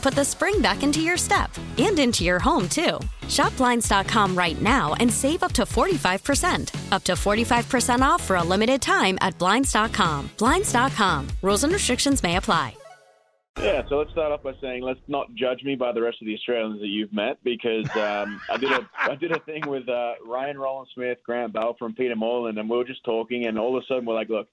put 0.00 0.14
the 0.14 0.24
spring 0.24 0.60
back 0.60 0.82
into 0.82 1.00
your 1.00 1.16
step 1.16 1.50
and 1.78 1.98
into 1.98 2.24
your 2.24 2.38
home, 2.38 2.68
too. 2.68 2.98
Shop 3.28 3.56
Blinds.com 3.56 4.36
right 4.36 4.60
now 4.60 4.94
and 4.94 5.12
save 5.12 5.42
up 5.42 5.52
to 5.52 5.62
45%. 5.62 6.92
Up 6.92 7.04
to 7.04 7.12
45% 7.12 8.00
off 8.00 8.22
for 8.22 8.36
a 8.36 8.42
limited 8.42 8.80
time 8.82 9.18
at 9.20 9.38
Blinds.com. 9.38 10.30
Blinds.com. 10.38 11.28
Rules 11.42 11.64
and 11.64 11.72
restrictions 11.72 12.22
may 12.22 12.36
apply. 12.36 12.74
Yeah, 13.58 13.82
so 13.88 13.98
let's 13.98 14.10
start 14.12 14.32
off 14.32 14.42
by 14.42 14.54
saying 14.60 14.82
let's 14.82 15.00
not 15.06 15.34
judge 15.34 15.64
me 15.64 15.74
by 15.74 15.92
the 15.92 16.00
rest 16.00 16.18
of 16.22 16.26
the 16.26 16.34
Australians 16.34 16.80
that 16.80 16.86
you've 16.86 17.12
met 17.12 17.36
because 17.44 17.84
um, 17.96 18.40
I 18.48 18.56
did 18.56 18.72
a 18.72 18.88
I 18.96 19.14
did 19.16 19.32
a 19.32 19.40
thing 19.40 19.62
with 19.66 19.86
uh, 19.88 20.14
Ryan 20.24 20.56
Rowland 20.56 20.88
Smith, 20.94 21.18
Grant 21.26 21.52
Balfour 21.52 21.90
Peter 21.90 22.16
Moylan, 22.16 22.56
and 22.56 22.70
we 22.70 22.76
were 22.76 22.84
just 22.84 23.04
talking, 23.04 23.46
and 23.46 23.58
all 23.58 23.76
of 23.76 23.82
a 23.82 23.86
sudden 23.86 24.06
we're 24.06 24.14
like, 24.14 24.30
look, 24.30 24.48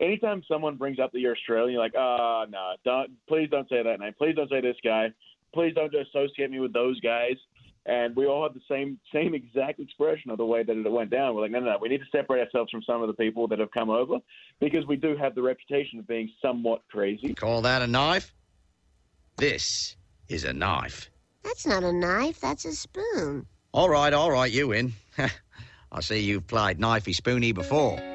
anytime 0.00 0.42
someone 0.48 0.76
brings 0.76 0.98
up 0.98 1.12
that 1.12 1.20
you're 1.20 1.36
Australian, 1.36 1.72
you're 1.72 1.82
like, 1.82 1.94
ah, 1.96 2.42
oh, 2.42 2.50
no, 2.50 2.72
don't, 2.84 3.10
please 3.28 3.48
don't 3.50 3.68
say 3.68 3.82
that 3.82 4.00
name. 4.00 4.14
Please 4.16 4.34
don't 4.34 4.50
say 4.50 4.60
this 4.60 4.76
guy. 4.84 5.12
Please 5.54 5.74
don't 5.74 5.94
associate 5.94 6.50
me 6.50 6.60
with 6.60 6.72
those 6.72 6.98
guys. 7.00 7.36
And 7.84 8.14
we 8.14 8.26
all 8.26 8.44
had 8.44 8.54
the 8.54 8.62
same 8.70 8.98
same 9.12 9.34
exact 9.34 9.80
expression 9.80 10.30
of 10.30 10.38
the 10.38 10.46
way 10.46 10.62
that 10.62 10.76
it 10.76 10.90
went 10.90 11.10
down. 11.10 11.34
We're 11.34 11.42
like, 11.42 11.50
no, 11.50 11.58
no, 11.58 11.72
no, 11.72 11.78
we 11.80 11.88
need 11.88 11.98
to 11.98 12.06
separate 12.12 12.40
ourselves 12.40 12.70
from 12.70 12.82
some 12.82 13.02
of 13.02 13.08
the 13.08 13.14
people 13.14 13.48
that 13.48 13.58
have 13.58 13.72
come 13.72 13.90
over 13.90 14.18
because 14.60 14.86
we 14.86 14.94
do 14.94 15.16
have 15.16 15.34
the 15.34 15.42
reputation 15.42 15.98
of 15.98 16.06
being 16.06 16.30
somewhat 16.40 16.82
crazy. 16.90 17.34
Call 17.34 17.60
that 17.62 17.82
a 17.82 17.88
knife? 17.88 18.32
This 19.36 19.96
is 20.28 20.44
a 20.44 20.52
knife. 20.52 21.10
That's 21.42 21.66
not 21.66 21.82
a 21.82 21.92
knife, 21.92 22.40
that's 22.40 22.64
a 22.64 22.72
spoon. 22.72 23.46
All 23.72 23.88
right, 23.88 24.12
all 24.12 24.30
right, 24.30 24.52
you 24.52 24.68
win. 24.68 24.92
I 25.92 26.00
see 26.00 26.20
you've 26.20 26.46
played 26.46 26.78
knifey 26.78 27.14
spoony 27.14 27.52
before. 27.52 28.11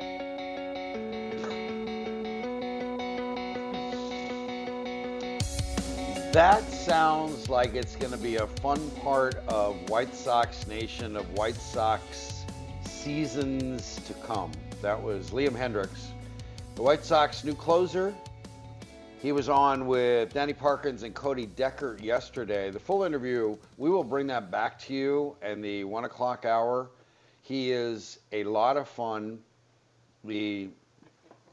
That 6.37 6.71
sounds 6.71 7.49
like 7.49 7.73
it's 7.73 7.95
going 7.95 8.11
to 8.11 8.17
be 8.19 8.35
a 8.35 8.45
fun 8.45 8.91
part 8.91 9.37
of 9.47 9.89
White 9.89 10.13
Sox 10.13 10.67
Nation, 10.67 11.15
of 11.15 11.27
White 11.33 11.55
Sox 11.55 12.45
seasons 12.85 13.99
to 14.05 14.13
come. 14.13 14.51
That 14.83 15.01
was 15.01 15.31
Liam 15.31 15.57
Hendriks, 15.57 16.09
the 16.75 16.83
White 16.83 17.03
Sox 17.03 17.43
new 17.43 17.55
closer. 17.55 18.13
He 19.19 19.31
was 19.31 19.49
on 19.49 19.87
with 19.87 20.31
Danny 20.31 20.53
Parkins 20.53 21.01
and 21.01 21.15
Cody 21.15 21.47
Decker 21.47 21.97
yesterday. 21.99 22.69
The 22.69 22.77
full 22.77 23.01
interview, 23.01 23.57
we 23.77 23.89
will 23.89 24.03
bring 24.03 24.27
that 24.27 24.51
back 24.51 24.77
to 24.81 24.93
you 24.93 25.35
in 25.41 25.59
the 25.59 25.85
one 25.85 26.05
o'clock 26.05 26.45
hour. 26.45 26.91
He 27.41 27.71
is 27.71 28.19
a 28.31 28.43
lot 28.43 28.77
of 28.77 28.87
fun. 28.87 29.39
The 30.23 30.69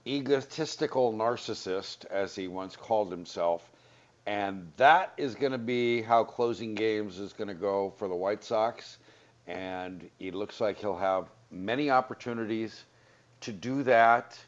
egotistical 0.06 1.14
narcissist, 1.14 2.04
as 2.10 2.36
he 2.36 2.48
once 2.48 2.76
called 2.76 3.10
himself. 3.10 3.70
And 4.26 4.72
that 4.76 5.12
is 5.16 5.34
going 5.34 5.52
to 5.52 5.58
be 5.58 6.00
how 6.00 6.24
closing 6.24 6.74
games 6.74 7.18
is 7.18 7.32
going 7.32 7.48
to 7.48 7.54
go 7.54 7.92
for 7.98 8.08
the 8.08 8.14
White 8.14 8.42
Sox. 8.42 8.98
And 9.46 10.08
it 10.18 10.34
looks 10.34 10.60
like 10.60 10.78
he'll 10.78 10.96
have 10.96 11.28
many 11.50 11.90
opportunities 11.90 12.84
to 13.42 13.52
do 13.52 13.82
that. 13.82 14.38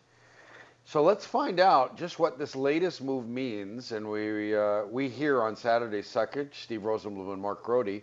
So 0.86 1.02
let's 1.02 1.26
find 1.26 1.60
out 1.60 1.98
just 1.98 2.18
what 2.18 2.38
this 2.38 2.56
latest 2.56 3.02
move 3.02 3.28
means. 3.28 3.92
And 3.92 4.08
we 4.08 4.56
uh, 4.56 4.84
we 4.86 5.08
here 5.08 5.42
on 5.42 5.56
Saturday 5.56 6.00
Suckage, 6.00 6.54
Steve 6.54 6.82
Rosenbloom 6.82 7.32
and 7.32 7.42
Mark 7.42 7.62
Grote, 7.62 8.02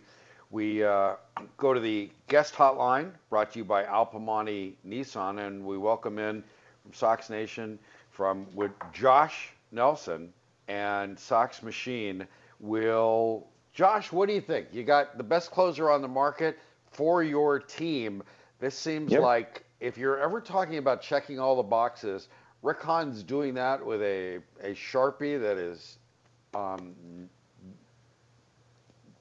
we 0.51 0.83
uh, 0.83 1.15
go 1.57 1.73
to 1.73 1.79
the 1.79 2.11
guest 2.27 2.53
hotline 2.53 3.11
brought 3.31 3.53
to 3.53 3.59
you 3.59 3.65
by 3.65 3.85
Al 3.85 4.05
Piemonte 4.05 4.73
Nissan, 4.87 5.47
and 5.47 5.65
we 5.65 5.79
welcome 5.79 6.19
in 6.19 6.43
from 6.83 6.93
Sox 6.93 7.31
Nation 7.31 7.79
from 8.11 8.45
with 8.53 8.71
Josh 8.93 9.49
Nelson 9.71 10.31
and 10.67 11.17
Sox 11.17 11.63
Machine 11.63 12.27
will. 12.59 13.47
Josh, 13.73 14.11
what 14.11 14.27
do 14.27 14.35
you 14.35 14.41
think? 14.41 14.67
You 14.71 14.83
got 14.83 15.17
the 15.17 15.23
best 15.23 15.49
closer 15.49 15.89
on 15.89 16.01
the 16.01 16.07
market 16.07 16.59
for 16.91 17.23
your 17.23 17.59
team. 17.59 18.21
This 18.59 18.77
seems 18.77 19.11
yep. 19.11 19.21
like 19.21 19.65
if 19.79 19.97
you're 19.97 20.19
ever 20.19 20.39
talking 20.39 20.77
about 20.77 21.01
checking 21.01 21.39
all 21.39 21.55
the 21.55 21.63
boxes, 21.63 22.29
Rick 22.61 22.81
Hahn's 22.81 23.23
doing 23.23 23.53
that 23.55 23.85
with 23.85 24.01
a, 24.01 24.37
a 24.61 24.73
Sharpie 24.73 25.41
that 25.41 25.57
is 25.57 25.97
um, 26.53 26.95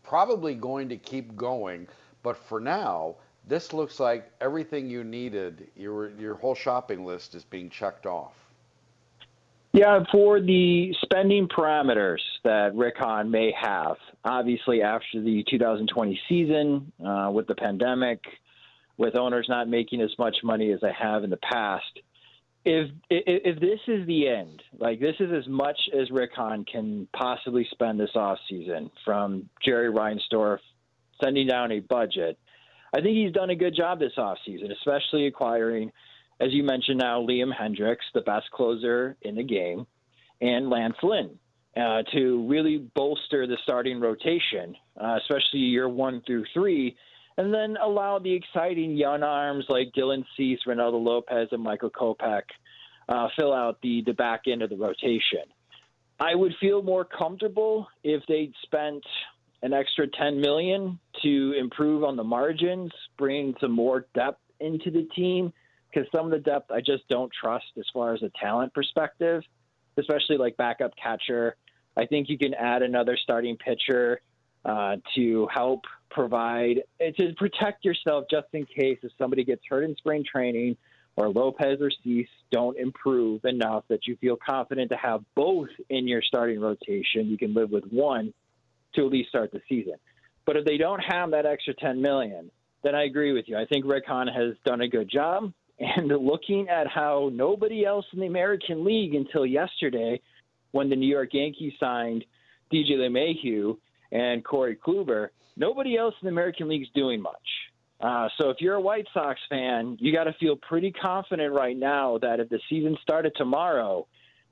probably 0.03 0.54
going 0.54 0.88
to 0.91 0.97
keep 0.97 1.34
going. 1.34 1.88
But 2.22 2.36
for 2.36 2.60
now, 2.60 3.16
this 3.48 3.72
looks 3.72 3.98
like 3.98 4.30
everything 4.41 4.88
you 4.88 5.03
needed, 5.03 5.69
your, 5.74 6.10
your 6.10 6.34
whole 6.34 6.54
shopping 6.54 7.04
list 7.04 7.34
is 7.34 7.44
being 7.44 7.69
checked 7.69 8.06
off. 8.06 8.41
Yeah, 9.72 10.00
for 10.12 10.38
the 10.38 10.94
spending 11.03 11.49
parameters 11.49 12.21
that 12.44 12.75
Rick 12.75 12.97
Hahn 12.99 13.31
may 13.31 13.55
have, 13.59 13.97
obviously 14.22 14.83
after 14.83 15.22
the 15.22 15.43
2020 15.49 16.21
season, 16.28 16.93
uh, 17.05 17.31
with 17.33 17.47
the 17.47 17.55
pandemic, 17.55 18.21
with 18.99 19.16
owners 19.16 19.47
not 19.49 19.69
making 19.69 20.03
as 20.03 20.10
much 20.19 20.37
money 20.44 20.72
as 20.72 20.81
they 20.83 20.93
have 20.93 21.25
in 21.25 21.31
the 21.31 21.38
past, 21.38 22.00
if, 22.65 22.91
if 23.10 23.56
if 23.56 23.60
this 23.60 23.81
is 23.88 24.06
the 24.06 24.28
end, 24.28 24.62
like 24.78 25.00
this 25.00 25.16
is 25.19 25.33
as 25.33 25.49
much 25.49 25.78
as 25.99 26.10
Rick 26.10 26.31
Hahn 26.37 26.65
can 26.71 27.09
possibly 27.16 27.66
spend 27.72 27.99
this 27.99 28.15
off 28.15 28.39
season 28.49 28.91
from 29.04 29.49
Jerry 29.65 29.91
Reinsdorf 29.91 30.59
sending 31.25 31.49
down 31.49 31.72
a 31.72 31.81
budget, 31.81 32.39
I 32.94 33.00
think 33.00 33.16
he's 33.16 33.33
done 33.33 33.50
a 33.50 33.56
good 33.56 33.75
job 33.75 33.99
this 33.99 34.12
off 34.19 34.37
season, 34.44 34.71
especially 34.71 35.27
acquiring– 35.27 35.93
as 36.42 36.53
you 36.53 36.65
mentioned 36.65 36.98
now, 36.98 37.24
Liam 37.24 37.53
Hendriks, 37.54 38.10
the 38.15 38.21
best 38.21 38.50
closer 38.50 39.16
in 39.22 39.36
the 39.36 39.44
game, 39.44 39.86
and 40.41 40.68
Lance 40.68 40.97
Lynn 41.00 41.39
uh, 41.77 42.03
to 42.12 42.47
really 42.48 42.78
bolster 42.78 43.47
the 43.47 43.56
starting 43.62 44.00
rotation, 44.00 44.74
uh, 45.00 45.18
especially 45.21 45.60
year 45.60 45.89
one 45.89 46.21
through 46.27 46.44
three, 46.53 46.97
and 47.39 47.54
then 47.54 47.77
allow 47.83 48.18
the 48.18 48.33
exciting 48.33 48.97
young 48.97 49.22
arms 49.22 49.65
like 49.68 49.92
Dylan 49.97 50.24
Cease, 50.36 50.59
Reynaldo 50.66 51.03
Lopez, 51.03 51.48
and 51.53 51.62
Michael 51.62 51.91
Kopech 51.91 52.42
uh, 53.09 53.28
fill 53.39 53.53
out 53.53 53.78
the, 53.80 54.03
the 54.04 54.12
back 54.12 54.42
end 54.48 54.62
of 54.62 54.71
the 54.71 54.77
rotation. 54.77 55.44
I 56.18 56.34
would 56.34 56.54
feel 56.60 56.83
more 56.83 57.04
comfortable 57.04 57.86
if 58.03 58.22
they'd 58.27 58.53
spent 58.65 59.04
an 59.62 59.72
extra 59.72 60.09
10 60.09 60.41
million 60.41 60.98
to 61.22 61.54
improve 61.59 62.03
on 62.03 62.16
the 62.16 62.24
margins, 62.24 62.91
bring 63.16 63.54
some 63.60 63.72
more 63.72 64.06
depth 64.12 64.41
into 64.59 64.91
the 64.91 65.09
team 65.15 65.53
because 65.92 66.09
some 66.12 66.27
of 66.27 66.33
the 66.33 66.39
depth 66.39 66.71
I 66.71 66.80
just 66.80 67.06
don't 67.09 67.30
trust 67.33 67.66
as 67.78 67.84
far 67.92 68.15
as 68.15 68.22
a 68.22 68.30
talent 68.41 68.74
perspective, 68.74 69.42
especially 69.98 70.36
like 70.36 70.56
backup 70.56 70.92
catcher. 71.03 71.56
I 71.97 72.06
think 72.06 72.28
you 72.28 72.39
can 72.39 72.54
add 72.54 72.83
another 72.83 73.18
starting 73.22 73.56
pitcher 73.56 74.21
uh, 74.65 74.97
to 75.15 75.48
help 75.53 75.83
provide 76.10 76.83
to 77.00 77.33
protect 77.36 77.84
yourself 77.84 78.24
just 78.30 78.47
in 78.53 78.66
case 78.66 78.98
if 79.03 79.12
somebody 79.18 79.44
gets 79.44 79.62
hurt 79.68 79.84
in 79.84 79.97
spring 79.97 80.24
training 80.30 80.77
or 81.16 81.28
Lopez 81.28 81.78
or 81.80 81.91
Cease 82.03 82.28
don't 82.50 82.78
improve 82.78 83.44
enough 83.44 83.84
that 83.89 84.06
you 84.06 84.16
feel 84.16 84.36
confident 84.36 84.91
to 84.91 84.97
have 84.97 85.22
both 85.34 85.68
in 85.91 86.09
your 86.09 86.22
starting 86.22 86.60
rotation. 86.60 87.27
You 87.27 87.36
can 87.36 87.54
live 87.54 87.71
with 87.71 87.84
one 87.91 88.33
to 88.94 89.06
at 89.06 89.12
least 89.12 89.28
start 89.28 89.53
the 89.53 89.60
season. 89.68 89.94
But 90.47 90.56
if 90.56 90.65
they 90.65 90.77
don't 90.77 91.00
have 91.00 91.30
that 91.33 91.47
extra 91.47 91.74
10 91.74 92.00
million, 92.00 92.50
then 92.83 92.94
I 92.94 93.04
agree 93.04 93.33
with 93.33 93.44
you. 93.48 93.56
I 93.56 93.66
think 93.66 93.84
Hahn 94.06 94.27
has 94.27 94.54
done 94.65 94.80
a 94.80 94.89
good 94.89 95.10
job. 95.10 95.53
And 95.82 96.08
looking 96.24 96.68
at 96.68 96.86
how 96.86 97.30
nobody 97.32 97.84
else 97.84 98.06
in 98.12 98.20
the 98.20 98.26
American 98.26 98.84
League 98.84 99.14
until 99.14 99.44
yesterday, 99.44 100.20
when 100.70 100.88
the 100.88 100.96
New 100.96 101.08
York 101.08 101.30
Yankees 101.32 101.74
signed 101.78 102.24
DJ 102.72 102.92
LeMahieu 102.92 103.76
and 104.12 104.44
Corey 104.44 104.76
Kluber, 104.76 105.28
nobody 105.56 105.96
else 105.96 106.14
in 106.22 106.26
the 106.26 106.32
American 106.32 106.68
League 106.68 106.82
is 106.82 106.88
doing 106.94 107.20
much. 107.20 107.36
Uh, 108.00 108.28
so 108.38 108.50
if 108.50 108.56
you're 108.60 108.74
a 108.74 108.80
White 108.80 109.06
Sox 109.12 109.38
fan, 109.48 109.96
you 110.00 110.12
got 110.12 110.24
to 110.24 110.32
feel 110.34 110.56
pretty 110.56 110.90
confident 110.90 111.52
right 111.52 111.76
now 111.76 112.18
that 112.18 112.40
if 112.40 112.48
the 112.48 112.58
season 112.68 112.96
started 113.02 113.32
tomorrow, 113.36 114.06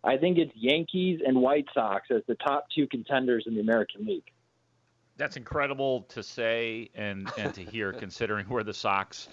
I 0.05 0.17
think 0.17 0.39
it's 0.39 0.53
Yankees 0.55 1.21
and 1.27 1.41
White 1.41 1.67
Sox 1.75 2.09
as 2.11 2.23
the 2.29 2.37
top 2.37 2.67
two 2.75 2.87
contenders 2.87 3.45
in 3.47 3.55
the 3.55 3.61
American 3.61 4.07
League. 4.07 4.31
That's 5.17 5.37
incredible 5.37 6.03
to 6.03 6.23
say 6.23 6.91
and, 6.95 7.31
and 7.37 7.53
to 7.55 7.63
hear, 7.63 7.93
considering 8.05 8.47
where 8.47 8.63
the 8.63 8.73
Sox 8.73 9.29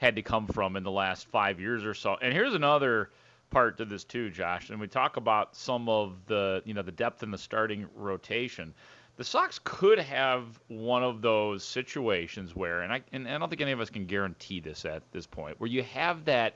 had 0.00 0.16
to 0.16 0.22
come 0.22 0.46
from 0.46 0.76
in 0.76 0.82
the 0.82 0.90
last 0.90 1.28
five 1.28 1.60
years 1.60 1.84
or 1.84 1.94
so. 1.94 2.16
And 2.20 2.32
here's 2.32 2.54
another 2.54 3.10
part 3.50 3.78
to 3.78 3.84
this 3.84 4.04
too, 4.04 4.30
Josh. 4.30 4.70
And 4.70 4.80
we 4.80 4.88
talk 4.88 5.16
about 5.16 5.54
some 5.54 5.88
of 5.88 6.14
the 6.26 6.62
you 6.64 6.74
know 6.74 6.82
the 6.82 6.92
depth 6.92 7.22
in 7.22 7.30
the 7.30 7.38
starting 7.38 7.86
rotation 7.94 8.74
the 9.20 9.24
Sox 9.24 9.60
could 9.64 9.98
have 9.98 10.58
one 10.68 11.02
of 11.02 11.20
those 11.20 11.62
situations 11.62 12.56
where, 12.56 12.80
and 12.80 12.90
I, 12.90 13.02
and 13.12 13.28
I 13.28 13.36
don't 13.36 13.50
think 13.50 13.60
any 13.60 13.72
of 13.72 13.78
us 13.78 13.90
can 13.90 14.06
guarantee 14.06 14.60
this 14.60 14.86
at 14.86 15.02
this 15.12 15.26
point, 15.26 15.60
where 15.60 15.68
you 15.68 15.82
have 15.82 16.24
that 16.24 16.54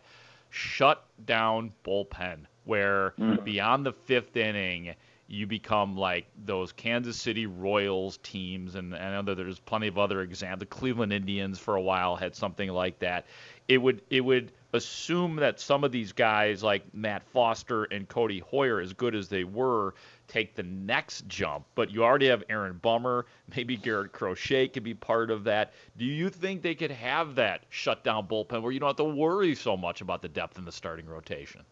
shut 0.49 1.05
down 1.27 1.73
bullpen 1.85 2.47
where 2.65 3.13
mm. 3.19 3.45
beyond 3.45 3.85
the 3.85 3.93
fifth 3.93 4.37
inning, 4.37 4.95
you 5.27 5.47
become 5.47 5.97
like 5.97 6.27
those 6.45 6.73
Kansas 6.73 7.17
City 7.17 7.47
Royals 7.47 8.19
teams, 8.23 8.75
and, 8.75 8.95
I 8.95 9.21
know 9.23 9.35
there's 9.35 9.59
plenty 9.59 9.89
of 9.89 9.99
other 9.99 10.21
examples. 10.21 10.61
The 10.61 10.67
Cleveland 10.67 11.13
Indians 11.13 11.59
for 11.59 11.77
a 11.77 11.81
while 11.81 12.15
had 12.17 12.35
something 12.35 12.69
like 12.69 12.99
that. 12.99 13.27
It 13.67 13.79
would 13.79 14.03
it 14.11 14.21
would 14.21 14.53
assume 14.75 15.37
that 15.37 15.61
some 15.61 15.85
of 15.85 15.93
these 15.93 16.13
guys 16.13 16.63
like 16.63 16.93
Matt 16.93 17.23
Foster 17.29 17.85
and 17.85 18.07
Cody 18.07 18.43
Heuer, 18.53 18.83
as 18.83 18.93
good 18.93 19.15
as 19.15 19.29
they 19.29 19.45
were, 19.45 19.95
take 20.29 20.55
the 20.55 20.63
next 20.65 21.27
jump. 21.27 21.65
But 21.75 21.91
you 21.91 22.05
already 22.05 22.27
have 22.27 22.45
Aaron 22.51 22.79
Bummer, 22.83 23.25
maybe 23.57 23.77
Garrett 23.77 24.13
Crochet 24.13 24.69
could 24.69 24.83
be 24.83 24.95
part 24.95 25.31
of 25.31 25.45
that. 25.45 25.73
Do 25.97 26.05
you 26.05 26.29
think 26.29 26.61
they 26.61 26.75
could 26.75 26.91
have 26.91 27.37
that 27.37 27.65
shutdown 27.71 28.27
bullpen 28.27 28.61
where 28.61 28.73
you 28.73 28.81
don't 28.81 28.91
have 28.91 28.97
to 28.97 29.05
worry 29.05 29.55
so 29.55 29.77
much 29.77 30.03
about 30.03 30.21
the 30.21 30.29
depth 30.29 30.59
in 30.59 30.67
the 30.67 30.73
starting 30.73 31.07
rotation? 31.07 31.63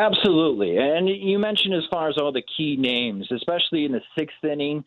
Absolutely. 0.00 0.76
And 0.76 1.08
you 1.08 1.40
mentioned 1.40 1.74
as 1.74 1.82
far 1.90 2.08
as 2.08 2.16
all 2.18 2.30
the 2.30 2.44
key 2.56 2.76
names, 2.76 3.26
especially 3.32 3.84
in 3.84 3.92
the 3.92 4.00
sixth 4.16 4.44
inning. 4.44 4.84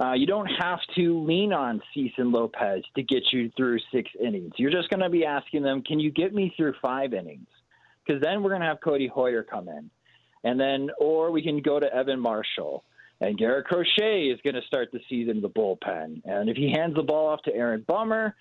Uh, 0.00 0.12
you 0.12 0.26
don't 0.26 0.46
have 0.46 0.80
to 0.96 1.24
lean 1.24 1.52
on 1.52 1.80
and 1.94 2.32
Lopez 2.32 2.82
to 2.96 3.02
get 3.02 3.22
you 3.32 3.50
through 3.56 3.78
six 3.92 4.10
innings. 4.20 4.52
You're 4.56 4.70
just 4.70 4.90
going 4.90 5.00
to 5.00 5.10
be 5.10 5.24
asking 5.24 5.62
them, 5.62 5.82
can 5.82 6.00
you 6.00 6.10
get 6.10 6.34
me 6.34 6.52
through 6.56 6.74
five 6.82 7.14
innings? 7.14 7.46
Because 8.04 8.20
then 8.22 8.42
we're 8.42 8.50
going 8.50 8.60
to 8.60 8.66
have 8.66 8.80
Cody 8.80 9.08
Heuer 9.08 9.46
come 9.46 9.68
in. 9.68 9.90
And 10.42 10.58
then, 10.60 10.90
or 10.98 11.30
we 11.30 11.42
can 11.42 11.60
go 11.60 11.80
to 11.80 11.92
Evan 11.92 12.20
Marshall. 12.20 12.84
And 13.20 13.38
Garrett 13.38 13.66
Crochet 13.66 14.24
is 14.26 14.40
going 14.42 14.54
to 14.54 14.62
start 14.66 14.90
the 14.92 15.00
season 15.08 15.36
in 15.36 15.42
the 15.42 15.48
bullpen. 15.48 16.22
And 16.24 16.48
if 16.48 16.56
he 16.56 16.70
hands 16.70 16.96
the 16.96 17.02
ball 17.02 17.28
off 17.28 17.42
to 17.42 17.54
Aaron 17.54 17.84
Bummer, 17.86 18.34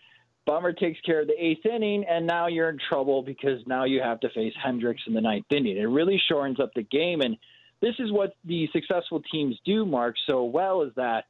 Bummer 0.45 0.74
takes 0.74 1.00
care 1.01 1.22
of 1.22 1.28
the 1.28 1.42
eighth 1.42 1.66
inning, 1.66 2.04
and 2.10 2.28
now 2.28 2.48
you're 2.48 2.69
in 2.69 2.80
trouble 2.90 3.22
because 3.22 3.66
now 3.66 3.86
you 3.86 4.01
have 4.01 4.19
to 4.22 4.30
face 4.30 4.54
Hendriks 4.66 5.07
in 5.07 5.13
the 5.13 5.22
ninth 5.22 5.45
inning. 5.50 5.78
It 5.78 5.86
really 5.86 6.22
shortens 6.30 6.60
up 6.60 6.74
the 6.74 6.84
game. 6.84 7.22
And 7.22 7.38
this 7.81 7.95
is 8.00 8.12
what 8.12 8.36
the 8.44 8.68
successful 8.74 9.22
teams 9.31 9.57
do, 9.66 9.86
Mark, 9.86 10.16
so 10.28 10.44
well 10.44 10.81
is 10.81 10.92
that, 10.95 11.25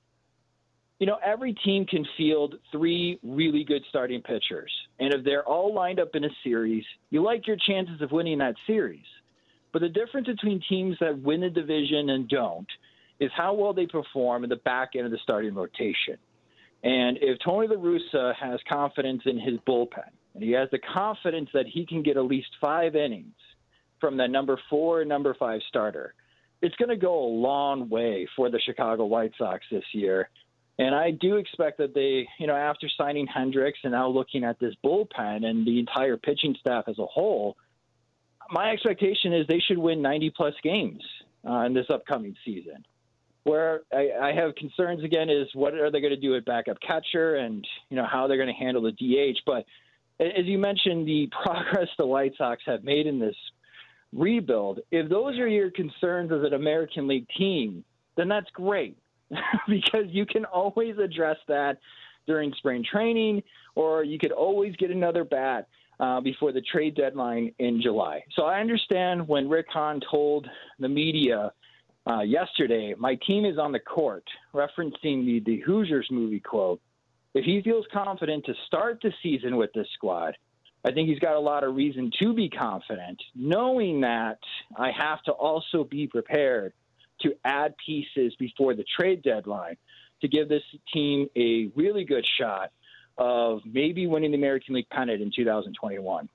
you 0.99 1.05
know, 1.05 1.17
every 1.23 1.53
team 1.53 1.85
can 1.85 2.05
field 2.17 2.55
three 2.71 3.19
really 3.21 3.63
good 3.63 3.83
starting 3.89 4.21
pitchers. 4.21 4.71
And 4.99 5.13
if 5.13 5.23
they're 5.23 5.47
all 5.47 5.73
lined 5.73 5.99
up 5.99 6.09
in 6.15 6.23
a 6.23 6.29
series, 6.43 6.85
you 7.11 7.21
like 7.21 7.45
your 7.45 7.57
chances 7.57 8.01
of 8.01 8.11
winning 8.11 8.39
that 8.39 8.55
series. 8.65 9.05
But 9.73 9.81
the 9.81 9.89
difference 9.89 10.27
between 10.27 10.61
teams 10.69 10.97
that 11.01 11.19
win 11.19 11.41
the 11.41 11.49
division 11.49 12.09
and 12.09 12.27
don't 12.29 12.67
is 13.19 13.31
how 13.35 13.53
well 13.53 13.73
they 13.73 13.87
perform 13.87 14.43
in 14.43 14.49
the 14.49 14.55
back 14.57 14.91
end 14.95 15.05
of 15.05 15.11
the 15.11 15.19
starting 15.23 15.53
rotation. 15.53 16.17
And 16.83 17.17
if 17.21 17.39
Tony 17.43 17.67
La 17.67 17.75
Russa 17.75 18.35
has 18.35 18.59
confidence 18.69 19.21
in 19.25 19.39
his 19.39 19.57
bullpen, 19.67 20.09
and 20.33 20.43
he 20.43 20.51
has 20.51 20.69
the 20.71 20.79
confidence 20.79 21.49
that 21.53 21.65
he 21.65 21.85
can 21.85 22.03
get 22.03 22.17
at 22.17 22.25
least 22.25 22.49
five 22.59 22.95
innings 22.95 23.35
from 24.01 24.17
that 24.17 24.29
number 24.29 24.59
four 24.69 25.05
number 25.05 25.33
five 25.33 25.61
starter, 25.69 26.13
it's 26.61 26.75
going 26.75 26.89
to 26.89 26.97
go 26.97 27.23
a 27.23 27.27
long 27.27 27.89
way 27.89 28.27
for 28.35 28.49
the 28.49 28.59
Chicago 28.59 29.05
White 29.05 29.31
Sox 29.37 29.63
this 29.71 29.83
year. 29.93 30.29
And 30.79 30.95
I 30.95 31.11
do 31.11 31.35
expect 31.35 31.77
that 31.77 31.93
they, 31.93 32.27
you 32.39 32.47
know, 32.47 32.55
after 32.55 32.89
signing 32.97 33.27
Hendriks 33.27 33.83
and 33.83 33.91
now 33.91 34.09
looking 34.09 34.43
at 34.43 34.59
this 34.59 34.73
bullpen 34.83 35.45
and 35.45 35.65
the 35.67 35.79
entire 35.79 36.17
pitching 36.17 36.55
staff 36.59 36.85
as 36.87 36.97
a 36.99 37.05
whole, 37.05 37.55
my 38.49 38.71
expectation 38.71 39.33
is 39.33 39.45
they 39.47 39.59
should 39.59 39.77
win 39.77 40.01
90 40.01 40.31
plus 40.35 40.53
games 40.63 41.03
uh, 41.47 41.59
in 41.59 41.73
this 41.73 41.85
upcoming 41.89 42.35
season. 42.43 42.85
Where 43.43 43.81
I, 43.91 44.09
I 44.21 44.33
have 44.33 44.55
concerns 44.55 45.03
again 45.03 45.29
is 45.29 45.47
what 45.53 45.73
are 45.73 45.91
they 45.91 45.99
going 45.99 46.13
to 46.13 46.19
do 46.19 46.35
at 46.35 46.45
backup 46.45 46.77
catcher 46.79 47.35
and 47.35 47.67
you 47.89 47.97
know 47.97 48.05
how 48.09 48.27
they're 48.27 48.37
going 48.37 48.47
to 48.47 48.53
handle 48.53 48.81
the 48.83 48.91
DH. 48.91 49.39
But 49.45 49.65
as 50.19 50.45
you 50.45 50.57
mentioned, 50.57 51.07
the 51.07 51.29
progress 51.43 51.89
the 51.97 52.05
White 52.05 52.33
Sox 52.37 52.61
have 52.65 52.83
made 52.83 53.07
in 53.07 53.19
this 53.19 53.35
rebuild. 54.13 54.79
If 54.91 55.09
those 55.09 55.37
are 55.39 55.47
your 55.47 55.71
concerns 55.71 56.31
as 56.31 56.43
an 56.43 56.53
American 56.53 57.07
League 57.07 57.27
team, 57.37 57.83
then 58.15 58.27
that's 58.27 58.49
great 58.51 58.97
because 59.67 60.05
you 60.09 60.25
can 60.25 60.45
always 60.45 60.97
address 60.97 61.37
that 61.47 61.79
during 62.27 62.53
spring 62.53 62.85
training, 62.89 63.43
or 63.75 64.03
you 64.03 64.17
could 64.17 64.31
always 64.31 64.75
get 64.77 64.91
another 64.91 65.23
bat 65.23 65.67
uh, 65.99 66.21
before 66.21 66.51
the 66.51 66.61
trade 66.61 66.95
deadline 66.95 67.53
in 67.59 67.81
July. 67.81 68.23
So 68.35 68.43
I 68.43 68.59
understand 68.59 69.27
when 69.27 69.49
Rick 69.49 69.67
Hahn 69.69 69.99
told 70.09 70.47
the 70.79 70.87
media 70.87 71.51
uh, 72.05 72.21
yesterday, 72.21 72.93
my 72.97 73.15
team 73.25 73.45
is 73.45 73.57
on 73.57 73.71
the 73.71 73.79
court, 73.79 74.25
referencing 74.53 75.25
the, 75.25 75.41
the 75.45 75.59
Hoosiers 75.65 76.07
movie 76.11 76.39
quote. 76.39 76.81
If 77.33 77.45
he 77.45 77.61
feels 77.61 77.85
confident 77.91 78.45
to 78.45 78.53
start 78.67 78.99
the 79.01 79.11
season 79.23 79.55
with 79.55 79.71
this 79.73 79.87
squad, 79.93 80.35
I 80.85 80.91
think 80.91 81.07
he's 81.07 81.19
got 81.19 81.35
a 81.35 81.39
lot 81.39 81.63
of 81.63 81.75
reason 81.75 82.11
to 82.21 82.33
be 82.33 82.49
confident, 82.49 83.21
knowing 83.33 84.01
that 84.01 84.39
I 84.77 84.91
have 84.91 85.21
to 85.23 85.31
also 85.31 85.85
be 85.85 86.07
prepared 86.07 86.73
to 87.21 87.33
add 87.45 87.73
pieces 87.83 88.35
before 88.37 88.75
the 88.75 88.83
trade 88.99 89.23
deadline 89.23 89.77
to 90.21 90.27
give 90.27 90.49
this 90.49 90.63
team 90.93 91.29
a 91.37 91.69
really 91.75 92.03
good 92.03 92.25
shot 92.37 92.71
of 93.17 93.61
maybe 93.65 94.07
winning 94.07 94.31
the 94.31 94.37
American 94.37 94.75
League 94.75 94.89
pennant 94.89 95.21
in 95.21 95.31
2021. 95.33 96.29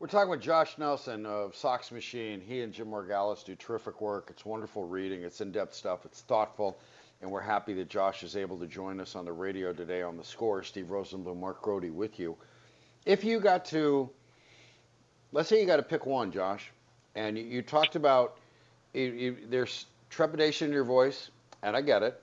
We're 0.00 0.06
talking 0.06 0.30
with 0.30 0.40
Josh 0.40 0.78
Nelson 0.78 1.26
of 1.26 1.56
Sox 1.56 1.90
Machine. 1.90 2.40
He 2.40 2.60
and 2.60 2.72
Jim 2.72 2.86
Margalus 2.86 3.44
do 3.44 3.56
terrific 3.56 4.00
work. 4.00 4.28
It's 4.30 4.44
wonderful 4.44 4.84
reading. 4.84 5.24
It's 5.24 5.40
in-depth 5.40 5.74
stuff. 5.74 6.04
It's 6.04 6.20
thoughtful, 6.20 6.78
and 7.20 7.28
we're 7.28 7.40
happy 7.40 7.74
that 7.74 7.88
Josh 7.88 8.22
is 8.22 8.36
able 8.36 8.56
to 8.60 8.66
join 8.68 9.00
us 9.00 9.16
on 9.16 9.24
the 9.24 9.32
radio 9.32 9.72
today 9.72 10.02
on 10.02 10.16
the 10.16 10.22
score. 10.22 10.62
Steve 10.62 10.86
Rosenbloom, 10.86 11.40
Mark 11.40 11.60
Grote, 11.62 11.90
with 11.90 12.20
you. 12.20 12.36
If 13.06 13.24
you 13.24 13.40
got 13.40 13.64
to, 13.66 14.08
let's 15.32 15.48
say 15.48 15.60
you 15.60 15.66
got 15.66 15.78
to 15.78 15.82
pick 15.82 16.06
one, 16.06 16.30
Josh, 16.30 16.70
and 17.16 17.36
you, 17.36 17.42
you 17.42 17.60
talked 17.60 17.96
about 17.96 18.38
you, 18.94 19.02
you, 19.02 19.36
there's 19.50 19.86
trepidation 20.10 20.68
in 20.68 20.72
your 20.72 20.84
voice, 20.84 21.32
and 21.64 21.76
I 21.76 21.80
get 21.80 22.04
it, 22.04 22.22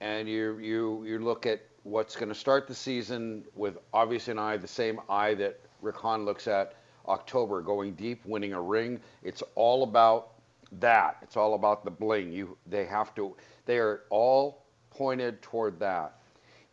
and 0.00 0.26
you 0.26 0.56
you 0.56 1.04
you 1.04 1.18
look 1.18 1.44
at 1.44 1.60
what's 1.82 2.16
going 2.16 2.30
to 2.30 2.34
start 2.34 2.66
the 2.66 2.74
season 2.74 3.44
with 3.54 3.76
obviously 3.92 4.30
an 4.30 4.38
eye, 4.38 4.56
the 4.56 4.66
same 4.66 4.98
eye 5.10 5.34
that 5.34 5.60
Rick 5.82 5.96
Hahn 5.96 6.24
looks 6.24 6.48
at 6.48 6.76
October, 7.08 7.60
going 7.60 7.94
deep, 7.94 8.24
winning 8.24 8.52
a 8.52 8.60
ring. 8.60 9.00
It's 9.22 9.42
all 9.54 9.82
about 9.82 10.32
that. 10.80 11.18
It's 11.22 11.36
all 11.36 11.54
about 11.54 11.84
the 11.84 11.90
bling. 11.90 12.32
You, 12.32 12.56
they 12.66 12.84
have 12.86 13.14
to. 13.16 13.36
They 13.66 13.78
are 13.78 14.02
all 14.10 14.64
pointed 14.90 15.42
toward 15.42 15.78
that. 15.80 16.18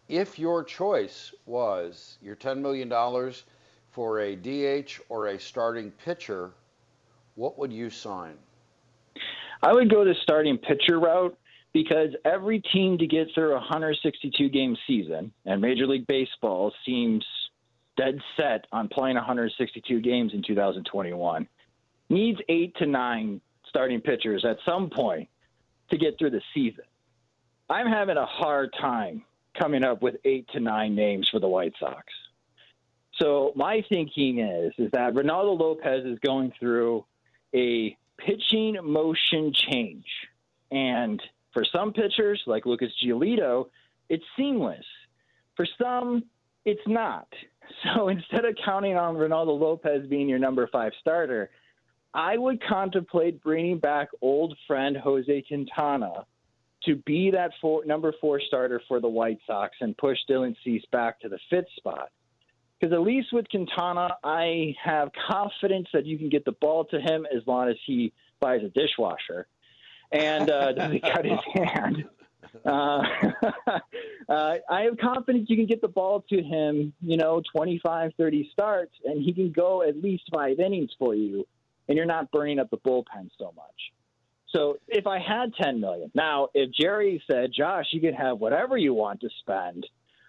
If 0.07 0.39
your 0.39 0.63
choice 0.63 1.33
was 1.45 2.17
your 2.21 2.35
$10 2.35 2.57
million 2.57 2.91
for 3.91 4.21
a 4.21 4.35
DH 4.35 4.99
or 5.09 5.27
a 5.27 5.39
starting 5.39 5.91
pitcher, 5.91 6.51
what 7.35 7.59
would 7.59 7.71
you 7.71 7.89
sign? 7.89 8.33
I 9.61 9.73
would 9.73 9.89
go 9.89 10.03
the 10.03 10.15
starting 10.23 10.57
pitcher 10.57 10.99
route 10.99 11.37
because 11.73 12.09
every 12.25 12.61
team 12.73 12.97
to 12.97 13.05
get 13.05 13.27
through 13.35 13.51
a 13.51 13.55
162 13.55 14.49
game 14.49 14.75
season, 14.87 15.31
and 15.45 15.61
Major 15.61 15.85
League 15.85 16.07
Baseball 16.07 16.73
seems 16.85 17.23
dead 17.99 18.19
set 18.37 18.65
on 18.71 18.87
playing 18.87 19.15
162 19.15 19.99
games 19.99 20.33
in 20.33 20.41
2021, 20.41 21.47
needs 22.09 22.39
eight 22.47 22.73
to 22.77 22.85
nine 22.85 23.41
starting 23.67 23.99
pitchers 23.99 24.45
at 24.45 24.57
some 24.65 24.89
point 24.89 25.27
to 25.91 25.97
get 25.97 26.17
through 26.17 26.29
the 26.29 26.41
season. 26.53 26.85
I'm 27.69 27.87
having 27.87 28.17
a 28.17 28.25
hard 28.25 28.73
time 28.79 29.23
coming 29.59 29.83
up 29.83 30.01
with 30.01 30.15
eight 30.23 30.47
to 30.53 30.59
nine 30.59 30.95
names 30.95 31.27
for 31.29 31.39
the 31.39 31.47
White 31.47 31.73
Sox. 31.79 32.05
So 33.21 33.51
my 33.55 33.83
thinking 33.89 34.39
is 34.39 34.73
is 34.77 34.89
that 34.91 35.13
Reynaldo 35.13 35.59
Lopez 35.59 36.05
is 36.05 36.17
going 36.19 36.53
through 36.57 37.05
a 37.53 37.97
pitching 38.17 38.77
motion 38.81 39.51
change. 39.53 40.05
And 40.71 41.21
for 41.51 41.65
some 41.65 41.91
pitchers, 41.91 42.41
like 42.47 42.65
Lucas 42.65 42.91
Giolito, 43.03 43.65
it's 44.07 44.23
seamless. 44.37 44.85
For 45.57 45.67
some, 45.81 46.23
it's 46.63 46.81
not. 46.87 47.27
So 47.83 48.07
instead 48.09 48.45
of 48.45 48.55
counting 48.63 48.95
on 48.95 49.15
Reynaldo 49.15 49.59
Lopez 49.59 50.07
being 50.07 50.29
your 50.29 50.39
number 50.39 50.67
five 50.71 50.91
starter, 50.99 51.49
I 52.13 52.37
would 52.37 52.61
contemplate 52.63 53.41
bringing 53.43 53.79
back 53.79 54.09
old 54.21 54.57
friend 54.67 54.97
Jose 54.97 55.43
Quintana 55.47 56.25
to 56.85 56.95
be 56.95 57.31
that 57.31 57.51
four, 57.61 57.85
number 57.85 58.13
four 58.21 58.39
starter 58.39 58.81
for 58.87 58.99
the 58.99 59.07
White 59.07 59.39
Sox 59.45 59.75
and 59.81 59.95
push 59.97 60.17
Dylan 60.29 60.55
Cease 60.63 60.83
back 60.91 61.19
to 61.21 61.29
the 61.29 61.39
fifth 61.49 61.67
spot. 61.75 62.09
Because 62.79 62.93
at 62.93 63.01
least 63.01 63.33
with 63.33 63.49
Quintana, 63.49 64.15
I 64.23 64.75
have 64.81 65.09
confidence 65.29 65.87
that 65.93 66.05
you 66.05 66.17
can 66.17 66.29
get 66.29 66.45
the 66.45 66.53
ball 66.53 66.85
to 66.85 66.99
him 66.99 67.27
as 67.35 67.45
long 67.45 67.67
as 67.67 67.75
he 67.85 68.13
buys 68.39 68.61
a 68.63 68.69
dishwasher 68.69 69.47
and 70.11 70.49
uh, 70.49 70.71
doesn't 70.77 71.01
cut 71.01 71.25
his 71.25 71.39
hand. 71.53 72.05
Uh, 72.65 73.01
uh, 74.29 74.55
I 74.69 74.81
have 74.81 74.97
confidence 74.97 75.49
you 75.49 75.55
can 75.55 75.65
get 75.65 75.81
the 75.81 75.87
ball 75.87 76.23
to 76.29 76.41
him, 76.41 76.93
you 77.01 77.17
know, 77.17 77.41
25, 77.53 78.11
30 78.17 78.49
starts, 78.51 78.93
and 79.05 79.21
he 79.21 79.33
can 79.33 79.51
go 79.51 79.83
at 79.83 80.01
least 80.01 80.23
five 80.33 80.59
innings 80.59 80.91
for 80.97 81.15
you, 81.15 81.47
and 81.87 81.97
you're 81.97 82.05
not 82.05 82.31
burning 82.31 82.59
up 82.59 82.69
the 82.69 82.77
bullpen 82.77 83.29
so 83.37 83.53
much. 83.55 83.91
So 84.49 84.77
if 84.87 85.05
I 85.05 85.19
had 85.19 85.53
10 85.61 85.79
million, 85.79 86.11
now 86.15 86.49
if 86.53 86.71
Jerry 86.71 87.21
said, 87.29 87.51
Josh, 87.55 87.85
you 87.91 88.01
can 88.01 88.13
have 88.15 88.39
whatever 88.39 88.77
you 88.77 88.93
want 88.93 89.21
to 89.21 89.29
spend, 89.41 89.85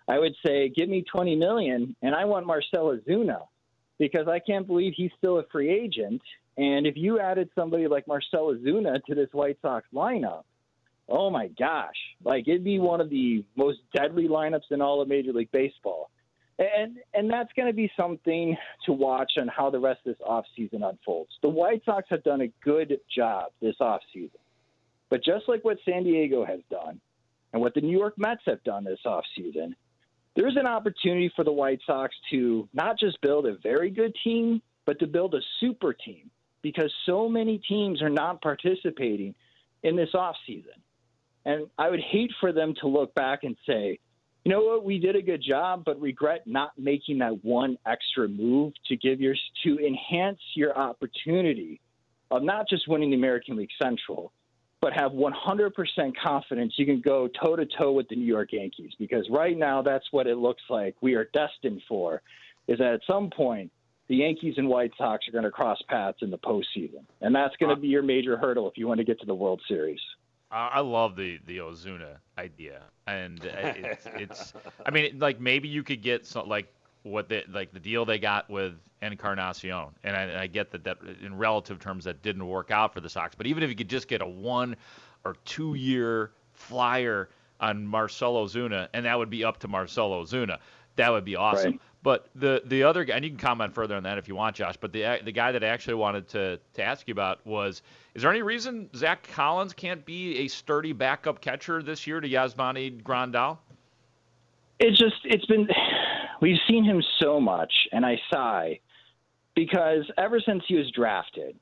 I 0.06 0.18
would 0.18 0.34
say, 0.44 0.68
give 0.68 0.88
me 0.88 1.04
20 1.10 1.36
million, 1.36 1.96
and 2.02 2.14
I 2.14 2.24
want 2.24 2.46
Marcell 2.46 2.96
Ozuna 2.96 3.42
because 3.98 4.28
I 4.28 4.40
can't 4.40 4.66
believe 4.66 4.94
he's 4.96 5.12
still 5.18 5.38
a 5.38 5.44
free 5.52 5.70
agent. 5.70 6.22
And 6.56 6.86
if 6.86 6.96
you 6.96 7.20
added 7.20 7.48
somebody 7.54 7.86
like 7.86 8.08
Marcell 8.08 8.54
Ozuna 8.54 9.02
to 9.04 9.14
this 9.14 9.28
White 9.32 9.58
Sox 9.62 9.86
lineup, 9.94 10.42
oh 11.10 11.30
my 11.30 11.48
gosh, 11.48 11.96
like 12.24 12.46
it'd 12.48 12.64
be 12.64 12.78
one 12.78 13.00
of 13.00 13.10
the 13.10 13.44
most 13.56 13.78
deadly 13.94 14.28
lineups 14.28 14.70
in 14.70 14.80
all 14.80 15.00
of 15.00 15.08
Major 15.08 15.32
League 15.32 15.50
Baseball. 15.52 16.10
And 16.58 16.98
and 17.14 17.30
that's 17.30 17.50
going 17.54 17.68
to 17.68 17.74
be 17.74 17.90
something 17.96 18.56
to 18.86 18.92
watch 18.92 19.32
on 19.38 19.48
how 19.48 19.70
the 19.70 19.78
rest 19.78 20.00
of 20.06 20.14
this 20.16 20.26
offseason 20.26 20.88
unfolds. 20.88 21.30
The 21.42 21.48
White 21.48 21.82
Sox 21.84 22.06
have 22.10 22.22
done 22.22 22.42
a 22.42 22.48
good 22.62 22.98
job 23.14 23.52
this 23.60 23.76
offseason. 23.80 24.30
But 25.08 25.24
just 25.24 25.48
like 25.48 25.64
what 25.64 25.78
San 25.84 26.04
Diego 26.04 26.44
has 26.44 26.60
done 26.70 27.00
and 27.52 27.60
what 27.60 27.74
the 27.74 27.80
New 27.80 27.96
York 27.96 28.14
Mets 28.16 28.42
have 28.46 28.62
done 28.62 28.84
this 28.84 29.00
offseason, 29.04 29.74
there's 30.36 30.56
an 30.56 30.66
opportunity 30.66 31.32
for 31.34 31.44
the 31.44 31.52
White 31.52 31.80
Sox 31.86 32.14
to 32.30 32.68
not 32.72 32.98
just 32.98 33.20
build 33.20 33.46
a 33.46 33.56
very 33.62 33.90
good 33.90 34.14
team, 34.22 34.62
but 34.86 34.98
to 35.00 35.06
build 35.06 35.34
a 35.34 35.40
super 35.58 35.92
team 35.92 36.30
because 36.62 36.92
so 37.06 37.28
many 37.28 37.58
teams 37.58 38.02
are 38.02 38.10
not 38.10 38.40
participating 38.40 39.34
in 39.82 39.96
this 39.96 40.10
offseason. 40.14 40.76
And 41.44 41.66
I 41.78 41.88
would 41.88 42.00
hate 42.00 42.30
for 42.40 42.52
them 42.52 42.74
to 42.80 42.88
look 42.88 43.14
back 43.14 43.44
and 43.44 43.56
say, 43.66 43.98
you 44.44 44.52
know 44.52 44.62
what, 44.62 44.84
we 44.84 44.98
did 44.98 45.16
a 45.16 45.22
good 45.22 45.42
job, 45.42 45.84
but 45.84 46.00
regret 46.00 46.46
not 46.46 46.72
making 46.78 47.18
that 47.18 47.44
one 47.44 47.76
extra 47.86 48.26
move 48.28 48.72
to 48.88 48.96
give 48.96 49.20
your 49.20 49.34
to 49.64 49.78
enhance 49.78 50.38
your 50.54 50.76
opportunity 50.76 51.80
of 52.30 52.42
not 52.42 52.68
just 52.68 52.88
winning 52.88 53.10
the 53.10 53.16
American 53.16 53.56
League 53.56 53.70
Central, 53.82 54.32
but 54.80 54.94
have 54.94 55.12
100% 55.12 55.72
confidence 56.22 56.72
you 56.76 56.86
can 56.86 57.02
go 57.02 57.28
toe 57.28 57.54
to 57.54 57.66
toe 57.66 57.92
with 57.92 58.08
the 58.08 58.16
New 58.16 58.24
York 58.24 58.52
Yankees 58.52 58.92
because 58.98 59.26
right 59.30 59.58
now 59.58 59.82
that's 59.82 60.06
what 60.10 60.26
it 60.26 60.38
looks 60.38 60.62
like 60.70 60.94
we 61.02 61.14
are 61.14 61.28
destined 61.34 61.82
for 61.86 62.22
is 62.66 62.78
that 62.78 62.94
at 62.94 63.00
some 63.06 63.28
point 63.28 63.70
the 64.08 64.16
Yankees 64.16 64.54
and 64.56 64.68
White 64.68 64.92
Sox 64.96 65.28
are 65.28 65.32
going 65.32 65.44
to 65.44 65.50
cross 65.50 65.78
paths 65.88 66.18
in 66.22 66.30
the 66.30 66.38
postseason. 66.38 67.04
And 67.20 67.34
that's 67.34 67.54
going 67.56 67.74
to 67.74 67.80
be 67.80 67.88
your 67.88 68.02
major 68.02 68.36
hurdle 68.36 68.68
if 68.68 68.76
you 68.76 68.88
want 68.88 68.98
to 68.98 69.04
get 69.04 69.20
to 69.20 69.26
the 69.26 69.34
World 69.34 69.60
Series. 69.68 70.00
I 70.50 70.80
love 70.80 71.16
the 71.16 71.38
the 71.46 71.58
Ozuna 71.58 72.16
idea, 72.36 72.82
and 73.06 73.40
uh, 73.44 73.72
it's, 73.76 74.06
it's 74.16 74.52
I 74.86 74.90
mean, 74.90 75.18
like 75.18 75.40
maybe 75.40 75.68
you 75.68 75.82
could 75.82 76.02
get 76.02 76.26
some 76.26 76.48
like 76.48 76.72
what 77.02 77.28
the 77.28 77.44
like 77.52 77.72
the 77.72 77.80
deal 77.80 78.04
they 78.04 78.18
got 78.18 78.50
with 78.50 78.74
Encarnacion, 79.00 79.88
and 80.02 80.16
I, 80.16 80.22
and 80.22 80.38
I 80.38 80.46
get 80.48 80.70
that 80.72 80.84
that 80.84 80.98
in 81.22 81.36
relative 81.36 81.78
terms 81.78 82.04
that 82.04 82.22
didn't 82.22 82.46
work 82.46 82.70
out 82.70 82.92
for 82.92 83.00
the 83.00 83.08
Sox, 83.08 83.34
but 83.34 83.46
even 83.46 83.62
if 83.62 83.70
you 83.70 83.76
could 83.76 83.88
just 83.88 84.08
get 84.08 84.22
a 84.22 84.26
one 84.26 84.76
or 85.24 85.36
two 85.44 85.74
year 85.74 86.32
flyer 86.52 87.28
on 87.60 87.86
Marcell 87.86 88.34
Ozuna, 88.34 88.88
and 88.92 89.04
that 89.04 89.18
would 89.18 89.30
be 89.30 89.44
up 89.44 89.58
to 89.60 89.68
Marcell 89.68 90.10
Ozuna, 90.10 90.58
that 90.96 91.10
would 91.10 91.24
be 91.24 91.36
awesome. 91.36 91.72
Right. 91.72 91.80
But 92.02 92.28
the 92.34 92.62
the 92.64 92.82
other 92.82 93.04
guy, 93.04 93.16
and 93.16 93.24
you 93.24 93.30
can 93.30 93.38
comment 93.38 93.74
further 93.74 93.94
on 93.94 94.02
that 94.04 94.16
if 94.16 94.26
you 94.26 94.34
want, 94.34 94.56
Josh. 94.56 94.76
But 94.78 94.92
the 94.92 95.20
the 95.22 95.32
guy 95.32 95.52
that 95.52 95.62
I 95.62 95.66
actually 95.66 95.94
wanted 95.94 96.28
to 96.28 96.58
to 96.74 96.82
ask 96.82 97.06
you 97.06 97.12
about 97.12 97.44
was: 97.46 97.82
Is 98.14 98.22
there 98.22 98.30
any 98.30 98.42
reason 98.42 98.88
Zach 98.96 99.28
Collins 99.34 99.74
can't 99.74 100.04
be 100.06 100.38
a 100.38 100.48
sturdy 100.48 100.92
backup 100.92 101.42
catcher 101.42 101.82
this 101.82 102.06
year 102.06 102.20
to 102.20 102.28
Yasmani 102.28 103.02
Grandal? 103.02 103.58
It's 104.78 104.98
just 104.98 105.16
it's 105.24 105.44
been 105.44 105.68
we've 106.40 106.60
seen 106.66 106.84
him 106.84 107.02
so 107.20 107.38
much, 107.38 107.72
and 107.92 108.06
I 108.06 108.18
sigh 108.32 108.80
because 109.54 110.10
ever 110.16 110.40
since 110.40 110.62
he 110.66 110.76
was 110.76 110.90
drafted, 110.92 111.54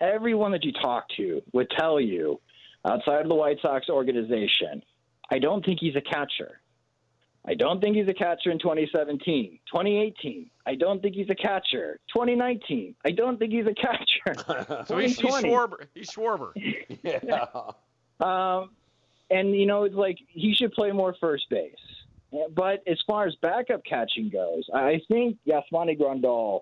everyone 0.00 0.52
that 0.52 0.64
you 0.64 0.72
talk 0.72 1.04
to 1.18 1.42
would 1.52 1.70
tell 1.78 2.00
you 2.00 2.40
outside 2.90 3.20
of 3.20 3.28
the 3.28 3.34
White 3.34 3.58
Sox 3.60 3.90
organization, 3.90 4.82
I 5.30 5.38
don't 5.38 5.62
think 5.62 5.80
he's 5.80 5.96
a 5.96 6.00
catcher. 6.00 6.61
I 7.44 7.54
don't 7.54 7.80
think 7.80 7.96
he's 7.96 8.06
a 8.08 8.14
catcher 8.14 8.50
in 8.50 8.58
2017. 8.58 9.58
2018, 9.66 10.50
I 10.64 10.74
don't 10.76 11.02
think 11.02 11.16
he's 11.16 11.28
a 11.28 11.34
catcher. 11.34 11.98
2019, 12.14 12.94
I 13.04 13.10
don't 13.10 13.38
think 13.38 13.52
he's 13.52 13.66
a 13.66 13.74
catcher. 13.74 14.84
so 14.86 14.98
he's, 14.98 15.18
he's 15.18 15.34
Schwarber. 15.34 15.86
He's 15.94 16.10
Schwarber. 16.10 16.52
yeah. 17.02 17.46
Um, 18.20 18.70
and, 19.30 19.52
you 19.52 19.66
know, 19.66 19.82
it's 19.82 19.96
like 19.96 20.16
he 20.28 20.54
should 20.54 20.70
play 20.74 20.92
more 20.92 21.16
first 21.20 21.50
base. 21.50 21.74
But 22.54 22.84
as 22.86 22.98
far 23.04 23.26
as 23.26 23.34
backup 23.42 23.84
catching 23.84 24.30
goes, 24.30 24.62
I 24.72 25.00
think 25.08 25.38
Yasmani 25.44 25.98
Grandal 25.98 26.60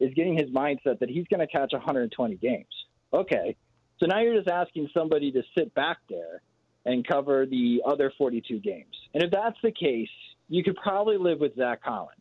is 0.00 0.12
getting 0.12 0.36
his 0.36 0.50
mindset 0.50 0.98
that 0.98 1.08
he's 1.08 1.26
going 1.28 1.40
to 1.40 1.46
catch 1.46 1.72
120 1.72 2.36
games. 2.36 2.66
Okay. 3.14 3.56
So 3.98 4.06
now 4.06 4.20
you're 4.20 4.36
just 4.36 4.48
asking 4.48 4.90
somebody 4.92 5.32
to 5.32 5.42
sit 5.56 5.72
back 5.74 5.96
there 6.10 6.42
and 6.84 7.06
cover 7.06 7.46
the 7.46 7.82
other 7.86 8.12
42 8.16 8.60
games. 8.60 8.94
And 9.14 9.22
if 9.22 9.30
that's 9.30 9.56
the 9.62 9.72
case, 9.72 10.08
you 10.48 10.62
could 10.62 10.76
probably 10.76 11.18
live 11.18 11.40
with 11.40 11.56
Zach 11.56 11.82
Collins. 11.82 12.14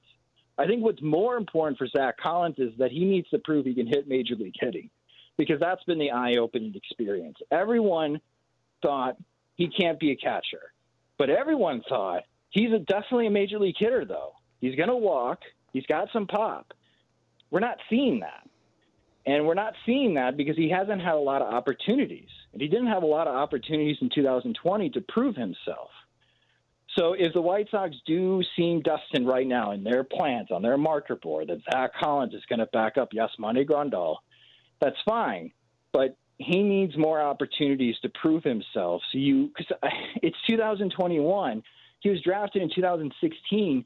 I 0.57 0.65
think 0.65 0.83
what's 0.83 1.01
more 1.01 1.37
important 1.37 1.77
for 1.77 1.87
Zach 1.87 2.17
Collins 2.17 2.55
is 2.57 2.71
that 2.79 2.91
he 2.91 3.05
needs 3.05 3.29
to 3.29 3.39
prove 3.39 3.65
he 3.65 3.75
can 3.75 3.87
hit 3.87 4.07
major 4.07 4.35
league 4.35 4.55
hitting 4.59 4.89
because 5.37 5.59
that's 5.59 5.83
been 5.83 5.99
the 5.99 6.11
eye 6.11 6.35
opening 6.39 6.73
experience. 6.75 7.37
Everyone 7.51 8.19
thought 8.81 9.17
he 9.55 9.69
can't 9.69 9.99
be 9.99 10.11
a 10.11 10.15
catcher, 10.15 10.73
but 11.17 11.29
everyone 11.29 11.83
thought 11.87 12.23
he's 12.49 12.71
a, 12.71 12.79
definitely 12.79 13.27
a 13.27 13.31
major 13.31 13.59
league 13.59 13.75
hitter, 13.77 14.03
though. 14.03 14.33
He's 14.59 14.75
going 14.75 14.89
to 14.89 14.95
walk, 14.95 15.39
he's 15.73 15.85
got 15.85 16.09
some 16.11 16.25
pop. 16.25 16.73
We're 17.51 17.59
not 17.59 17.77
seeing 17.89 18.19
that. 18.21 18.46
And 19.27 19.45
we're 19.45 19.55
not 19.55 19.73
seeing 19.85 20.13
that 20.13 20.37
because 20.37 20.55
he 20.55 20.69
hasn't 20.69 21.01
had 21.01 21.15
a 21.15 21.19
lot 21.19 21.41
of 21.41 21.53
opportunities. 21.53 22.29
And 22.53 22.61
he 22.61 22.69
didn't 22.69 22.87
have 22.87 23.03
a 23.03 23.07
lot 23.07 23.27
of 23.27 23.35
opportunities 23.35 23.97
in 23.99 24.09
2020 24.09 24.89
to 24.91 25.01
prove 25.01 25.35
himself. 25.35 25.89
So 26.97 27.11
if 27.11 27.33
the 27.33 27.41
White 27.41 27.67
Sox 27.69 27.93
do 28.07 28.41
seem 28.55 28.81
Dustin 28.81 29.25
right 29.25 29.45
now 29.45 29.73
in 29.73 29.83
their 29.83 30.05
plans 30.05 30.47
on 30.49 30.61
their 30.61 30.77
marker 30.77 31.17
board 31.17 31.49
that 31.49 31.59
Zach 31.69 31.91
Collins 31.99 32.33
is 32.33 32.41
going 32.47 32.59
to 32.59 32.67
back 32.67 32.97
up 32.97 33.11
Yasmani 33.11 33.67
Grandal, 33.67 34.15
that's 34.79 34.95
fine. 35.05 35.51
But 35.91 36.17
he 36.37 36.63
needs 36.63 36.97
more 36.97 37.21
opportunities 37.21 37.95
to 38.03 38.09
prove 38.21 38.45
himself. 38.45 39.01
So 39.11 39.17
you, 39.17 39.51
because 39.55 39.75
uh, 39.83 39.89
it's 40.23 40.37
2021. 40.47 41.63
He 41.99 42.09
was 42.09 42.21
drafted 42.21 42.61
in 42.61 42.71
2016. 42.73 43.83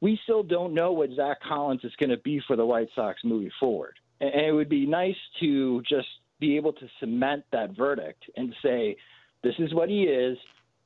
We 0.00 0.20
still 0.22 0.44
don't 0.44 0.74
know 0.74 0.92
what 0.92 1.10
Zach 1.16 1.38
Collins 1.42 1.82
is 1.82 1.92
going 1.98 2.10
to 2.10 2.18
be 2.18 2.40
for 2.46 2.54
the 2.54 2.64
White 2.64 2.88
Sox 2.94 3.24
moving 3.24 3.50
forward. 3.58 3.98
And 4.20 4.30
it 4.34 4.52
would 4.52 4.68
be 4.68 4.86
nice 4.86 5.16
to 5.40 5.82
just 5.82 6.08
be 6.38 6.56
able 6.56 6.72
to 6.74 6.88
cement 7.00 7.44
that 7.52 7.76
verdict 7.76 8.24
and 8.36 8.54
say, 8.62 8.96
this 9.42 9.54
is 9.58 9.72
what 9.74 9.88
he 9.88 10.04
is, 10.04 10.38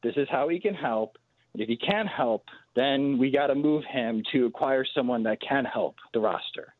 this 0.03 0.15
is 0.17 0.29
how 0.31 0.49
he 0.49 0.61
can 0.61 0.75
help. 0.75 1.17
And 1.53 1.63
if 1.63 1.69
he 1.69 1.77
can't 1.77 2.09
help, 2.09 2.45
then 2.77 3.19
we 3.19 3.31
got 3.31 3.49
to 3.49 3.55
move 3.55 3.85
him 3.85 4.23
to 4.33 4.47
acquire 4.47 4.85
someone 4.95 5.25
that 5.25 5.41
can 5.41 5.65
help 5.65 5.97
the 6.13 6.21
roster. 6.21 6.75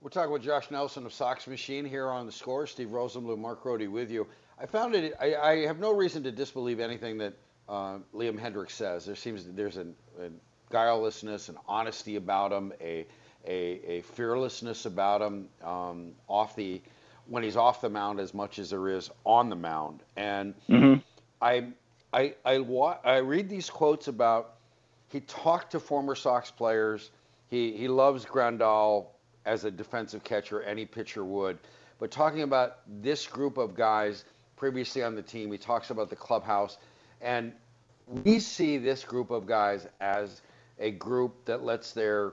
We're 0.00 0.10
talking 0.10 0.32
with 0.32 0.42
Josh 0.42 0.70
Nelson 0.70 1.04
of 1.04 1.12
Sox 1.12 1.46
Machine 1.46 1.84
here 1.84 2.08
on 2.08 2.24
the 2.26 2.32
score. 2.32 2.66
Steve 2.66 2.88
Rosenbloom, 2.88 3.38
Mark 3.38 3.62
Grote 3.62 3.86
with 3.90 4.10
you. 4.10 4.26
I 4.58 4.66
found 4.66 4.94
it. 4.94 5.14
I, 5.20 5.34
I, 5.34 5.66
have 5.66 5.78
no 5.78 5.92
reason 5.92 6.22
to 6.22 6.32
disbelieve 6.32 6.80
anything 6.80 7.18
that 7.18 7.34
uh, 7.68 7.98
Liam 8.14 8.38
Hendriks 8.38 8.70
says. 8.70 9.04
There 9.04 9.16
seems 9.16 9.44
there's 9.44 9.76
a 9.76 9.86
guilelessness, 10.70 11.48
an 11.48 11.56
honesty 11.66 12.16
about 12.16 12.52
him, 12.52 12.72
a 12.80 13.06
a, 13.46 13.80
a 13.86 14.00
fearlessness 14.02 14.86
about 14.86 15.22
him 15.22 15.48
um, 15.64 16.12
off 16.28 16.56
the 16.56 16.80
when 17.26 17.42
he's 17.42 17.56
off 17.56 17.80
the 17.80 17.88
mound 17.88 18.18
as 18.18 18.34
much 18.34 18.58
as 18.58 18.70
there 18.70 18.88
is 18.88 19.10
on 19.24 19.48
the 19.48 19.56
mound. 19.56 20.00
And 20.16 20.54
mm-hmm. 20.68 21.00
I 21.40 21.68
I 22.12 22.34
I 22.44 22.58
wa- 22.58 22.98
I 23.04 23.18
read 23.18 23.48
these 23.48 23.70
quotes 23.70 24.08
about 24.08 24.54
he 25.08 25.20
talked 25.20 25.72
to 25.72 25.80
former 25.80 26.14
Sox 26.14 26.50
players. 26.50 27.10
He 27.48 27.72
he 27.72 27.88
loves 27.88 28.24
Grandal 28.24 29.06
as 29.46 29.64
a 29.64 29.70
defensive 29.70 30.22
catcher, 30.24 30.62
any 30.62 30.86
pitcher 30.86 31.24
would. 31.24 31.58
But 31.98 32.10
talking 32.10 32.42
about 32.42 32.78
this 33.02 33.26
group 33.26 33.58
of 33.58 33.74
guys 33.74 34.24
previously 34.56 35.02
on 35.02 35.14
the 35.14 35.22
team, 35.22 35.52
he 35.52 35.58
talks 35.58 35.90
about 35.90 36.10
the 36.10 36.16
clubhouse, 36.16 36.78
and 37.20 37.52
we 38.24 38.40
see 38.40 38.78
this 38.78 39.04
group 39.04 39.30
of 39.30 39.46
guys 39.46 39.86
as 40.00 40.42
a 40.78 40.90
group 40.90 41.44
that 41.44 41.62
lets 41.62 41.92
their 41.92 42.32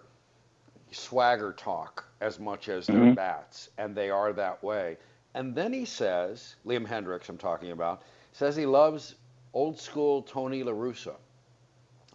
swagger 0.92 1.54
talk 1.54 2.06
as 2.22 2.40
much 2.40 2.70
as 2.70 2.88
their 2.88 3.00
Mhm. 3.00 3.16
bats, 3.16 3.70
and 3.78 3.96
they 3.96 4.10
are 4.10 4.34
that 4.34 4.64
way. 4.64 4.98
And 5.34 5.54
then 5.56 5.74
he 5.74 5.86
says, 5.86 6.56
Liam 6.66 6.88
Hendriks, 6.88 7.30
I'm 7.30 7.38
talking 7.38 7.72
about, 7.72 8.02
says 8.32 8.56
he 8.56 8.66
loves 8.66 9.16
old 9.54 9.80
school 9.80 10.22
Tony 10.24 10.64
La 10.64 10.72
Russa. 10.72 11.16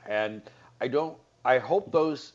And 0.07 0.43
I 0.81 0.89
don't, 0.89 1.17
I 1.45 1.59
hope 1.59 1.93
those 1.93 2.33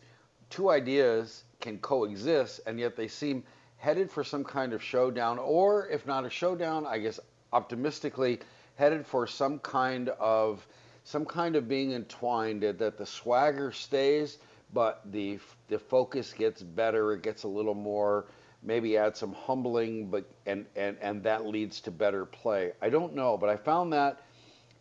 two 0.49 0.69
ideas 0.69 1.43
can 1.59 1.79
coexist, 1.79 2.61
and 2.65 2.79
yet 2.79 2.95
they 2.95 3.07
seem 3.07 3.43
headed 3.77 4.09
for 4.09 4.23
some 4.23 4.43
kind 4.43 4.73
of 4.73 4.81
showdown, 4.81 5.39
or 5.39 5.87
if 5.89 6.05
not 6.05 6.25
a 6.25 6.29
showdown, 6.29 6.85
I 6.85 6.99
guess 6.99 7.19
optimistically 7.53 8.39
headed 8.75 9.05
for 9.05 9.27
some 9.27 9.59
kind 9.59 10.09
of 10.09 10.65
some 11.03 11.25
kind 11.25 11.55
of 11.55 11.69
being 11.69 11.93
entwined 11.93 12.63
that 12.63 12.97
the 12.97 13.05
swagger 13.05 13.71
stays, 13.71 14.37
but 14.73 15.01
the 15.11 15.39
the 15.67 15.79
focus 15.79 16.33
gets 16.33 16.61
better. 16.61 17.13
It 17.13 17.23
gets 17.23 17.43
a 17.43 17.47
little 17.47 17.73
more, 17.73 18.25
maybe 18.63 18.97
add 18.97 19.15
some 19.15 19.33
humbling, 19.33 20.09
but 20.09 20.29
and 20.45 20.65
and 20.75 20.97
and 21.01 21.23
that 21.23 21.45
leads 21.45 21.81
to 21.81 21.91
better 21.91 22.25
play. 22.25 22.73
I 22.81 22.89
don't 22.89 23.15
know, 23.15 23.37
but 23.37 23.49
I 23.49 23.55
found 23.55 23.93
that. 23.93 24.21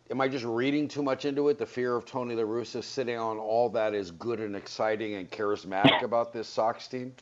Am 0.09 0.21
I 0.21 0.29
just 0.29 0.45
reading 0.45 0.87
too 0.87 1.03
much 1.03 1.25
into 1.25 1.49
it? 1.49 1.57
The 1.57 1.65
fear 1.65 1.93
of 1.93 2.05
Tony 2.05 2.33
La 2.33 2.43
Russa 2.43 2.81
sitting 2.81 3.17
on 3.17 3.37
all 3.37 3.67
that 3.71 3.93
is 3.93 4.11
good 4.11 4.39
and 4.39 4.55
exciting 4.55 5.15
and 5.15 5.29
charismatic 5.29 6.01
about 6.01 6.31
this 6.31 6.47
Sox 6.47 6.87
team. 6.87 7.13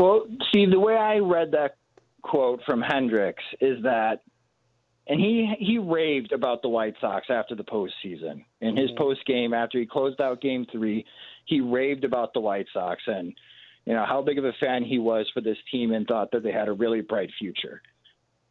Well, 0.00 0.26
see, 0.52 0.66
the 0.66 0.80
way 0.80 0.96
I 0.96 1.18
read 1.18 1.52
that 1.52 1.76
quote 2.22 2.60
from 2.64 2.82
Hendriks 2.82 3.44
is 3.60 3.82
that, 3.84 4.22
and 5.08 5.20
he 5.20 5.52
he 5.58 5.78
raved 5.78 6.32
about 6.32 6.62
the 6.62 6.68
White 6.68 6.94
Sox 7.00 7.26
after 7.28 7.54
the 7.54 7.64
postseason. 7.64 8.44
In 8.60 8.76
his 8.76 8.90
mm-hmm. 8.90 8.98
post 8.98 9.24
game, 9.26 9.52
after 9.52 9.78
he 9.78 9.86
closed 9.86 10.20
out 10.20 10.40
Game 10.40 10.66
Three, 10.70 11.04
he 11.44 11.60
raved 11.60 12.04
about 12.04 12.32
the 12.34 12.40
White 12.40 12.66
Sox 12.72 13.02
and 13.06 13.34
you 13.84 13.94
know 13.94 14.04
how 14.06 14.22
big 14.22 14.38
of 14.38 14.44
a 14.44 14.52
fan 14.60 14.84
he 14.84 14.98
was 14.98 15.28
for 15.34 15.40
this 15.40 15.58
team 15.70 15.92
and 15.92 16.06
thought 16.06 16.30
that 16.32 16.42
they 16.42 16.52
had 16.52 16.68
a 16.68 16.72
really 16.72 17.00
bright 17.00 17.30
future. 17.38 17.82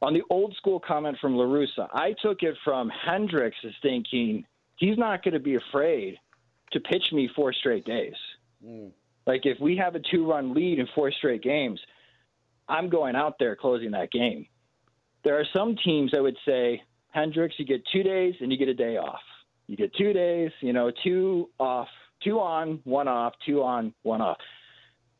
On 0.01 0.13
the 0.13 0.23
old 0.29 0.55
school 0.57 0.79
comment 0.79 1.17
from 1.21 1.35
La 1.35 1.45
Russa, 1.45 1.87
I 1.93 2.15
took 2.21 2.41
it 2.41 2.55
from 2.63 2.91
Hendriks 3.07 3.63
as 3.65 3.71
thinking 3.81 4.45
he's 4.77 4.97
not 4.97 5.23
going 5.23 5.35
to 5.35 5.39
be 5.39 5.55
afraid 5.55 6.17
to 6.71 6.79
pitch 6.79 7.03
me 7.11 7.29
four 7.35 7.53
straight 7.53 7.85
days. 7.85 8.15
Mm. 8.65 8.91
Like 9.27 9.45
if 9.45 9.59
we 9.59 9.77
have 9.77 9.95
a 9.95 9.99
two 9.99 10.27
run 10.29 10.53
lead 10.53 10.79
in 10.79 10.87
four 10.95 11.11
straight 11.11 11.43
games, 11.43 11.79
I'm 12.67 12.89
going 12.89 13.15
out 13.15 13.35
there 13.39 13.55
closing 13.55 13.91
that 13.91 14.11
game. 14.11 14.47
There 15.23 15.39
are 15.39 15.45
some 15.53 15.75
teams 15.75 16.11
that 16.11 16.21
would 16.21 16.37
say, 16.45 16.81
Hendriks, 17.15 17.53
you 17.57 17.65
get 17.65 17.83
two 17.91 18.03
days 18.03 18.35
and 18.39 18.51
you 18.51 18.57
get 18.57 18.69
a 18.69 18.73
day 18.73 18.97
off. 18.97 19.21
You 19.67 19.77
get 19.77 19.93
two 19.95 20.13
days, 20.13 20.51
you 20.61 20.73
know, 20.73 20.91
two 21.03 21.49
off, 21.59 21.87
two 22.23 22.39
on, 22.39 22.79
one 22.83 23.07
off, 23.07 23.33
two 23.45 23.61
on, 23.63 23.93
one 24.03 24.21
off. 24.21 24.37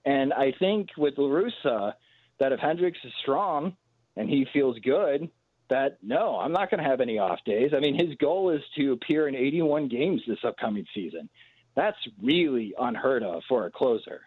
And 0.05 0.33
I 0.33 0.53
think 0.57 0.89
with 0.97 1.13
La 1.17 1.27
Russa, 1.27 1.93
that 2.39 2.51
if 2.51 2.59
Hendriks 2.59 3.03
is 3.03 3.13
strong 3.21 3.75
and 4.15 4.29
he 4.29 4.47
feels 4.51 4.77
good, 4.79 5.29
that 5.69 5.97
no, 6.01 6.37
I'm 6.37 6.51
not 6.51 6.69
going 6.69 6.83
to 6.83 6.89
have 6.89 6.99
any 6.99 7.17
off 7.17 7.39
days. 7.45 7.71
I 7.75 7.79
mean, 7.79 7.95
his 7.95 8.15
goal 8.17 8.49
is 8.49 8.61
to 8.77 8.91
appear 8.91 9.27
in 9.27 9.35
81 9.35 9.87
games 9.87 10.21
this 10.27 10.39
upcoming 10.43 10.85
season. 10.93 11.29
That's 11.75 11.97
really 12.21 12.73
unheard 12.77 13.23
of 13.23 13.43
for 13.47 13.65
a 13.65 13.71
closer. 13.71 14.21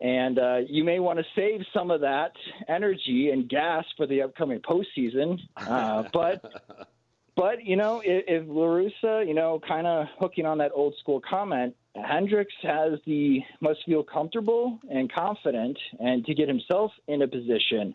And 0.00 0.38
uh, 0.38 0.58
you 0.68 0.84
may 0.84 1.00
want 1.00 1.18
to 1.18 1.24
save 1.34 1.62
some 1.72 1.90
of 1.90 2.02
that 2.02 2.32
energy 2.68 3.30
and 3.32 3.48
gas 3.48 3.84
for 3.96 4.06
the 4.06 4.22
upcoming 4.22 4.60
postseason. 4.60 5.38
Uh, 5.56 6.04
but, 6.12 6.88
but 7.34 7.64
you 7.64 7.76
know, 7.76 8.02
if, 8.04 8.24
if 8.28 8.48
La 8.48 8.66
Russa, 8.66 9.26
you 9.26 9.34
know, 9.34 9.60
kind 9.66 9.86
of 9.86 10.06
hooking 10.18 10.44
on 10.44 10.58
that 10.58 10.72
old 10.74 10.94
school 11.00 11.20
comment, 11.28 11.74
Hendriks 11.96 12.46
has 12.62 12.98
the 13.06 13.40
must 13.60 13.80
feel 13.86 14.02
comfortable 14.02 14.78
and 14.90 15.10
confident, 15.10 15.78
and 15.98 16.24
to 16.26 16.34
get 16.34 16.48
himself 16.48 16.92
in 17.08 17.22
a 17.22 17.28
position 17.28 17.94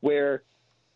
where, 0.00 0.42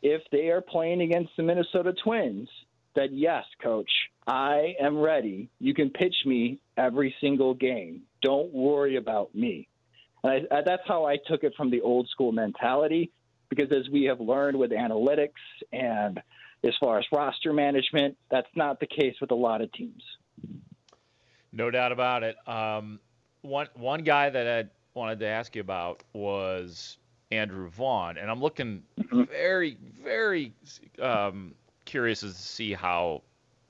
if 0.03 0.21
they 0.33 0.49
are 0.49 0.61
playing 0.61 1.01
against 1.01 1.31
the 1.37 1.43
Minnesota 1.43 1.95
Twins, 2.05 2.49
that 2.95 3.13
yes, 3.13 3.45
coach, 3.63 3.91
I 4.27 4.75
am 4.81 4.99
ready. 4.99 5.49
You 5.59 5.75
can 5.75 5.91
pitch 5.91 6.15
me 6.27 6.61
every 6.77 7.15
single 7.21 7.55
game. 7.55 8.03
Don't 8.21 8.53
worry 8.53 8.97
about 8.97 9.35
me. 9.35 9.69
And 10.23 10.47
I, 10.51 10.59
I, 10.59 10.63
that's 10.63 10.83
how 10.87 11.05
I 11.05 11.17
took 11.27 11.45
it 11.45 11.55
from 11.57 11.71
the 11.71 11.81
old 11.81 12.09
school 12.09 12.33
mentality, 12.33 13.11
because 13.49 13.73
as 13.73 13.89
we 13.91 14.05
have 14.05 14.21
learned 14.21 14.59
with 14.59 14.71
analytics 14.71 15.31
and 15.73 16.21
as 16.65 16.73
far 16.81 16.99
as 16.99 17.05
roster 17.13 17.53
management, 17.53 18.17
that's 18.31 18.49
not 18.55 18.81
the 18.81 18.87
case 18.87 19.17
with 19.21 19.31
a 19.31 19.35
lot 19.35 19.61
of 19.61 19.73
teams. 19.73 20.03
No 21.53 21.71
doubt 21.71 21.93
about 21.93 22.23
it. 22.23 22.37
Um, 22.49 23.01
one 23.43 23.69
one 23.75 24.05
guy 24.05 24.31
that 24.31 24.47
I 24.47 24.69
wanted 24.99 25.19
to 25.21 25.27
ask 25.27 25.55
you 25.55 25.61
about 25.61 26.03
was 26.13 26.97
Andrew 27.31 27.69
Vaughn, 27.69 28.17
and 28.17 28.31
I'm 28.31 28.41
looking 28.41 28.85
very 28.97 29.77
very 30.03 30.55
um, 31.01 31.55
curious 31.85 32.21
to 32.21 32.31
see 32.31 32.73
how 32.73 33.23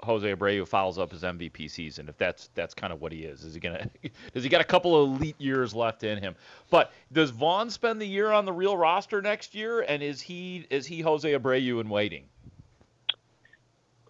Jose 0.05 0.35
Abreu 0.35 0.67
follows 0.67 0.99
up 0.99 1.12
his 1.12 1.23
MVP 1.23 1.71
season. 1.71 2.09
If 2.09 2.17
that's 2.17 2.51
that's 2.55 2.75
kind 2.75 2.93
of 2.93 3.01
what 3.01 3.12
he 3.12 3.21
is, 3.21 3.45
is 3.45 3.55
he 3.55 3.61
gonna? 3.61 3.88
does 4.35 4.43
he 4.43 4.49
got 4.49 4.61
a 4.61 4.65
couple 4.65 5.01
of 5.01 5.21
elite 5.21 5.41
years 5.41 5.75
left 5.75 6.05
in 6.05 6.19
him? 6.19 6.35
But 6.71 6.93
does 7.12 7.31
Vaughn 7.31 7.71
spend 7.71 8.01
the 8.01 8.07
year 8.07 8.33
on 8.33 8.45
the 8.45 8.53
real 8.53 8.77
roster 8.77 9.23
next 9.23 9.55
year? 9.55 9.81
And 9.81 10.03
is 10.03 10.21
he 10.21 10.67
is 10.71 10.87
he 10.87 11.01
Jose 11.01 11.31
Abreu 11.31 11.81
in 11.81 11.88
waiting? 11.88 12.25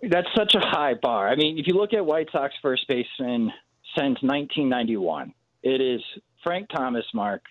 That's 0.02 0.28
such 0.37 0.55
a 0.55 0.61
high 0.61 0.94
bar. 0.94 1.28
I 1.28 1.37
mean, 1.37 1.59
if 1.59 1.66
you 1.66 1.74
look 1.74 1.92
at 1.92 2.05
White 2.05 2.28
Sox 2.33 2.55
first 2.61 2.88
baseman 2.88 3.52
since 3.96 4.18
1991, 4.22 5.33
it 5.62 5.81
is 5.81 6.00
Frank 6.42 6.68
Thomas, 6.74 7.05
Mark, 7.14 7.42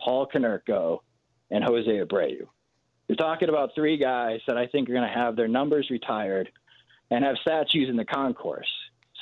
Paul 0.00 0.26
Konerko, 0.26 1.00
and 1.50 1.62
Jose 1.64 1.86
Abreu. 1.86 2.46
You're 3.08 3.16
talking 3.16 3.48
about 3.48 3.74
three 3.74 3.98
guys 3.98 4.40
that 4.46 4.56
I 4.56 4.66
think 4.66 4.88
are 4.88 4.92
going 4.92 5.06
to 5.06 5.14
have 5.14 5.36
their 5.36 5.48
numbers 5.48 5.88
retired 5.90 6.50
and 7.10 7.24
have 7.24 7.36
statues 7.40 7.88
in 7.88 7.96
the 7.96 8.04
concourse. 8.04 8.68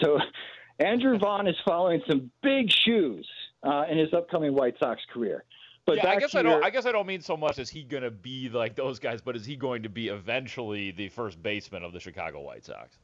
So 0.03 0.19
Andrew 0.79 1.19
Vaughn 1.19 1.47
is 1.47 1.57
following 1.67 2.03
some 2.09 2.31
big 2.43 2.71
shoes 2.71 3.27
uh, 3.63 3.85
in 3.91 3.99
his 3.99 4.13
upcoming 4.13 4.55
White 4.55 4.77
Sox 4.79 5.01
career. 5.13 5.45
But 5.87 5.99
yeah, 5.99 6.09
I 6.09 6.17
guess 6.19 6.35
I 6.35 6.43
don't. 6.43 6.53
Your, 6.53 6.65
I 6.65 6.71
guess 6.71 6.85
I 6.85 6.91
don't 6.91 7.07
mean 7.07 7.21
so 7.21 7.37
much 7.37 7.61
as 7.61 7.71
he 7.71 7.85
going 7.85 8.03
to 8.03 8.11
be 8.11 8.49
like 8.49 8.75
those 8.75 8.99
guys, 8.99 9.21
but 9.21 9.37
is 9.37 9.47
he 9.47 9.55
going 9.55 9.85
to 9.85 9.89
be 9.89 10.09
eventually 10.09 10.91
the 10.91 11.09
first 11.11 11.41
baseman 11.41 11.85
of 11.85 11.93
the 11.93 12.01
Chicago 12.01 12.41
White 12.41 12.65
Sox? 12.65 12.99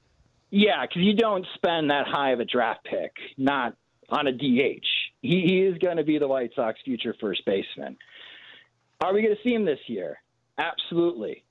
Yeah, 0.50 0.82
because 0.82 1.02
you 1.02 1.14
don't 1.14 1.46
spend 1.54 1.90
that 1.90 2.06
high 2.08 2.32
of 2.32 2.40
a 2.40 2.44
draft 2.44 2.84
pick, 2.84 3.12
not 3.38 3.76
on 4.10 4.26
a 4.26 4.32
DH. 4.32 4.84
He, 5.22 5.42
he 5.46 5.60
is 5.60 5.78
going 5.78 5.96
to 5.96 6.04
be 6.04 6.18
the 6.18 6.26
White 6.26 6.50
Sox 6.54 6.78
future 6.84 7.14
first 7.20 7.44
baseman. 7.46 7.96
Are 9.00 9.14
we 9.14 9.22
going 9.22 9.34
to 9.34 9.42
see 9.42 9.54
him 9.54 9.64
this 9.64 9.78
year? 9.86 10.18
Absolutely. 10.58 11.44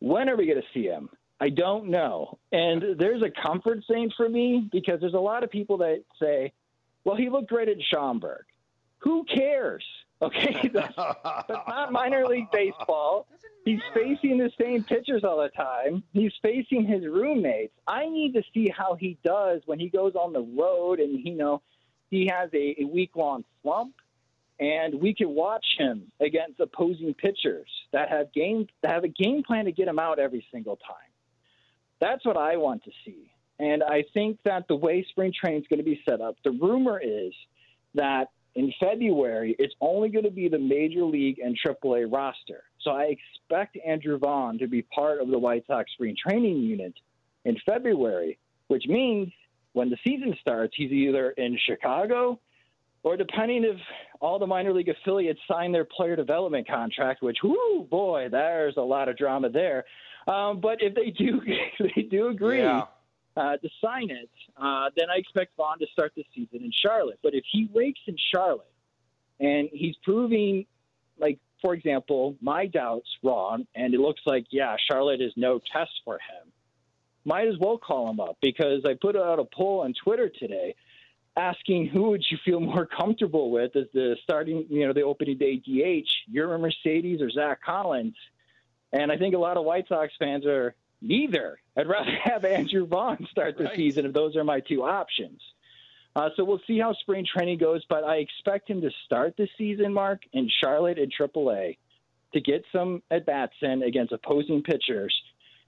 When 0.00 0.28
are 0.28 0.36
we 0.36 0.46
going 0.46 0.60
to 0.60 0.66
see 0.74 0.86
him? 0.86 1.10
I 1.40 1.48
don't 1.48 1.88
know. 1.88 2.38
And 2.52 2.98
there's 2.98 3.22
a 3.22 3.30
comfort 3.30 3.80
thing 3.88 4.10
for 4.16 4.28
me 4.28 4.68
because 4.70 5.00
there's 5.00 5.14
a 5.14 5.18
lot 5.18 5.42
of 5.42 5.50
people 5.50 5.78
that 5.78 6.04
say, 6.20 6.52
well, 7.04 7.16
he 7.16 7.30
looked 7.30 7.48
great 7.48 7.68
at 7.68 7.78
Schaumburg. 7.90 8.44
Who 8.98 9.24
cares? 9.24 9.84
Okay, 10.22 10.68
that's, 10.74 10.94
that's 10.96 11.66
not 11.66 11.92
minor 11.92 12.26
league 12.26 12.50
baseball. 12.52 13.26
He's 13.64 13.80
facing 13.94 14.36
the 14.36 14.50
same 14.60 14.84
pitchers 14.84 15.24
all 15.24 15.40
the 15.40 15.48
time. 15.48 16.02
He's 16.12 16.34
facing 16.42 16.84
his 16.84 17.06
roommates. 17.06 17.72
I 17.86 18.06
need 18.06 18.34
to 18.34 18.42
see 18.52 18.68
how 18.68 18.96
he 18.96 19.16
does 19.24 19.62
when 19.64 19.80
he 19.80 19.88
goes 19.88 20.14
on 20.16 20.34
the 20.34 20.42
road 20.42 21.00
and 21.00 21.26
you 21.26 21.34
know 21.34 21.62
he 22.10 22.26
has 22.26 22.50
a, 22.52 22.82
a 22.82 22.84
week 22.84 23.16
long 23.16 23.44
slump 23.62 23.94
and 24.60 25.00
we 25.00 25.14
can 25.14 25.30
watch 25.30 25.64
him 25.78 26.12
against 26.20 26.60
opposing 26.60 27.14
pitchers 27.14 27.70
that 27.92 28.10
have 28.10 28.30
game 28.34 28.66
that 28.82 28.92
have 28.92 29.04
a 29.04 29.08
game 29.08 29.42
plan 29.42 29.64
to 29.64 29.72
get 29.72 29.88
him 29.88 29.98
out 29.98 30.18
every 30.18 30.46
single 30.52 30.76
time. 30.76 31.09
That's 32.00 32.24
what 32.24 32.36
I 32.36 32.56
want 32.56 32.84
to 32.84 32.90
see. 33.04 33.30
And 33.58 33.82
I 33.82 34.04
think 34.14 34.38
that 34.44 34.66
the 34.68 34.76
way 34.76 35.04
spring 35.10 35.32
training 35.38 35.60
is 35.60 35.66
going 35.68 35.78
to 35.78 35.84
be 35.84 36.00
set 36.08 36.20
up, 36.20 36.36
the 36.44 36.52
rumor 36.52 37.00
is 37.02 37.32
that 37.94 38.28
in 38.54 38.72
February, 38.80 39.54
it's 39.58 39.74
only 39.80 40.08
going 40.08 40.24
to 40.24 40.30
be 40.30 40.48
the 40.48 40.58
major 40.58 41.04
league 41.04 41.38
and 41.38 41.56
AAA 41.64 42.10
roster. 42.12 42.64
So 42.80 42.90
I 42.90 43.14
expect 43.16 43.78
Andrew 43.86 44.18
Vaughn 44.18 44.58
to 44.58 44.66
be 44.66 44.82
part 44.82 45.20
of 45.20 45.28
the 45.28 45.38
White 45.38 45.64
Sox 45.66 45.90
spring 45.92 46.16
training 46.20 46.56
unit 46.56 46.94
in 47.44 47.56
February, 47.66 48.38
which 48.68 48.84
means 48.88 49.30
when 49.72 49.90
the 49.90 49.98
season 50.04 50.34
starts, 50.40 50.74
he's 50.76 50.90
either 50.90 51.30
in 51.32 51.58
Chicago 51.66 52.40
or 53.02 53.16
depending 53.16 53.64
if 53.64 53.76
all 54.20 54.38
the 54.38 54.46
minor 54.46 54.72
league 54.72 54.88
affiliates 54.88 55.40
sign 55.48 55.72
their 55.72 55.84
player 55.84 56.16
development 56.16 56.66
contract, 56.68 57.22
which, 57.22 57.38
whoo, 57.42 57.86
boy, 57.90 58.28
there's 58.30 58.76
a 58.76 58.82
lot 58.82 59.08
of 59.08 59.16
drama 59.16 59.48
there. 59.48 59.84
Um, 60.30 60.60
but 60.60 60.78
if 60.80 60.94
they 60.94 61.10
do, 61.10 61.40
they 61.96 62.02
do 62.02 62.28
agree, 62.28 62.60
Yeah. 62.62 62.84
uh, 63.36 63.56
to 63.56 63.68
sign 63.82 64.10
it, 64.10 64.30
uh, 64.56 64.90
then 64.96 65.10
I 65.10 65.16
expect 65.16 65.56
Vaughn 65.56 65.78
to 65.80 65.86
start 65.92 66.12
the 66.14 66.24
season 66.34 66.62
in 66.62 66.70
Charlotte. 66.72 67.18
But 67.22 67.34
if 67.34 67.44
he 67.50 67.68
rakes 67.74 68.00
in 68.06 68.16
Charlotte 68.32 68.70
and 69.40 69.68
he's 69.72 69.96
proving, 70.04 70.66
like, 71.18 71.38
for 71.62 71.74
example, 71.74 72.36
my 72.40 72.66
doubts 72.66 73.08
wrong, 73.22 73.66
and 73.74 73.92
it 73.92 74.00
looks 74.00 74.22
like, 74.24 74.46
yeah, 74.50 74.76
Charlotte 74.90 75.20
is 75.20 75.32
no 75.36 75.58
test 75.72 75.90
for 76.04 76.14
him, 76.14 76.52
might 77.24 77.48
as 77.48 77.54
well 77.58 77.76
call 77.76 78.08
him 78.08 78.20
up 78.20 78.36
because 78.40 78.82
I 78.86 78.94
put 78.94 79.16
out 79.16 79.38
a 79.38 79.44
poll 79.44 79.80
on 79.80 79.92
Twitter 80.04 80.28
today 80.30 80.74
asking 81.36 81.86
who 81.86 82.10
would 82.10 82.24
you 82.30 82.38
feel 82.44 82.60
more 82.60 82.86
comfortable 82.86 83.50
with 83.50 83.74
as 83.76 83.86
the 83.94 84.16
starting, 84.22 84.66
you 84.70 84.86
know, 84.86 84.92
the 84.92 85.02
opening 85.02 85.38
day 85.38 85.56
DH, 85.56 86.08
Yermín 86.34 86.60
Mercedes 86.60 87.20
or 87.20 87.30
Zach 87.30 87.62
Collins. 87.62 88.14
And 88.92 89.10
I 89.12 89.16
think 89.16 89.34
a 89.34 89.38
lot 89.38 89.56
of 89.56 89.64
White 89.64 89.88
Sox 89.88 90.12
fans 90.18 90.46
are 90.46 90.74
neither. 91.00 91.58
I'd 91.76 91.88
rather 91.88 92.10
have 92.24 92.44
Andrew 92.44 92.86
Vaughn 92.86 93.26
start 93.30 93.56
the 93.56 93.64
right. 93.64 93.76
season 93.76 94.06
if 94.06 94.12
those 94.12 94.36
are 94.36 94.44
my 94.44 94.60
two 94.60 94.82
options. 94.82 95.40
Uh, 96.16 96.28
so 96.36 96.44
we'll 96.44 96.60
see 96.66 96.78
how 96.78 96.92
spring 96.94 97.24
training 97.24 97.58
goes, 97.58 97.84
but 97.88 98.02
I 98.02 98.16
expect 98.16 98.68
him 98.68 98.80
to 98.80 98.90
start 99.06 99.36
the 99.36 99.48
season, 99.56 99.94
Mark, 99.94 100.22
in 100.32 100.50
Charlotte 100.60 100.98
and 100.98 101.12
AAA 101.12 101.76
to 102.32 102.40
get 102.40 102.64
some 102.72 103.02
at 103.10 103.26
bats 103.26 103.54
in 103.62 103.82
against 103.82 104.12
opposing 104.12 104.62
pitchers 104.62 105.14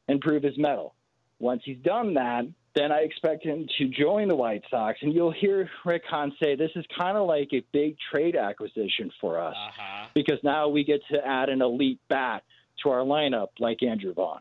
and 0.08 0.20
prove 0.20 0.42
his 0.42 0.58
mettle. 0.58 0.94
Once 1.38 1.62
he's 1.64 1.78
done 1.78 2.14
that, 2.14 2.44
then 2.74 2.90
I 2.90 3.00
expect 3.00 3.44
him 3.44 3.66
to 3.78 3.88
join 3.88 4.28
the 4.28 4.36
White 4.36 4.62
Sox. 4.70 4.98
And 5.02 5.12
you'll 5.12 5.32
hear 5.32 5.68
Rick 5.84 6.02
Hahn 6.08 6.32
say 6.42 6.56
this 6.56 6.70
is 6.74 6.84
kind 6.98 7.16
of 7.16 7.26
like 7.26 7.50
a 7.52 7.64
big 7.72 7.96
trade 8.10 8.36
acquisition 8.36 9.10
for 9.20 9.40
us 9.40 9.54
uh-huh. 9.56 10.06
because 10.14 10.38
now 10.42 10.68
we 10.68 10.84
get 10.84 11.00
to 11.10 11.24
add 11.24 11.48
an 11.50 11.62
elite 11.62 12.00
bat 12.08 12.42
to 12.82 12.90
our 12.90 13.00
lineup 13.00 13.48
like 13.58 13.82
Andrew 13.82 14.14
Vaughn. 14.14 14.40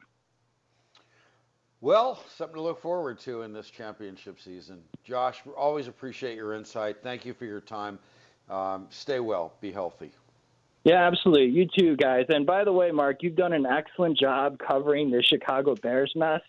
Well, 1.82 2.24
something 2.36 2.56
to 2.56 2.62
look 2.62 2.80
forward 2.80 3.20
to 3.22 3.42
in 3.42 3.54
this 3.54 3.70
championship 3.70 4.40
season. 4.40 4.84
Josh, 5.04 5.42
we 5.46 5.52
always 5.54 5.88
appreciate 5.88 6.36
your 6.36 6.54
insight. 6.54 6.98
Thank 7.02 7.26
you 7.26 7.34
for 7.34 7.46
your 7.46 7.62
time. 7.62 7.98
Um, 8.50 8.86
stay 8.92 9.20
well, 9.20 9.54
be 9.62 9.72
healthy. 9.72 10.12
Yeah, 10.84 11.08
absolutely. 11.08 11.48
You 11.48 11.68
too, 11.68 11.96
guys. 11.96 12.26
And 12.30 12.46
by 12.46 12.64
the 12.64 12.72
way, 12.72 12.92
Mark, 12.92 13.18
you've 13.22 13.36
done 13.36 13.54
an 13.54 13.66
excellent 13.66 14.18
job 14.18 14.58
covering 14.60 15.10
the 15.12 15.24
Chicago 15.24 15.76
Bears 15.76 16.12
mess. 16.16 16.42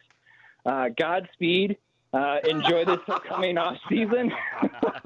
Uh, 0.65 0.89
Godspeed. 0.99 1.77
Uh, 2.13 2.39
enjoy 2.45 2.85
this 2.85 3.01
upcoming 3.09 3.57
off 3.57 3.79
season. 3.89 4.31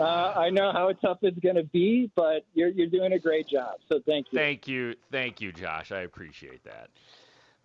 uh, 0.00 0.34
I 0.36 0.50
know 0.50 0.70
how 0.70 0.92
tough 0.92 1.18
it's 1.22 1.38
going 1.38 1.56
to 1.56 1.64
be, 1.64 2.10
but 2.14 2.44
you're 2.52 2.68
you're 2.68 2.88
doing 2.88 3.14
a 3.14 3.18
great 3.18 3.48
job. 3.48 3.76
So 3.88 4.00
thank 4.04 4.26
you. 4.30 4.38
Thank 4.38 4.68
you, 4.68 4.94
thank 5.10 5.40
you, 5.40 5.50
Josh. 5.50 5.92
I 5.92 6.00
appreciate 6.00 6.62
that. 6.64 6.90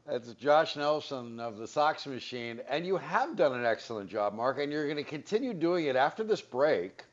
That's 0.08 0.32
Josh 0.34 0.78
Nelson 0.78 1.40
of 1.42 1.58
the 1.58 1.68
Sox 1.68 2.08
Machine, 2.08 2.62
and 2.70 2.86
you 2.86 2.96
have 2.96 3.36
done 3.36 3.54
an 3.54 3.66
excellent 3.66 4.10
job, 4.10 4.34
Mark. 4.34 4.60
And 4.60 4.72
you're 4.72 4.86
going 4.86 4.98
to 4.98 5.04
continue 5.04 5.54
doing 5.54 5.88
it 5.88 5.98
after 5.98 6.24
this 6.24 6.42
break. 6.42 7.04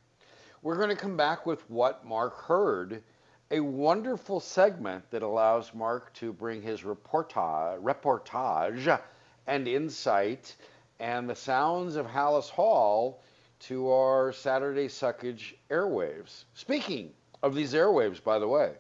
We're 0.63 0.77
going 0.77 0.91
to 0.91 0.97
come 0.97 1.17
back 1.17 1.45
with 1.45 1.69
what 1.69 2.05
Mark 2.07 2.37
heard, 2.45 3.03
a 3.51 3.59
wonderful 3.59 4.39
segment 4.39 5.11
that 5.11 5.23
allows 5.23 5.75
Mark 5.75 6.15
to 6.15 6.33
bring 6.33 6.63
his 6.63 6.83
reportage, 6.83 7.83
reportage 7.83 9.01
and 9.49 9.67
insight 9.67 10.55
and 11.03 11.29
the 11.29 11.35
sounds 11.35 11.97
of 11.97 12.07
Halas 12.07 12.49
Hall 12.49 13.21
to 13.59 13.91
our 13.91 14.33
Saturday 14.33 14.87
Suckage 14.87 15.55
airwaves. 15.69 16.45
Speaking 16.55 17.11
of 17.43 17.57
these 17.57 17.75
airwaves, 17.75 18.23
by 18.23 18.39
the 18.39 18.47
way, 18.47 18.75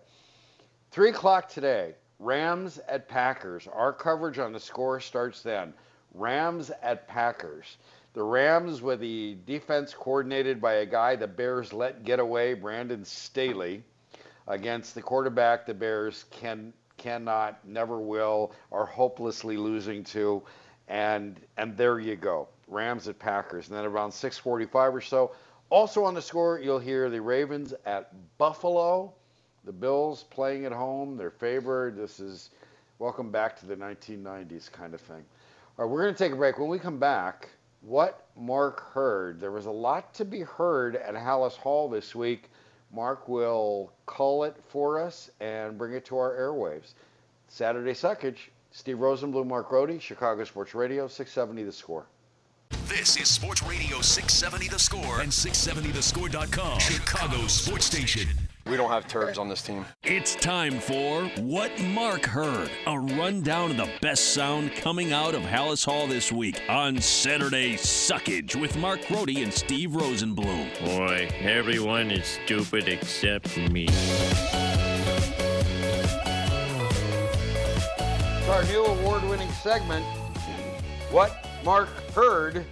3 0.93 1.11
o'clock 1.11 1.49
today, 1.49 1.95
Rams 2.21 2.79
at 2.89 3.09
Packers. 3.09 3.67
Our 3.67 3.93
coverage 3.93 4.39
on 4.39 4.53
the 4.53 4.61
score 4.61 5.01
starts 5.01 5.43
then. 5.43 5.75
Rams 6.15 6.71
at 6.81 7.09
Packers. 7.09 7.77
The 8.15 8.23
Rams 8.23 8.83
with 8.83 9.01
the 9.01 9.37
defense 9.45 9.93
coordinated 9.93 10.61
by 10.61 10.75
a 10.75 10.87
guy 10.87 11.17
the 11.17 11.27
Bears 11.27 11.73
let 11.73 12.05
get 12.05 12.21
away, 12.21 12.55
Brandon 12.55 13.05
Staley, 13.05 13.83
against 14.47 14.95
the 14.95 15.03
quarterback 15.03 15.67
the 15.67 15.75
Bears 15.75 16.25
can 16.31 16.73
cannot, 16.99 17.67
never 17.67 17.99
will, 17.99 18.53
are 18.71 18.87
hopelessly 18.87 19.57
losing 19.57 20.05
to. 20.05 20.41
And 20.93 21.41
and 21.57 21.75
there 21.75 21.99
you 21.99 22.17
go. 22.17 22.49
Rams 22.69 23.09
at 23.09 23.19
Packers. 23.19 23.69
And 23.69 23.79
then 23.79 23.87
around 23.87 24.13
645 24.13 24.95
or 24.95 25.01
so, 25.01 25.33
also 25.71 26.05
on 26.05 26.13
the 26.13 26.21
score, 26.21 26.61
you'll 26.61 26.79
hear 26.79 27.09
the 27.09 27.21
Ravens 27.21 27.73
at 27.87 28.13
Buffalo. 28.37 29.15
The 29.65 29.73
Bills 29.73 30.25
playing 30.25 30.67
at 30.67 30.73
home, 30.73 31.17
they're 31.17 31.31
favored. 31.31 31.97
This 31.97 32.21
is 32.21 32.51
welcome 32.99 33.31
back 33.31 33.59
to 33.61 33.67
the 33.67 33.77
1990s 33.77 34.71
kind 34.71 34.93
of 34.93 35.01
thing. 35.01 35.25
All 35.79 35.87
right, 35.87 35.91
we're 35.91 36.03
going 36.03 36.15
to 36.15 36.19
take 36.19 36.33
a 36.33 36.37
break. 36.37 36.59
When 36.59 36.69
we 36.69 36.79
come 36.79 36.99
back, 36.99 37.49
what 37.81 38.27
Mark 38.37 38.93
heard. 38.93 39.41
There 39.41 39.51
was 39.51 39.67
a 39.67 39.71
lot 39.71 40.13
to 40.15 40.27
be 40.27 40.41
heard 40.41 40.97
at 40.97 41.15
Halas 41.15 41.57
Hall 41.57 41.89
this 41.89 42.15
week. 42.15 42.51
Mark 42.93 43.29
will 43.29 43.93
call 44.05 44.45
it 44.45 44.57
for 44.69 45.01
us 45.01 45.31
and 45.41 45.79
bring 45.79 45.95
it 45.95 46.05
to 46.07 46.19
our 46.19 46.33
airwaves. 46.35 46.93
Saturday 47.49 47.93
Suckage, 47.93 48.51
Steve 48.73 48.97
Rosenbloom, 48.97 49.47
Mark 49.47 49.69
Grote, 49.69 50.01
Chicago 50.01 50.45
Sports 50.45 50.75
Radio, 50.75 51.07
670 51.07 51.63
The 51.65 51.73
Score. 51.73 52.07
This 52.89 53.19
is 53.21 53.29
Sports 53.29 53.63
Radio 53.63 54.01
670 54.01 54.69
The 54.69 54.79
Score 54.79 55.21
and 55.21 55.31
670thescore.com, 55.31 56.79
Chicago 56.81 57.47
Sports 57.47 57.85
Station. 57.85 58.27
We 58.67 58.77
don't 58.79 58.91
have 58.91 59.07
turds 59.07 59.37
on 59.37 59.49
this 59.51 59.61
team. 59.61 59.85
It's 60.05 60.35
time 60.37 60.79
for 60.81 61.25
What 61.43 61.79
Mark 61.83 62.25
Heard, 62.25 62.71
a 62.87 62.99
rundown 62.99 63.73
of 63.73 63.77
the 63.77 63.91
best 64.01 64.33
sound 64.33 64.73
coming 64.75 65.13
out 65.13 65.35
of 65.35 65.43
Halas 65.43 65.85
Hall 65.85 66.07
this 66.07 66.33
week 66.33 66.63
on 66.71 66.99
Saturday 66.99 67.75
Suckage 67.75 68.59
with 68.59 68.77
Mark 68.79 69.07
Grote 69.07 69.37
and 69.37 69.53
Steve 69.53 69.91
Rosenbloom. 69.91 70.81
Boy, 70.97 71.29
everyone 71.41 72.11
is 72.11 72.27
stupid 72.27 72.89
except 72.89 73.59
me. 73.71 73.89
Our 78.49 78.65
new 78.65 78.85
award 78.85 79.23
winning 79.25 79.51
segment, 79.53 80.05
What 81.11 81.47
Mark 81.65 81.89
Heard. 82.13 82.65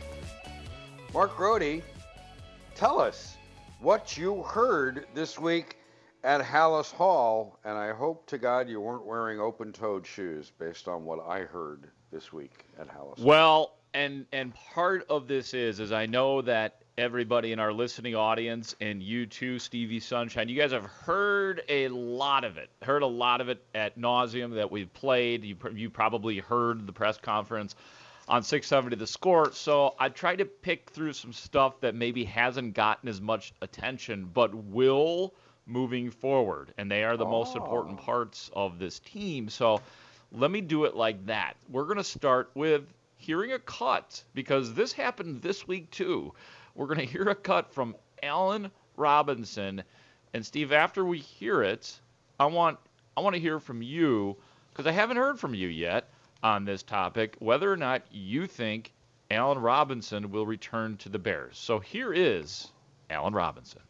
Mark 1.15 1.37
Grote, 1.37 1.83
tell 2.75 3.01
us 3.01 3.37
what 3.79 4.17
you 4.17 4.43
heard 4.43 5.07
this 5.15 5.39
week 5.39 5.77
at 6.25 6.41
Halas 6.41 6.93
Hall, 6.93 7.59
and 7.65 7.79
I 7.79 7.93
hope 7.93 8.27
to 8.27 8.39
God 8.39 8.69
you 8.69 8.81
weren't 8.81 9.07
wearing 9.07 9.41
open-toed 9.41 10.07
shoes 10.07 10.51
based 10.59 10.89
on 10.89 11.05
what 11.05 11.25
I 11.27 11.41
heard 11.41 11.89
this 12.13 12.33
week 12.33 12.65
at 12.79 12.89
Halas. 12.89 13.19
Well, 13.21 13.77
and 13.95 14.27
and 14.33 14.55
part 14.55 15.07
of 15.09 15.29
this 15.29 15.55
is 15.55 15.81
is 15.81 15.93
I 15.93 16.07
know 16.07 16.43
that 16.43 16.80
everybody 16.99 17.53
in 17.53 17.59
our 17.59 17.73
listening 17.73 18.15
audience 18.15 18.75
and 18.81 19.03
you 19.03 19.27
too, 19.27 19.59
Stevie 19.59 20.01
Sunshine, 20.01 20.49
you 20.49 20.57
guys 20.57 20.73
have 20.73 20.85
heard 20.85 21.63
a 21.69 21.89
lot 21.89 22.45
of 22.45 22.59
it. 22.59 22.71
Heard 22.83 23.03
a 23.03 23.07
lot 23.07 23.41
of 23.41 23.49
it 23.49 23.63
at 23.75 23.99
nauseum 23.99 24.55
that 24.55 24.71
we've 24.71 24.93
played. 24.93 25.45
You 25.45 25.57
you 25.75 25.91
probably 25.91 26.39
heard 26.39 26.87
the 26.87 26.93
press 26.93 27.17
conference 27.17 27.75
on 28.29 28.43
670 28.43 28.97
the 28.97 29.07
score. 29.07 29.53
So 29.53 29.95
I 29.99 30.09
tried 30.09 30.37
to 30.39 30.45
pick 30.45 30.91
through 30.91 31.15
some 31.15 31.33
stuff 31.33 31.81
that 31.81 31.95
maybe 31.95 32.25
hasn't 32.25 32.75
gotten 32.75 33.09
as 33.09 33.21
much 33.21 33.53
attention, 33.61 34.31
but 34.33 34.55
will 34.55 35.35
moving 35.67 36.11
forward, 36.11 36.73
and 36.79 36.91
they 36.91 37.05
are 37.05 37.17
the 37.17 37.27
oh. 37.27 37.31
most 37.31 37.57
important 37.57 37.99
oh. 38.01 38.05
parts 38.05 38.51
of 38.55 38.79
this 38.79 38.99
team. 39.01 39.49
So 39.49 39.81
let 40.33 40.51
me 40.51 40.61
do 40.61 40.85
it 40.85 40.95
like 40.95 41.27
that. 41.27 41.57
We're 41.69 41.85
going 41.85 41.97
to 41.97 42.05
start 42.05 42.51
with 42.55 42.83
hearing 43.17 43.53
a 43.53 43.59
cut 43.59 44.23
because 44.35 44.75
this 44.75 44.93
happened 44.93 45.43
this 45.43 45.67
week 45.69 45.91
too. 45.91 46.33
We're 46.75 46.87
going 46.87 46.99
to 46.99 47.07
hear 47.07 47.29
a 47.29 47.35
cut 47.35 47.73
from 47.73 47.97
Allen 48.23 48.71
Robinson, 48.97 49.83
and 50.35 50.45
Steve. 50.45 50.73
After 50.73 51.05
we 51.05 51.19
hear 51.19 51.63
it, 51.63 51.99
I 52.39 52.47
want 52.47 52.79
I 53.17 53.21
want 53.21 53.35
to 53.35 53.41
hear 53.41 53.59
from 53.59 53.83
you 53.83 54.37
because 54.71 54.87
I 54.87 54.93
haven't 54.93 55.17
heard 55.17 55.39
from 55.39 55.55
you 55.55 55.69
yet 55.69 56.09
on 56.43 56.65
this 56.65 56.83
topic 56.83 57.37
whether 57.39 57.71
or 57.71 57.77
not 57.77 58.03
you 58.11 58.47
think 58.47 58.93
Allen 59.31 59.59
Robinson 59.59 60.31
will 60.31 60.47
return 60.47 60.97
to 60.99 61.09
the 61.09 61.19
Bears. 61.19 61.59
So 61.59 61.79
here 61.79 62.13
is 62.13 62.69
Allen 63.11 63.35
Robinson 63.35 63.83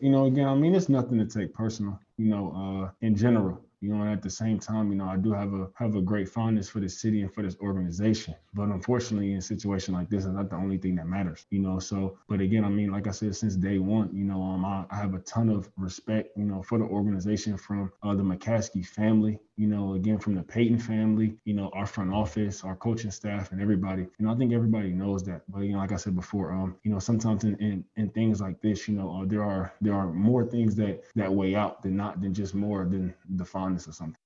you 0.00 0.10
know, 0.10 0.26
again, 0.26 0.46
I 0.46 0.54
mean, 0.54 0.74
it's 0.74 0.88
nothing 0.88 1.18
to 1.18 1.26
take 1.26 1.52
personal, 1.52 1.98
you 2.16 2.26
know, 2.26 2.52
uh, 2.54 2.90
in 3.00 3.16
general. 3.16 3.60
You 3.80 3.90
know, 3.90 4.02
and 4.02 4.10
at 4.10 4.22
the 4.22 4.30
same 4.30 4.58
time, 4.58 4.90
you 4.90 4.96
know, 4.96 5.06
I 5.06 5.16
do 5.16 5.32
have 5.32 5.54
a 5.54 5.68
have 5.74 5.94
a 5.94 6.02
great 6.02 6.28
fondness 6.28 6.68
for 6.68 6.80
the 6.80 6.88
city 6.88 7.22
and 7.22 7.32
for 7.32 7.42
this 7.42 7.56
organization. 7.60 8.34
But 8.54 8.68
unfortunately, 8.68 9.32
in 9.32 9.38
a 9.38 9.42
situation 9.42 9.94
like 9.94 10.10
this, 10.10 10.24
it's 10.24 10.34
not 10.34 10.50
the 10.50 10.56
only 10.56 10.78
thing 10.78 10.96
that 10.96 11.06
matters. 11.06 11.46
You 11.50 11.60
know, 11.60 11.78
so 11.78 12.18
but 12.28 12.40
again, 12.40 12.64
I 12.64 12.68
mean, 12.68 12.90
like 12.90 13.06
I 13.06 13.12
said, 13.12 13.36
since 13.36 13.54
day 13.54 13.78
one, 13.78 14.10
you 14.14 14.24
know, 14.24 14.42
um, 14.42 14.64
I, 14.64 14.84
I 14.90 14.96
have 14.96 15.14
a 15.14 15.20
ton 15.20 15.48
of 15.48 15.70
respect, 15.76 16.36
you 16.36 16.44
know, 16.44 16.62
for 16.62 16.78
the 16.78 16.84
organization 16.84 17.56
from 17.56 17.92
uh, 18.02 18.14
the 18.14 18.22
McCaskey 18.22 18.84
family, 18.84 19.38
you 19.58 19.66
know, 19.66 19.94
again 19.94 20.18
from 20.18 20.36
the 20.36 20.42
Payton 20.42 20.78
family, 20.78 21.36
you 21.44 21.52
know, 21.52 21.68
our 21.74 21.84
front 21.84 22.14
office, 22.14 22.62
our 22.62 22.76
coaching 22.76 23.10
staff, 23.10 23.50
and 23.50 23.60
everybody. 23.60 24.02
You 24.02 24.26
know, 24.26 24.32
I 24.32 24.36
think 24.36 24.52
everybody 24.52 24.90
knows 24.90 25.24
that. 25.24 25.42
But 25.48 25.60
you 25.60 25.72
know, 25.72 25.78
like 25.78 25.90
I 25.90 25.96
said 25.96 26.14
before, 26.14 26.52
um, 26.52 26.76
you 26.84 26.92
know, 26.92 27.00
sometimes 27.00 27.42
in 27.42 27.56
in, 27.56 27.84
in 27.96 28.08
things 28.10 28.40
like 28.40 28.60
this, 28.60 28.86
you 28.86 28.94
know, 28.94 29.20
uh, 29.20 29.24
there 29.26 29.42
are 29.42 29.74
there 29.80 29.94
are 29.94 30.06
more 30.06 30.44
things 30.46 30.76
that 30.76 31.02
that 31.16 31.32
weigh 31.32 31.56
out 31.56 31.82
than 31.82 31.96
not 31.96 32.20
than 32.20 32.32
just 32.32 32.54
more 32.54 32.84
than 32.84 33.12
the 33.30 33.44
fondness 33.44 33.88
of 33.88 33.96
something. 33.96 34.16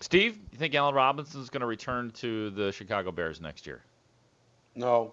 Steve, 0.00 0.38
you 0.50 0.58
think 0.58 0.74
Allen 0.74 0.94
Robinson 0.94 1.42
is 1.42 1.50
going 1.50 1.60
to 1.60 1.66
return 1.66 2.10
to 2.12 2.50
the 2.50 2.72
Chicago 2.72 3.12
Bears 3.12 3.40
next 3.40 3.66
year? 3.66 3.82
No. 4.74 5.12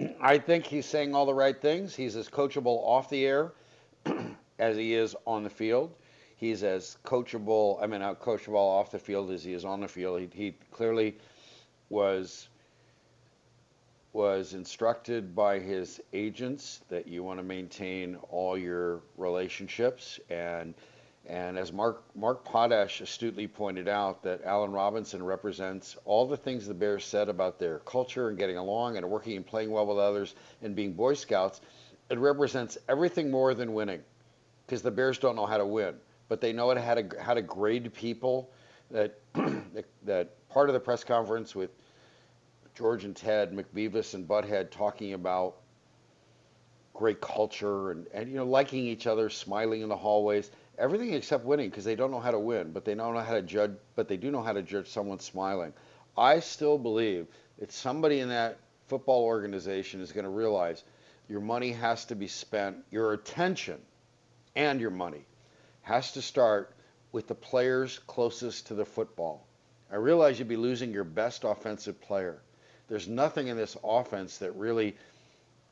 I 0.20 0.38
think 0.38 0.66
he's 0.66 0.86
saying 0.86 1.14
all 1.14 1.26
the 1.26 1.34
right 1.34 1.60
things. 1.60 1.94
He's 1.94 2.16
as 2.16 2.28
coachable 2.28 2.80
off 2.84 3.10
the 3.10 3.24
air 3.26 3.52
as 4.58 4.76
he 4.76 4.94
is 4.94 5.14
on 5.26 5.44
the 5.44 5.50
field. 5.50 5.94
He's 6.36 6.62
as 6.62 6.98
coachable, 7.04 7.82
I 7.82 7.86
mean, 7.86 8.02
out 8.02 8.20
coachable 8.20 8.56
off 8.56 8.90
the 8.90 8.98
field 8.98 9.30
as 9.30 9.42
he 9.42 9.54
is 9.54 9.64
on 9.64 9.80
the 9.80 9.88
field. 9.88 10.20
He, 10.20 10.28
he 10.32 10.54
clearly 10.70 11.16
was 11.88 12.48
was 14.12 14.54
instructed 14.54 15.34
by 15.34 15.58
his 15.58 16.00
agents 16.14 16.80
that 16.88 17.06
you 17.06 17.22
want 17.22 17.38
to 17.38 17.42
maintain 17.42 18.16
all 18.30 18.56
your 18.56 19.02
relationships 19.18 20.18
and 20.30 20.72
and 21.28 21.58
as 21.58 21.72
Mark 21.72 22.02
Mark 22.14 22.44
Potash 22.44 23.00
astutely 23.00 23.46
pointed 23.46 23.88
out 23.88 24.22
that 24.22 24.42
Allen 24.44 24.72
Robinson 24.72 25.22
represents 25.22 25.96
all 26.04 26.26
the 26.26 26.36
things 26.36 26.66
the 26.66 26.72
Bears 26.72 27.04
said 27.04 27.28
about 27.28 27.58
their 27.58 27.80
culture 27.80 28.28
and 28.28 28.38
getting 28.38 28.56
along 28.56 28.96
and 28.96 29.10
working 29.10 29.36
and 29.36 29.46
playing 29.46 29.70
well 29.70 29.86
with 29.86 29.98
others 29.98 30.34
and 30.62 30.74
being 30.74 30.92
Boy 30.92 31.14
Scouts. 31.14 31.60
It 32.08 32.18
represents 32.18 32.78
everything 32.88 33.30
more 33.30 33.52
than 33.54 33.74
winning 33.74 34.02
because 34.64 34.82
the 34.82 34.90
Bears 34.90 35.18
don't 35.18 35.36
know 35.36 35.46
how 35.46 35.58
to 35.58 35.66
win, 35.66 35.96
but 36.28 36.40
they 36.40 36.52
know 36.52 36.74
how 36.74 36.94
to 36.94 37.08
how 37.20 37.34
to 37.34 37.42
grade 37.42 37.92
people. 37.94 38.50
That 38.88 39.18
that 40.04 40.48
part 40.48 40.68
of 40.68 40.74
the 40.74 40.80
press 40.80 41.02
conference 41.02 41.56
with 41.56 41.70
George 42.76 43.04
and 43.04 43.16
Ted, 43.16 43.52
McBevis 43.52 44.14
and 44.14 44.28
Butthead 44.28 44.70
talking 44.70 45.12
about 45.12 45.56
great 46.94 47.20
culture 47.20 47.90
and, 47.90 48.06
and 48.14 48.30
you 48.30 48.36
know 48.36 48.44
liking 48.44 48.86
each 48.86 49.06
other, 49.06 49.28
smiling 49.28 49.82
in 49.82 49.88
the 49.88 49.96
hallways, 49.96 50.50
everything 50.78 51.14
except 51.14 51.44
winning 51.44 51.68
because 51.68 51.84
they 51.84 51.96
don't 51.96 52.10
know 52.10 52.20
how 52.20 52.30
to 52.30 52.38
win, 52.38 52.72
but 52.72 52.84
they 52.84 52.94
don't 52.94 53.14
know 53.14 53.20
how 53.20 53.34
to 53.34 53.42
judge, 53.42 53.72
but 53.96 54.08
they 54.08 54.16
do 54.16 54.30
know 54.30 54.42
how 54.42 54.52
to 54.52 54.62
judge 54.62 54.88
someone 54.88 55.18
smiling. 55.18 55.72
I 56.16 56.40
still 56.40 56.78
believe 56.78 57.26
that 57.58 57.72
somebody 57.72 58.20
in 58.20 58.28
that 58.30 58.58
football 58.86 59.24
organization 59.24 60.00
is 60.00 60.12
going 60.12 60.24
to 60.24 60.30
realize 60.30 60.84
your 61.28 61.40
money 61.40 61.72
has 61.72 62.04
to 62.06 62.14
be 62.14 62.28
spent, 62.28 62.76
your 62.90 63.12
attention 63.12 63.80
and 64.54 64.80
your 64.80 64.90
money 64.90 65.24
has 65.86 66.10
to 66.10 66.20
start 66.20 66.74
with 67.12 67.28
the 67.28 67.34
players 67.34 68.00
closest 68.08 68.66
to 68.66 68.74
the 68.74 68.84
football. 68.84 69.46
I 69.90 69.94
realize 69.94 70.36
you'd 70.36 70.48
be 70.48 70.56
losing 70.56 70.92
your 70.92 71.04
best 71.04 71.44
offensive 71.44 72.00
player. 72.00 72.42
There's 72.88 73.06
nothing 73.06 73.46
in 73.46 73.56
this 73.56 73.76
offense 73.84 74.38
that 74.38 74.50
really 74.56 74.96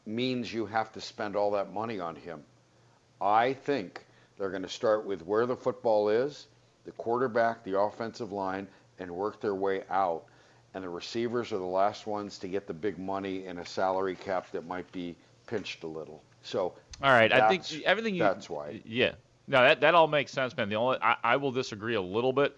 means 0.06 0.54
you 0.54 0.66
have 0.66 0.92
to 0.92 1.00
spend 1.00 1.34
all 1.34 1.50
that 1.50 1.72
money 1.72 1.98
on 1.98 2.14
him. 2.14 2.44
I 3.20 3.54
think 3.54 4.06
they're 4.38 4.50
going 4.50 4.62
to 4.62 4.68
start 4.68 5.04
with 5.04 5.26
where 5.26 5.46
the 5.46 5.56
football 5.56 6.08
is, 6.08 6.46
the 6.84 6.92
quarterback, 6.92 7.64
the 7.64 7.76
offensive 7.76 8.30
line, 8.30 8.68
and 9.00 9.10
work 9.10 9.40
their 9.40 9.56
way 9.56 9.82
out. 9.90 10.26
And 10.74 10.84
the 10.84 10.88
receivers 10.88 11.52
are 11.52 11.58
the 11.58 11.64
last 11.64 12.06
ones 12.06 12.38
to 12.38 12.46
get 12.46 12.68
the 12.68 12.74
big 12.74 13.00
money 13.00 13.46
in 13.46 13.58
a 13.58 13.66
salary 13.66 14.14
cap 14.14 14.52
that 14.52 14.64
might 14.64 14.90
be 14.92 15.16
pinched 15.48 15.82
a 15.82 15.88
little. 15.88 16.22
So, 16.44 16.74
all 17.02 17.10
right, 17.10 17.32
I 17.32 17.48
think 17.48 17.82
everything. 17.84 18.14
You, 18.14 18.22
that's 18.22 18.48
why. 18.48 18.80
Yeah, 18.84 19.14
no, 19.46 19.62
that 19.62 19.80
that 19.80 19.94
all 19.94 20.08
makes 20.08 20.32
sense, 20.32 20.56
man. 20.56 20.68
The 20.68 20.76
only 20.76 20.98
I, 21.00 21.16
I 21.22 21.36
will 21.36 21.52
disagree 21.52 21.94
a 21.94 22.02
little 22.02 22.32
bit. 22.32 22.56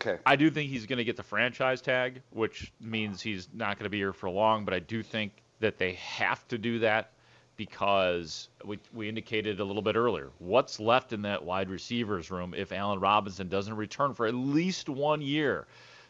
Okay. 0.00 0.18
I 0.26 0.36
do 0.36 0.50
think 0.50 0.70
he's 0.70 0.86
going 0.86 0.98
to 0.98 1.04
get 1.04 1.16
the 1.16 1.22
franchise 1.22 1.80
tag, 1.80 2.20
which 2.30 2.72
means 2.80 3.22
he's 3.22 3.48
not 3.54 3.78
going 3.78 3.84
to 3.84 3.90
be 3.90 3.98
here 3.98 4.12
for 4.12 4.28
long. 4.28 4.64
But 4.64 4.74
I 4.74 4.78
do 4.78 5.02
think 5.02 5.32
that 5.60 5.78
they 5.78 5.94
have 5.94 6.46
to 6.48 6.58
do 6.58 6.78
that 6.80 7.12
because 7.56 8.48
we, 8.64 8.78
we 8.92 9.08
indicated 9.08 9.60
a 9.60 9.64
little 9.64 9.82
bit 9.82 9.96
earlier 9.96 10.28
what's 10.38 10.78
left 10.78 11.12
in 11.12 11.22
that 11.22 11.42
wide 11.42 11.70
receivers 11.70 12.30
room 12.30 12.54
if 12.54 12.72
Allen 12.72 13.00
Robinson 13.00 13.48
doesn't 13.48 13.74
return 13.74 14.12
for 14.12 14.26
at 14.26 14.34
least 14.34 14.88
one 14.88 15.22
year. 15.22 15.66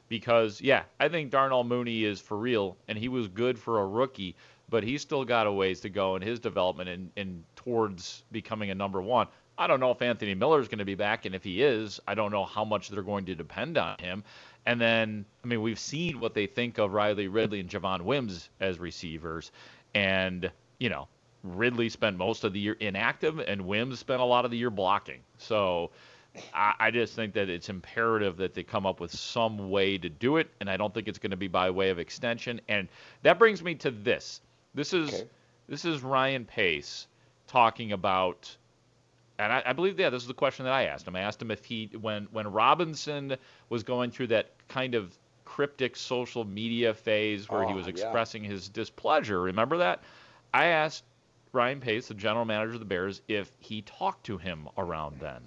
Because, 0.09 0.61
yeah, 0.61 0.85
I 1.01 1.09
think 1.09 1.33
Darnell 1.33 1.65
Mooney 1.65 2.05
is 2.05 2.21
for 2.21 2.37
real, 2.37 2.77
and 2.87 2.97
he 2.97 3.09
was 3.09 3.27
good 3.27 3.59
for 3.59 3.81
a 3.81 3.87
rookie, 3.87 4.37
but 4.69 4.85
he's 4.85 5.03
still 5.03 5.25
got 5.25 5.49
a 5.49 5.53
ways 5.53 5.81
to 5.81 5.89
go 5.89 6.15
in 6.15 6.23
his 6.23 6.39
development 6.39 6.89
and, 6.89 7.11
and 7.17 7.43
towards 7.57 8.23
becoming 8.31 8.71
a 8.71 8.75
number 8.75 9.03
one. 9.03 9.27
I 9.59 9.67
don't 9.67 9.81
know 9.81 9.91
if 9.91 10.03
Anthony 10.03 10.35
Miller 10.35 10.61
is 10.61 10.69
going 10.69 10.79
to 10.79 10.85
be 10.85 10.95
back, 10.95 11.25
and 11.25 11.35
if 11.35 11.43
he 11.43 11.63
is, 11.63 12.01
I 12.07 12.15
don't 12.15 12.31
know 12.31 12.45
how 12.45 12.65
much 12.65 12.89
they're 12.89 13.03
going 13.03 13.25
to 13.27 13.35
depend 13.35 13.79
on 13.79 13.99
him. 13.99 14.23
And 14.67 14.81
then, 14.81 15.25
I 15.45 15.47
mean, 15.47 15.63
we've 15.63 15.79
seen 15.79 16.21
what 16.21 16.35
they 16.35 16.47
think 16.47 16.79
of 16.79 16.93
Riley 16.93 17.29
Ridley 17.29 17.61
and 17.61 17.69
Javon 17.69 18.03
Wims 18.03 18.51
as 18.61 18.79
receivers, 18.79 19.53
and 19.95 20.51
you 20.79 20.91
know, 20.91 21.09
Ridley 21.43 21.89
spent 21.89 22.17
most 22.17 22.45
of 22.45 22.53
the 22.53 22.61
year 22.61 22.77
inactive, 22.81 23.39
and 23.39 23.67
Wims 23.67 23.99
spent 23.99 24.21
a 24.21 24.25
lot 24.25 24.45
of 24.45 24.51
the 24.51 24.57
year 24.57 24.71
blocking. 24.71 25.21
So 25.39 25.91
I, 26.53 26.75
I, 26.79 26.91
just 26.91 27.15
think 27.15 27.33
that 27.35 27.49
it's 27.49 27.69
imperative 27.69 28.37
that 28.39 28.55
they 28.55 28.63
come 28.63 28.87
up 28.87 29.01
with 29.01 29.13
some 29.13 29.71
way 29.71 29.99
to 29.99 30.09
do 30.09 30.37
it, 30.37 30.49
and 30.61 30.69
I 30.69 30.77
don't 30.77 30.93
think 30.93 31.09
it's 31.09 31.19
going 31.19 31.31
to 31.31 31.37
be 31.37 31.49
by 31.49 31.71
way 31.71 31.91
of 31.91 31.99
extension. 31.99 32.61
And 32.69 32.89
that 33.23 33.39
brings 33.39 33.63
me 33.63 33.75
to 33.77 33.91
this. 33.91 34.41
This 34.75 34.93
is 34.93 35.15
okay. 35.15 35.29
this 35.69 35.85
is 35.85 36.03
Ryan 36.03 36.45
Pace 36.45 37.07
talking 37.47 37.93
about, 37.93 38.55
and 39.39 39.53
I, 39.53 39.63
I 39.67 39.73
believe 39.73 39.99
yeah, 39.99 40.11
this 40.11 40.23
is 40.23 40.29
the 40.29 40.35
question 40.35 40.65
that 40.65 40.73
I 40.73 40.85
asked 40.85 41.07
him. 41.07 41.17
I 41.17 41.21
asked 41.21 41.41
him 41.41 41.51
if 41.51 41.65
he 41.65 41.91
when 42.01 42.29
when 42.33 42.51
Robinson 42.51 43.37
was 43.69 43.83
going 43.83 44.11
through 44.11 44.29
that 44.29 44.51
kind 44.69 44.95
of 44.95 45.17
cryptic 45.45 45.97
social 45.97 46.45
media 46.45 46.93
phase 46.93 47.49
where 47.49 47.65
oh, 47.65 47.69
he 47.69 47.73
ah, 47.73 47.77
was 47.77 47.87
yeah. 47.87 47.91
expressing 47.91 48.45
his 48.45 48.69
displeasure. 48.69 49.41
Remember 49.41 49.79
that? 49.79 50.03
I 50.53 50.67
asked 50.67 51.05
Ryan 51.53 51.81
Pace, 51.81 52.09
the 52.09 52.15
general 52.15 52.45
manager 52.45 52.75
of 52.75 52.81
the 52.81 52.87
Bears, 52.87 53.23
if 53.29 53.51
he 53.61 53.83
talked 53.83 54.25
to 54.27 54.39
him 54.39 54.69
around 54.77 55.21
then. 55.21 55.41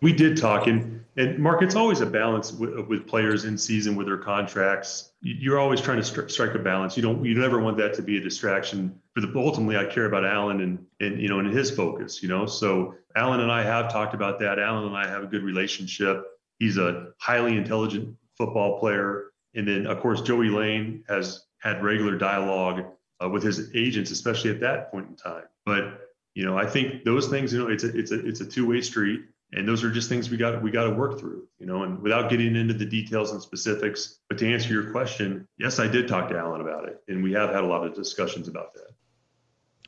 We 0.00 0.12
did 0.12 0.36
talk, 0.36 0.66
and 0.66 1.04
and 1.18 1.36
Mark, 1.40 1.62
it's 1.62 1.74
always 1.74 2.00
a 2.00 2.06
balance 2.06 2.52
with, 2.52 2.86
with 2.86 3.08
players 3.08 3.44
in 3.44 3.58
season 3.58 3.96
with 3.96 4.06
their 4.06 4.18
contracts. 4.18 5.10
You're 5.20 5.58
always 5.58 5.80
trying 5.80 6.00
to 6.00 6.04
stri- 6.04 6.30
strike 6.30 6.54
a 6.54 6.60
balance. 6.60 6.96
You 6.96 7.02
don't, 7.02 7.24
you 7.24 7.34
never 7.34 7.58
want 7.58 7.76
that 7.78 7.92
to 7.94 8.02
be 8.02 8.18
a 8.18 8.20
distraction. 8.20 9.00
But 9.16 9.24
ultimately, 9.34 9.76
I 9.76 9.84
care 9.84 10.04
about 10.04 10.24
Allen 10.24 10.60
and 10.60 10.86
and 11.00 11.20
you 11.20 11.28
know 11.28 11.40
and 11.40 11.52
his 11.52 11.72
focus. 11.72 12.22
You 12.22 12.28
know, 12.28 12.46
so 12.46 12.94
Allen 13.16 13.40
and 13.40 13.50
I 13.50 13.64
have 13.64 13.92
talked 13.92 14.14
about 14.14 14.38
that. 14.38 14.60
Allen 14.60 14.84
and 14.84 14.96
I 14.96 15.08
have 15.08 15.24
a 15.24 15.26
good 15.26 15.42
relationship. 15.42 16.24
He's 16.60 16.78
a 16.78 17.08
highly 17.18 17.56
intelligent 17.56 18.16
football 18.36 18.78
player, 18.78 19.32
and 19.54 19.66
then 19.66 19.86
of 19.88 19.98
course 19.98 20.20
Joey 20.20 20.50
Laine 20.50 21.02
has 21.08 21.46
had 21.58 21.82
regular 21.82 22.16
dialogue 22.16 22.84
uh, 23.20 23.28
with 23.28 23.42
his 23.42 23.74
agents, 23.74 24.12
especially 24.12 24.50
at 24.50 24.60
that 24.60 24.92
point 24.92 25.08
in 25.08 25.16
time. 25.16 25.44
But 25.66 26.00
you 26.34 26.44
know, 26.44 26.56
I 26.56 26.66
think 26.66 27.02
those 27.04 27.26
things, 27.26 27.52
you 27.52 27.58
know, 27.58 27.68
it's 27.68 27.82
a 27.82 27.98
it's 27.98 28.12
a 28.12 28.24
it's 28.24 28.40
a 28.40 28.46
two 28.46 28.68
way 28.68 28.80
street, 28.80 29.22
and 29.52 29.66
those 29.66 29.82
are 29.82 29.90
just 29.90 30.08
things 30.08 30.30
we 30.30 30.36
got 30.36 30.62
we 30.62 30.70
got 30.70 30.84
to 30.84 30.90
work 30.90 31.18
through. 31.18 31.46
You 31.58 31.66
know, 31.66 31.82
and 31.82 32.00
without 32.00 32.30
getting 32.30 32.56
into 32.56 32.74
the 32.74 32.86
details 32.86 33.32
and 33.32 33.42
specifics, 33.42 34.20
but 34.28 34.38
to 34.38 34.52
answer 34.52 34.72
your 34.72 34.90
question, 34.90 35.46
yes, 35.58 35.78
I 35.78 35.86
did 35.86 36.08
talk 36.08 36.28
to 36.28 36.38
Allen 36.38 36.60
about 36.60 36.88
it, 36.88 37.02
and 37.08 37.22
we 37.22 37.32
have 37.32 37.50
had 37.50 37.64
a 37.64 37.66
lot 37.66 37.86
of 37.86 37.94
discussions 37.94 38.48
about 38.48 38.74
that. 38.74 38.88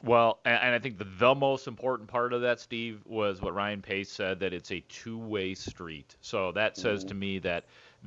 Well, 0.03 0.41
and 0.47 0.75
I 0.75 0.79
think 0.79 0.97
the, 0.97 1.05
the 1.19 1.35
most 1.35 1.67
important 1.67 2.09
part 2.09 2.33
of 2.33 2.41
that, 2.41 2.59
Steve, 2.59 3.03
was 3.05 3.43
what 3.43 3.55
Ryan 3.55 3.83
Pace 3.83 4.11
said 4.11 4.41
that 4.41 4.55
it's 4.55 4.73
a 4.73 4.81
two-way 4.89 5.53
street. 5.55 6.17
So 6.23 6.53
that 6.53 6.79
says 6.79 7.01
mm-hmm. 7.01 7.09
to 7.09 7.15
me 7.15 7.39
that 7.41 7.65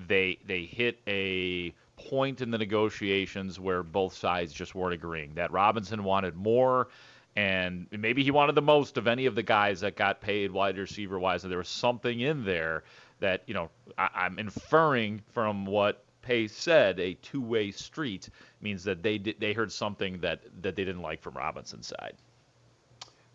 they 0.08 0.40
they 0.46 0.64
hit 0.64 1.00
a 1.08 1.74
point 1.96 2.42
in 2.42 2.50
the 2.50 2.58
negotiations 2.58 3.60
where 3.60 3.84
both 3.84 4.16
sides 4.16 4.52
just 4.52 4.74
weren't 4.74 4.96
agreeing. 4.96 5.36
That 5.36 5.52
Robinson 5.52 6.04
wanted 6.04 6.36
more, 6.36 6.88
and 7.36 7.88
maybe 7.92 8.24
he 8.24 8.32
wanted 8.32 8.56
the 8.56 8.62
most 8.62 8.98
of 8.98 9.08
any 9.08 9.26
of 9.26 9.36
the 9.36 9.44
guys 9.44 9.82
that 9.82 9.96
got 9.96 10.22
paid 10.22 10.52
wide 10.52 10.78
receiver 10.78 11.20
wise. 11.20 11.44
And 11.44 11.52
there 11.52 11.58
was 11.58 11.70
something 11.70 12.20
in 12.20 12.46
there 12.46 12.84
that 13.20 13.44
you 13.48 13.54
know 13.54 13.70
I, 13.98 14.26
am 14.26 14.40
inferring 14.40 15.22
from 15.32 15.66
what 15.66 16.04
Pace 16.22 16.56
said. 16.56 17.00
A 17.00 17.16
two-way 17.16 17.72
street 17.72 18.30
means 18.62 18.84
that 18.84 19.02
they 19.02 19.18
did, 19.18 19.40
they 19.40 19.54
heard 19.54 19.72
something 19.72 20.20
that 20.20 20.42
that 20.62 20.76
they 20.76 20.86
didn't 20.86 21.02
like 21.02 21.22
from 21.22 21.34
Robinson's 21.36 21.88
side. 21.88 22.16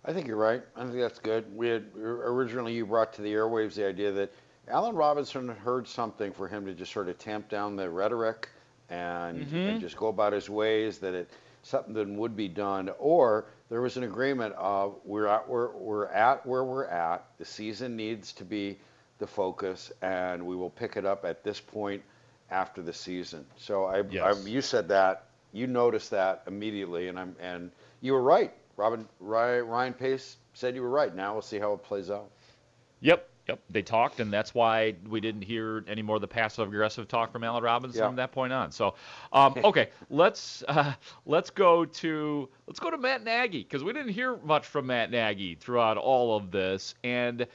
I 0.05 0.13
think 0.13 0.27
you're 0.27 0.37
right. 0.37 0.63
I 0.77 0.83
think 0.85 0.95
that's 0.95 1.19
good. 1.19 1.45
We 1.55 1.69
had 1.69 1.85
originally 1.97 2.73
you 2.75 2.87
brought 2.87 3.13
to 3.15 3.23
the 3.23 3.33
airwaves 3.33 3.75
the 3.75 3.87
idea 3.87 4.13
that 4.13 4.33
Allen 4.69 4.95
Robinson 4.95 5.49
heard 5.49 5.87
something 5.89 6.33
for 6.33 6.47
him 6.47 6.65
to 6.67 6.75
just 6.75 6.93
sort 6.93 7.09
of 7.09 7.19
tamp 7.19 7.49
down 7.49 7.77
the 7.77 7.89
rhetoric 7.91 8.49
and, 8.91 9.45
mm-hmm. 9.45 9.57
and 9.57 9.81
just 9.81 9.97
go 9.97 10.09
about 10.09 10.33
his 10.33 10.49
ways, 10.49 10.99
that 10.99 11.15
it 11.15 11.31
something 11.63 11.95
that 11.95 12.09
would 12.09 12.37
be 12.37 12.49
done, 12.49 12.91
or 12.99 13.47
there 13.69 13.81
was 13.81 13.97
an 13.97 14.05
agreement 14.05 14.55
of 14.57 14.97
we're 15.05 15.27
at 15.27 15.49
we're, 15.49 15.71
we're 15.73 16.07
at 16.07 16.47
where 16.47 16.65
we're 16.65 16.87
at. 16.87 17.25
The 17.39 17.45
season 17.45 17.97
needs 17.97 18.33
to 18.35 18.45
be 18.45 18.79
the 19.19 19.27
focus, 19.27 19.93
and 20.03 20.47
we 20.47 20.57
will 20.57 20.71
pick 20.71 20.97
it 20.97 21.05
up 21.05 21.25
at 21.25 21.45
this 21.45 21.61
point 21.61 22.03
after 22.51 22.83
the 22.83 22.93
season. 22.93 23.45
So 23.57 23.85
I, 23.85 24.03
yes. 24.11 24.45
I 24.45 24.49
you 24.49 24.61
said 24.61 24.89
that 24.89 25.27
you 25.53 25.67
noticed 25.67 26.11
that 26.11 26.43
immediately, 26.47 27.09
and 27.09 27.19
I'm 27.19 27.37
and 27.41 27.71
you 28.01 28.13
were 28.13 28.23
right. 28.23 28.53
Robin 28.77 29.07
Ryan 29.21 29.93
Pace 29.93 30.37
said 30.55 30.75
you 30.75 30.83
were 30.83 30.91
right. 30.91 31.15
Now 31.15 31.33
we'll 31.33 31.43
see 31.43 31.59
how 31.59 31.73
it 31.73 31.83
plays 31.83 32.11
out. 32.11 32.31
Yep, 33.01 33.29
Yep, 33.49 33.61
they 33.71 33.83
talked, 33.83 34.21
and 34.21 34.31
that's 34.31 34.55
why 34.55 34.95
we 35.09 35.21
didn't 35.21 35.41
hear 35.41 35.83
any 35.89 36.03
more 36.03 36.17
of 36.17 36.21
the 36.21 36.29
passive 36.29 36.69
aggressive 36.69 37.09
talk 37.09 37.33
from 37.33 37.45
Allen 37.45 37.63
Robinson 37.63 38.01
from 38.09 38.17
that 38.17 38.31
point 38.31 38.53
on. 38.53 38.71
So, 38.71 38.95
um, 39.33 39.55
okay, 39.65 39.89
let's 40.11 40.63
uh, 40.69 40.93
let's 41.25 41.49
go 41.49 41.87
to 41.87 42.49
let's 42.67 42.79
go 42.79 42.91
to 42.91 42.99
Matt 42.99 43.25
Nagy 43.25 43.63
because 43.63 43.83
we 43.83 43.95
didn't 43.95 44.13
hear 44.13 44.37
much 44.45 44.67
from 44.67 44.87
Matt 44.89 45.11
Nagy 45.11 45.55
throughout 45.55 45.97
all 45.97 46.37
of 46.37 46.51
this, 46.51 46.95
and 47.03 47.47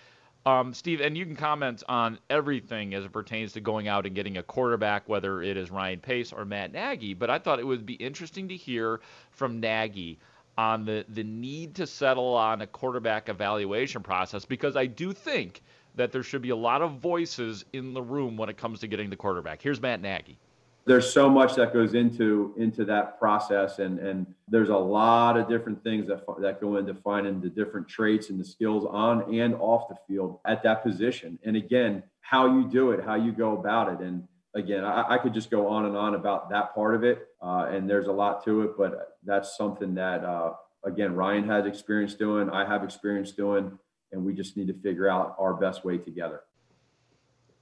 Um, 0.46 0.74
Steve, 0.74 1.00
and 1.00 1.16
you 1.18 1.26
can 1.26 1.38
comment 1.38 1.84
on 1.88 2.20
everything 2.30 2.94
as 2.94 3.06
it 3.06 3.14
pertains 3.14 3.54
to 3.54 3.62
going 3.62 3.88
out 3.88 4.06
and 4.06 4.14
getting 4.14 4.38
a 4.38 4.44
quarterback, 4.44 5.08
whether 5.08 5.42
it 5.42 5.56
is 5.56 5.72
Ryan 5.72 6.02
Pace 6.02 6.34
or 6.34 6.44
Matt 6.44 6.74
Nagy. 6.74 7.14
But 7.14 7.30
I 7.30 7.40
thought 7.40 7.60
it 7.60 7.66
would 7.68 7.86
be 7.86 7.94
interesting 7.94 8.50
to 8.50 8.56
hear 8.58 9.00
from 9.32 9.62
Nagy 9.62 10.20
on 10.58 10.84
the, 10.84 11.06
the 11.08 11.24
need 11.24 11.76
to 11.76 11.88
settle 11.88 12.34
on 12.36 12.62
a 12.62 12.68
quarterback 12.68 13.30
evaluation 13.30 14.04
process 14.04 14.44
because 14.44 14.76
I 14.76 14.86
do 14.86 15.14
think 15.14 15.62
that 15.96 16.12
there 16.12 16.24
should 16.24 16.42
be 16.42 16.50
a 16.50 16.56
lot 16.56 16.82
of 16.82 17.00
voices 17.00 17.66
in 17.74 17.94
the 17.94 18.02
room 18.02 18.38
when 18.38 18.50
it 18.50 18.58
comes 18.58 18.80
to 18.80 18.88
getting 18.88 19.10
the 19.10 19.16
quarterback. 19.16 19.62
Here's 19.62 19.82
Matt 19.82 20.02
Nagy. 20.02 20.38
There's 20.86 21.12
so 21.12 21.30
much 21.30 21.56
that 21.56 21.72
goes 21.72 21.94
into 21.94 22.54
into 22.58 22.84
that 22.86 23.18
process 23.18 23.80
and 23.80 24.00
and 24.00 24.28
there's 24.50 24.68
a 24.70 24.76
lot 24.76 25.38
of 25.38 25.48
different 25.48 25.82
things 25.82 26.08
that 26.08 26.26
that 26.42 26.60
go 26.60 26.76
into 26.76 26.94
finding 26.94 27.40
the 27.40 27.50
different 27.50 27.88
traits 27.88 28.30
and 28.30 28.40
the 28.40 28.44
skills 28.44 28.86
on 28.90 29.34
and 29.34 29.56
off 29.56 29.88
the 29.88 29.96
field 30.08 30.40
at 30.46 30.62
that 30.64 30.84
position. 30.84 31.40
And 31.46 31.56
again 31.56 32.04
how 32.20 32.48
you 32.48 32.70
do 32.70 32.92
it 32.92 33.04
how 33.04 33.16
you 33.16 33.32
go 33.32 33.58
about 33.58 33.94
it. 33.94 34.06
And 34.06 34.28
again 34.56 34.84
i, 34.84 35.16
I 35.16 35.18
could 35.18 35.34
just 35.34 35.50
go 35.50 35.68
on 35.68 35.86
and 35.86 35.96
on 35.96 36.16
about 36.16 36.50
that 36.50 36.74
part 36.76 36.96
of 36.96 37.04
it 37.04 37.28
uh, 37.42 37.68
and 37.70 37.90
there's 37.90 38.08
a 38.08 38.12
lot 38.12 38.44
to 38.46 38.62
it 38.62 38.72
but 38.78 39.18
that's 39.24 39.58
something 39.58 39.96
that 39.96 40.24
uh, 40.24 40.54
again 40.84 41.16
ryan 41.16 41.48
has 41.48 41.66
experience 41.66 42.14
doing 42.14 42.50
i 42.50 42.66
have 42.66 42.84
experience 42.84 43.32
doing 43.32 43.78
and 44.14 44.24
we 44.24 44.34
just 44.34 44.56
need 44.56 44.68
to 44.68 44.74
figure 44.74 45.10
out 45.10 45.36
our 45.38 45.54
best 45.54 45.84
way 45.84 45.98
together 45.98 46.42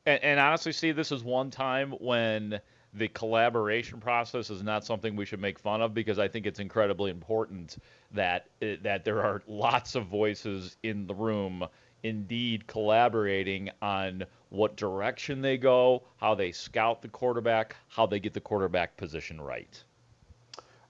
and, 0.06 0.24
and 0.24 0.40
honestly 0.40 0.72
steve 0.72 0.96
this 0.96 1.12
is 1.12 1.24
one 1.24 1.50
time 1.50 1.92
when 1.94 2.62
the 2.94 3.08
collaboration 3.10 4.00
process 4.00 4.50
is 4.50 4.64
not 4.64 4.86
something 4.86 5.16
we 5.16 5.26
should 5.26 5.40
make 5.40 5.58
fun 5.58 5.82
of 5.82 5.94
because 5.94 6.20
I 6.20 6.28
think 6.28 6.46
it's 6.46 6.60
incredibly 6.60 7.10
important 7.10 7.78
that 8.12 8.48
eh, 8.62 8.76
that 8.82 9.06
there 9.06 9.22
are 9.24 9.42
lots 9.48 9.96
of 9.96 10.08
voices 10.08 10.76
in 10.84 11.08
the 11.08 11.16
room 11.16 11.66
indeed 12.04 12.68
collaborating 12.68 13.70
on 13.82 14.26
what 14.50 14.76
direction 14.76 15.42
they 15.42 15.58
go, 15.58 16.04
how 16.18 16.36
they 16.36 16.52
scout 16.52 17.02
the 17.02 17.08
quarterback, 17.08 17.76
how 17.88 18.06
they 18.06 18.20
get 18.20 18.34
the 18.34 18.42
quarterback 18.42 18.98
position 18.98 19.40
right. 19.40 19.84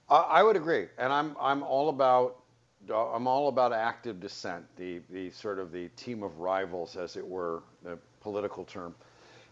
I 0.08 0.42
would 0.42 0.56
agree, 0.56 0.88
and 0.98 1.10
I'm 1.10 1.34
I'm 1.40 1.62
all 1.62 1.88
about 1.88 2.41
I'm 2.90 3.26
all 3.26 3.48
about 3.48 3.72
active 3.72 4.20
dissent, 4.20 4.64
the 4.76 5.00
the 5.10 5.30
sort 5.30 5.58
of 5.58 5.72
the 5.72 5.88
team 5.90 6.22
of 6.22 6.38
rivals, 6.40 6.96
as 6.96 7.16
it 7.16 7.26
were, 7.26 7.62
the 7.82 7.98
political 8.20 8.64
term 8.64 8.94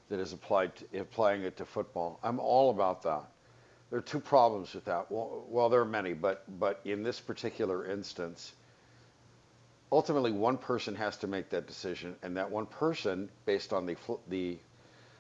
that 0.09 0.19
is 0.19 0.33
applied 0.33 0.75
to, 0.77 1.01
applying 1.01 1.43
it 1.43 1.57
to 1.59 1.65
football. 1.65 2.19
I'm 2.23 2.41
all 2.41 2.71
about 2.71 3.03
that. 3.03 3.25
There 3.91 3.99
are 3.99 4.03
two 4.03 4.21
problems 4.21 4.75
with 4.75 4.85
that. 4.87 5.11
Well, 5.11 5.45
well, 5.49 5.69
there 5.69 5.81
are 5.81 5.85
many, 5.85 6.13
but 6.13 6.45
but 6.59 6.81
in 6.85 7.03
this 7.03 7.21
particular 7.21 7.87
instance, 7.87 8.53
ultimately 9.93 10.33
one 10.33 10.59
person 10.59 10.95
has 10.97 11.17
to 11.19 11.27
make 11.27 11.51
that 11.51 11.67
decision, 11.67 12.17
and 12.23 12.37
that 12.37 12.51
one 12.51 12.67
person, 12.67 13.29
based 13.47 13.73
on 13.73 13.87
the 13.87 13.97
the 14.29 14.59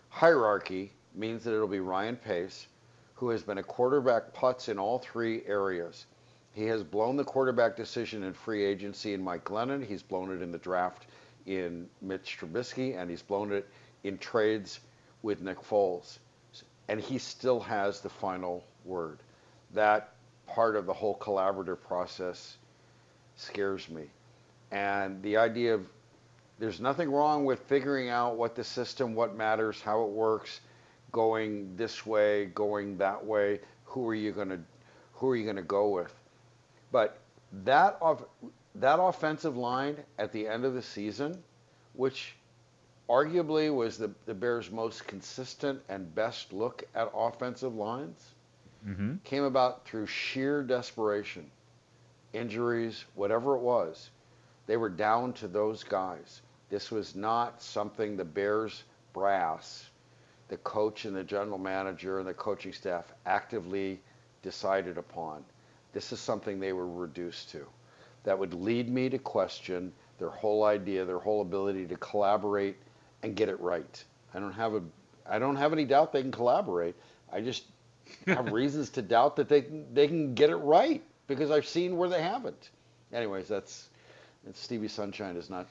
hierarchy, 0.09 0.92
means 1.14 1.44
that 1.44 1.55
it'll 1.55 1.68
be 1.68 1.81
Ryan 1.81 2.16
Pace, 2.16 2.66
who 3.14 3.29
has 3.31 3.42
been 3.42 3.59
a 3.59 3.62
quarterback 3.62 4.35
putz 4.35 4.68
in 4.68 4.79
all 4.79 4.99
three 4.99 5.42
areas. 5.46 6.07
He 6.61 6.66
has 6.66 6.83
blown 6.83 7.16
the 7.16 7.25
quarterback 7.25 7.75
decision 7.75 8.23
in 8.23 8.35
free 8.35 8.62
agency 8.62 9.14
in 9.14 9.25
Mike 9.25 9.46
Glennon. 9.46 9.83
He's 9.83 10.03
blown 10.03 10.31
it 10.31 10.42
in 10.42 10.53
the 10.53 10.59
draft 10.59 11.07
in 11.46 11.88
Mitch 12.03 12.37
Trubisky, 12.38 12.99
and 12.99 13.09
he's 13.09 13.23
blown 13.23 13.51
it 13.51 13.66
in 14.05 14.18
trades 14.18 14.81
with 15.23 15.40
Nick 15.40 15.59
Foles. 15.59 16.18
And 16.88 17.01
he 17.01 17.16
still 17.16 17.61
has 17.61 18.03
the 18.03 18.11
final 18.11 18.62
word. 18.85 19.20
That 19.73 20.12
part 20.46 20.77
of 20.77 20.85
the 20.85 20.92
whole 20.92 21.16
collaborative 21.16 21.81
process 21.81 22.59
scares 23.37 23.88
me. 23.88 24.11
And 24.70 25.23
the 25.23 25.38
idea 25.38 25.73
of 25.73 25.87
there's 26.59 26.79
nothing 26.79 27.11
wrong 27.11 27.46
with 27.46 27.61
figuring 27.61 28.11
out 28.11 28.37
what 28.37 28.55
the 28.55 28.64
system, 28.64 29.14
what 29.14 29.35
matters, 29.35 29.81
how 29.81 30.03
it 30.03 30.11
works, 30.11 30.61
going 31.11 31.75
this 31.77 32.05
way, 32.05 32.44
going 32.55 32.99
that 32.99 33.25
way. 33.25 33.61
Who 33.87 34.07
are 34.11 34.14
you 34.14 34.33
going 34.33 34.51
to 34.51 34.61
who 35.14 35.31
are 35.31 35.37
you 35.37 35.44
going 35.44 35.57
to 35.57 35.62
go 35.62 35.88
with? 35.88 36.20
But 36.92 37.18
that 37.64 37.98
off, 38.00 38.22
that 38.76 39.00
offensive 39.00 39.57
line 39.57 39.96
at 40.18 40.33
the 40.33 40.46
end 40.46 40.64
of 40.64 40.74
the 40.74 40.83
season, 40.83 41.42
which 41.94 42.37
arguably 43.09 43.74
was 43.74 43.98
the, 43.98 44.11
the 44.26 44.35
Bears' 44.35 44.70
most 44.70 45.07
consistent 45.07 45.83
and 45.88 46.14
best 46.14 46.53
look 46.53 46.85
at 46.94 47.11
offensive 47.14 47.74
lines, 47.74 48.35
mm-hmm. 48.87 49.16
came 49.24 49.44
about 49.44 49.85
through 49.85 50.07
sheer 50.07 50.62
desperation, 50.62 51.50
injuries, 52.33 53.05
whatever 53.14 53.57
it 53.57 53.61
was. 53.61 54.11
They 54.66 54.76
were 54.76 54.88
down 54.88 55.33
to 55.35 55.48
those 55.48 55.83
guys. 55.83 56.42
This 56.68 56.92
was 56.92 57.16
not 57.16 57.61
something 57.61 58.16
the 58.16 58.24
Bears 58.24 58.85
brass, 59.12 59.90
the 60.48 60.57
coach 60.59 61.05
and 61.05 61.16
the 61.16 61.24
general 61.24 61.59
manager 61.59 62.20
and 62.20 62.29
the 62.29 62.35
coaching 62.35 62.72
staff 62.72 63.12
actively 63.26 64.00
decided 64.42 64.96
upon. 64.98 65.44
This 65.92 66.12
is 66.12 66.20
something 66.20 66.61
they 66.61 66.72
were 66.72 66.88
reduced 66.88 67.50
to. 67.50 67.66
That 68.24 68.38
would 68.38 68.55
lead 68.55 68.88
me 68.88 69.09
to 69.09 69.18
question 69.18 69.92
their 70.18 70.31
whole 70.31 70.64
idea, 70.64 71.05
their 71.05 71.18
whole 71.18 71.42
ability 71.42 71.87
to 71.87 71.96
collaborate 71.96 72.76
and 73.22 73.35
get 73.35 73.48
it 73.48 73.59
right. 73.61 74.03
I 74.35 74.40
don't 74.40 74.53
have 74.53 74.74
a 74.74 74.83
I 75.31 75.38
don't 75.38 75.57
have 75.57 75.72
any 75.72 75.85
doubt 75.85 76.12
they 76.12 76.22
can 76.22 76.33
collaborate. 76.33 76.96
I 77.33 77.40
just 77.40 77.64
have 78.26 78.50
reasons 78.53 78.90
to 78.90 79.03
doubt 79.03 79.37
that 79.37 79.48
they 79.48 79.62
can, 79.62 79.92
they 79.94 80.09
can 80.09 80.35
get 80.35 80.50
it 80.50 80.57
right 80.57 81.03
because 81.29 81.50
I've 81.50 81.66
seen 81.66 81.96
where 81.96 82.09
they 82.09 82.22
haven't. 82.22 82.70
Anyways, 83.12 83.46
that's, 83.46 83.88
that's 84.44 84.59
Stevie 84.61 84.88
Sunshine 84.88 85.37
is 85.37 85.48
not 85.48 85.68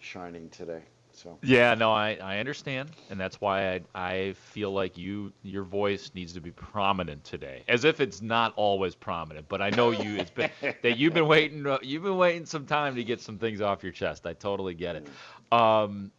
shining 0.00 0.48
today. 0.50 0.82
So 1.22 1.38
yeah, 1.42 1.74
no, 1.74 1.92
I, 1.92 2.18
I 2.22 2.38
understand, 2.38 2.90
and 3.08 3.20
that's 3.20 3.40
why 3.40 3.74
I 3.74 3.80
I 3.94 4.32
feel 4.32 4.72
like 4.72 4.98
you 4.98 5.32
your 5.42 5.62
voice 5.62 6.10
needs 6.14 6.32
to 6.32 6.40
be 6.40 6.50
prominent 6.50 7.22
today, 7.22 7.62
as 7.68 7.84
if 7.84 8.00
it's 8.00 8.20
not 8.20 8.52
always 8.56 8.96
prominent. 8.96 9.48
But 9.48 9.62
I 9.62 9.70
know 9.70 9.90
you 9.90 10.16
it's 10.16 10.30
been 10.30 10.50
that 10.82 10.98
you've 10.98 11.14
been 11.14 11.28
waiting 11.28 11.64
you've 11.82 12.02
been 12.02 12.16
waiting 12.16 12.44
some 12.44 12.66
time 12.66 12.96
to 12.96 13.04
get 13.04 13.20
some 13.20 13.38
things 13.38 13.60
off 13.60 13.84
your 13.84 13.92
chest. 13.92 14.26
I 14.26 14.32
totally 14.32 14.74
get 14.74 14.96
it. 14.96 15.08
Mm. 15.52 15.56
Um, 15.56 16.12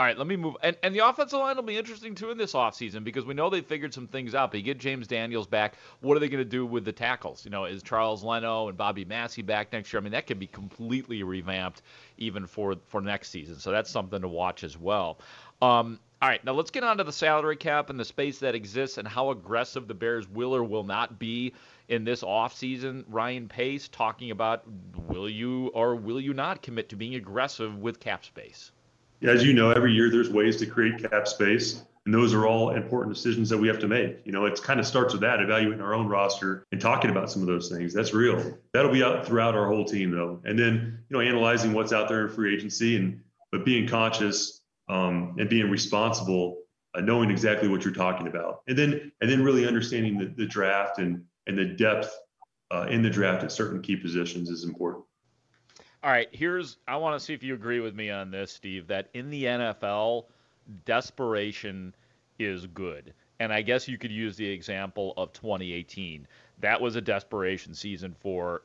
all 0.00 0.06
right, 0.06 0.16
let 0.16 0.26
me 0.26 0.36
move. 0.36 0.56
And, 0.62 0.78
and 0.82 0.94
the 0.94 1.06
offensive 1.06 1.38
line 1.38 1.56
will 1.56 1.62
be 1.62 1.76
interesting 1.76 2.14
too 2.14 2.30
in 2.30 2.38
this 2.38 2.54
offseason 2.54 3.04
because 3.04 3.26
we 3.26 3.34
know 3.34 3.50
they 3.50 3.60
figured 3.60 3.92
some 3.92 4.06
things 4.06 4.34
out. 4.34 4.50
But 4.50 4.60
you 4.60 4.64
get 4.64 4.78
James 4.78 5.06
Daniels 5.06 5.46
back. 5.46 5.74
What 6.00 6.16
are 6.16 6.20
they 6.20 6.30
going 6.30 6.42
to 6.42 6.48
do 6.48 6.64
with 6.64 6.86
the 6.86 6.92
tackles? 6.92 7.44
You 7.44 7.50
know, 7.50 7.66
is 7.66 7.82
Charles 7.82 8.24
Leno 8.24 8.68
and 8.68 8.78
Bobby 8.78 9.04
Massie 9.04 9.42
back 9.42 9.74
next 9.74 9.92
year? 9.92 10.00
I 10.00 10.02
mean, 10.02 10.12
that 10.12 10.26
could 10.26 10.38
be 10.38 10.46
completely 10.46 11.22
revamped 11.22 11.82
even 12.16 12.46
for 12.46 12.76
for 12.86 13.02
next 13.02 13.28
season. 13.28 13.56
So 13.56 13.72
that's 13.72 13.90
something 13.90 14.22
to 14.22 14.28
watch 14.28 14.64
as 14.64 14.78
well. 14.78 15.18
Um, 15.60 16.00
all 16.22 16.30
right, 16.30 16.42
now 16.46 16.52
let's 16.52 16.70
get 16.70 16.82
on 16.82 16.96
to 16.96 17.04
the 17.04 17.12
salary 17.12 17.56
cap 17.56 17.90
and 17.90 18.00
the 18.00 18.04
space 18.06 18.38
that 18.38 18.54
exists 18.54 18.96
and 18.96 19.06
how 19.06 19.28
aggressive 19.32 19.86
the 19.86 19.92
Bears 19.92 20.26
will 20.30 20.54
or 20.54 20.64
will 20.64 20.84
not 20.84 21.18
be 21.18 21.52
in 21.88 22.04
this 22.04 22.22
offseason. 22.22 23.04
Ryan 23.06 23.48
Pace 23.48 23.88
talking 23.88 24.30
about 24.30 24.64
will 25.08 25.28
you 25.28 25.66
or 25.74 25.94
will 25.94 26.22
you 26.22 26.32
not 26.32 26.62
commit 26.62 26.88
to 26.88 26.96
being 26.96 27.16
aggressive 27.16 27.76
with 27.76 28.00
cap 28.00 28.24
space? 28.24 28.72
As 29.22 29.44
you 29.44 29.52
know, 29.52 29.70
every 29.70 29.92
year 29.92 30.10
there's 30.10 30.30
ways 30.30 30.56
to 30.58 30.66
create 30.66 31.10
cap 31.10 31.28
space. 31.28 31.82
And 32.06 32.14
those 32.14 32.32
are 32.32 32.46
all 32.46 32.70
important 32.70 33.14
decisions 33.14 33.50
that 33.50 33.58
we 33.58 33.68
have 33.68 33.78
to 33.80 33.86
make. 33.86 34.22
You 34.24 34.32
know, 34.32 34.46
it 34.46 34.60
kind 34.62 34.80
of 34.80 34.86
starts 34.86 35.12
with 35.12 35.20
that, 35.20 35.40
evaluating 35.40 35.82
our 35.82 35.92
own 35.92 36.08
roster 36.08 36.64
and 36.72 36.80
talking 36.80 37.10
about 37.10 37.30
some 37.30 37.42
of 37.42 37.48
those 37.48 37.68
things. 37.68 37.92
That's 37.92 38.14
real. 38.14 38.56
That'll 38.72 38.90
be 38.90 39.02
out 39.02 39.26
throughout 39.26 39.54
our 39.54 39.68
whole 39.68 39.84
team, 39.84 40.10
though. 40.10 40.40
And 40.44 40.58
then, 40.58 41.04
you 41.08 41.16
know, 41.16 41.20
analyzing 41.20 41.74
what's 41.74 41.92
out 41.92 42.08
there 42.08 42.26
in 42.26 42.32
free 42.32 42.54
agency 42.56 42.96
and 42.96 43.20
but 43.52 43.64
being 43.64 43.86
conscious 43.86 44.62
um, 44.88 45.36
and 45.38 45.48
being 45.48 45.70
responsible, 45.70 46.62
uh, 46.94 47.00
knowing 47.00 47.30
exactly 47.30 47.68
what 47.68 47.84
you're 47.84 47.94
talking 47.94 48.28
about, 48.28 48.62
and 48.66 48.78
then 48.78 49.12
and 49.20 49.30
then 49.30 49.44
really 49.44 49.66
understanding 49.66 50.18
the, 50.18 50.26
the 50.36 50.46
draft 50.46 50.98
and 50.98 51.24
and 51.46 51.58
the 51.58 51.64
depth 51.64 52.16
uh, 52.70 52.86
in 52.88 53.02
the 53.02 53.10
draft 53.10 53.42
at 53.42 53.52
certain 53.52 53.82
key 53.82 53.96
positions 53.96 54.48
is 54.48 54.64
important. 54.64 55.04
All 56.02 56.10
right, 56.10 56.28
here's 56.32 56.78
I 56.88 56.96
want 56.96 57.18
to 57.18 57.24
see 57.24 57.34
if 57.34 57.42
you 57.42 57.54
agree 57.54 57.80
with 57.80 57.94
me 57.94 58.10
on 58.10 58.30
this, 58.30 58.52
Steve, 58.52 58.86
that 58.86 59.08
in 59.12 59.28
the 59.28 59.44
NFL, 59.44 60.24
desperation 60.86 61.94
is 62.38 62.66
good. 62.66 63.12
And 63.38 63.52
I 63.52 63.62
guess 63.62 63.86
you 63.88 63.98
could 63.98 64.10
use 64.10 64.36
the 64.36 64.48
example 64.48 65.12
of 65.16 65.32
2018. 65.32 66.26
That 66.60 66.80
was 66.80 66.96
a 66.96 67.00
desperation 67.00 67.74
season 67.74 68.14
for 68.20 68.62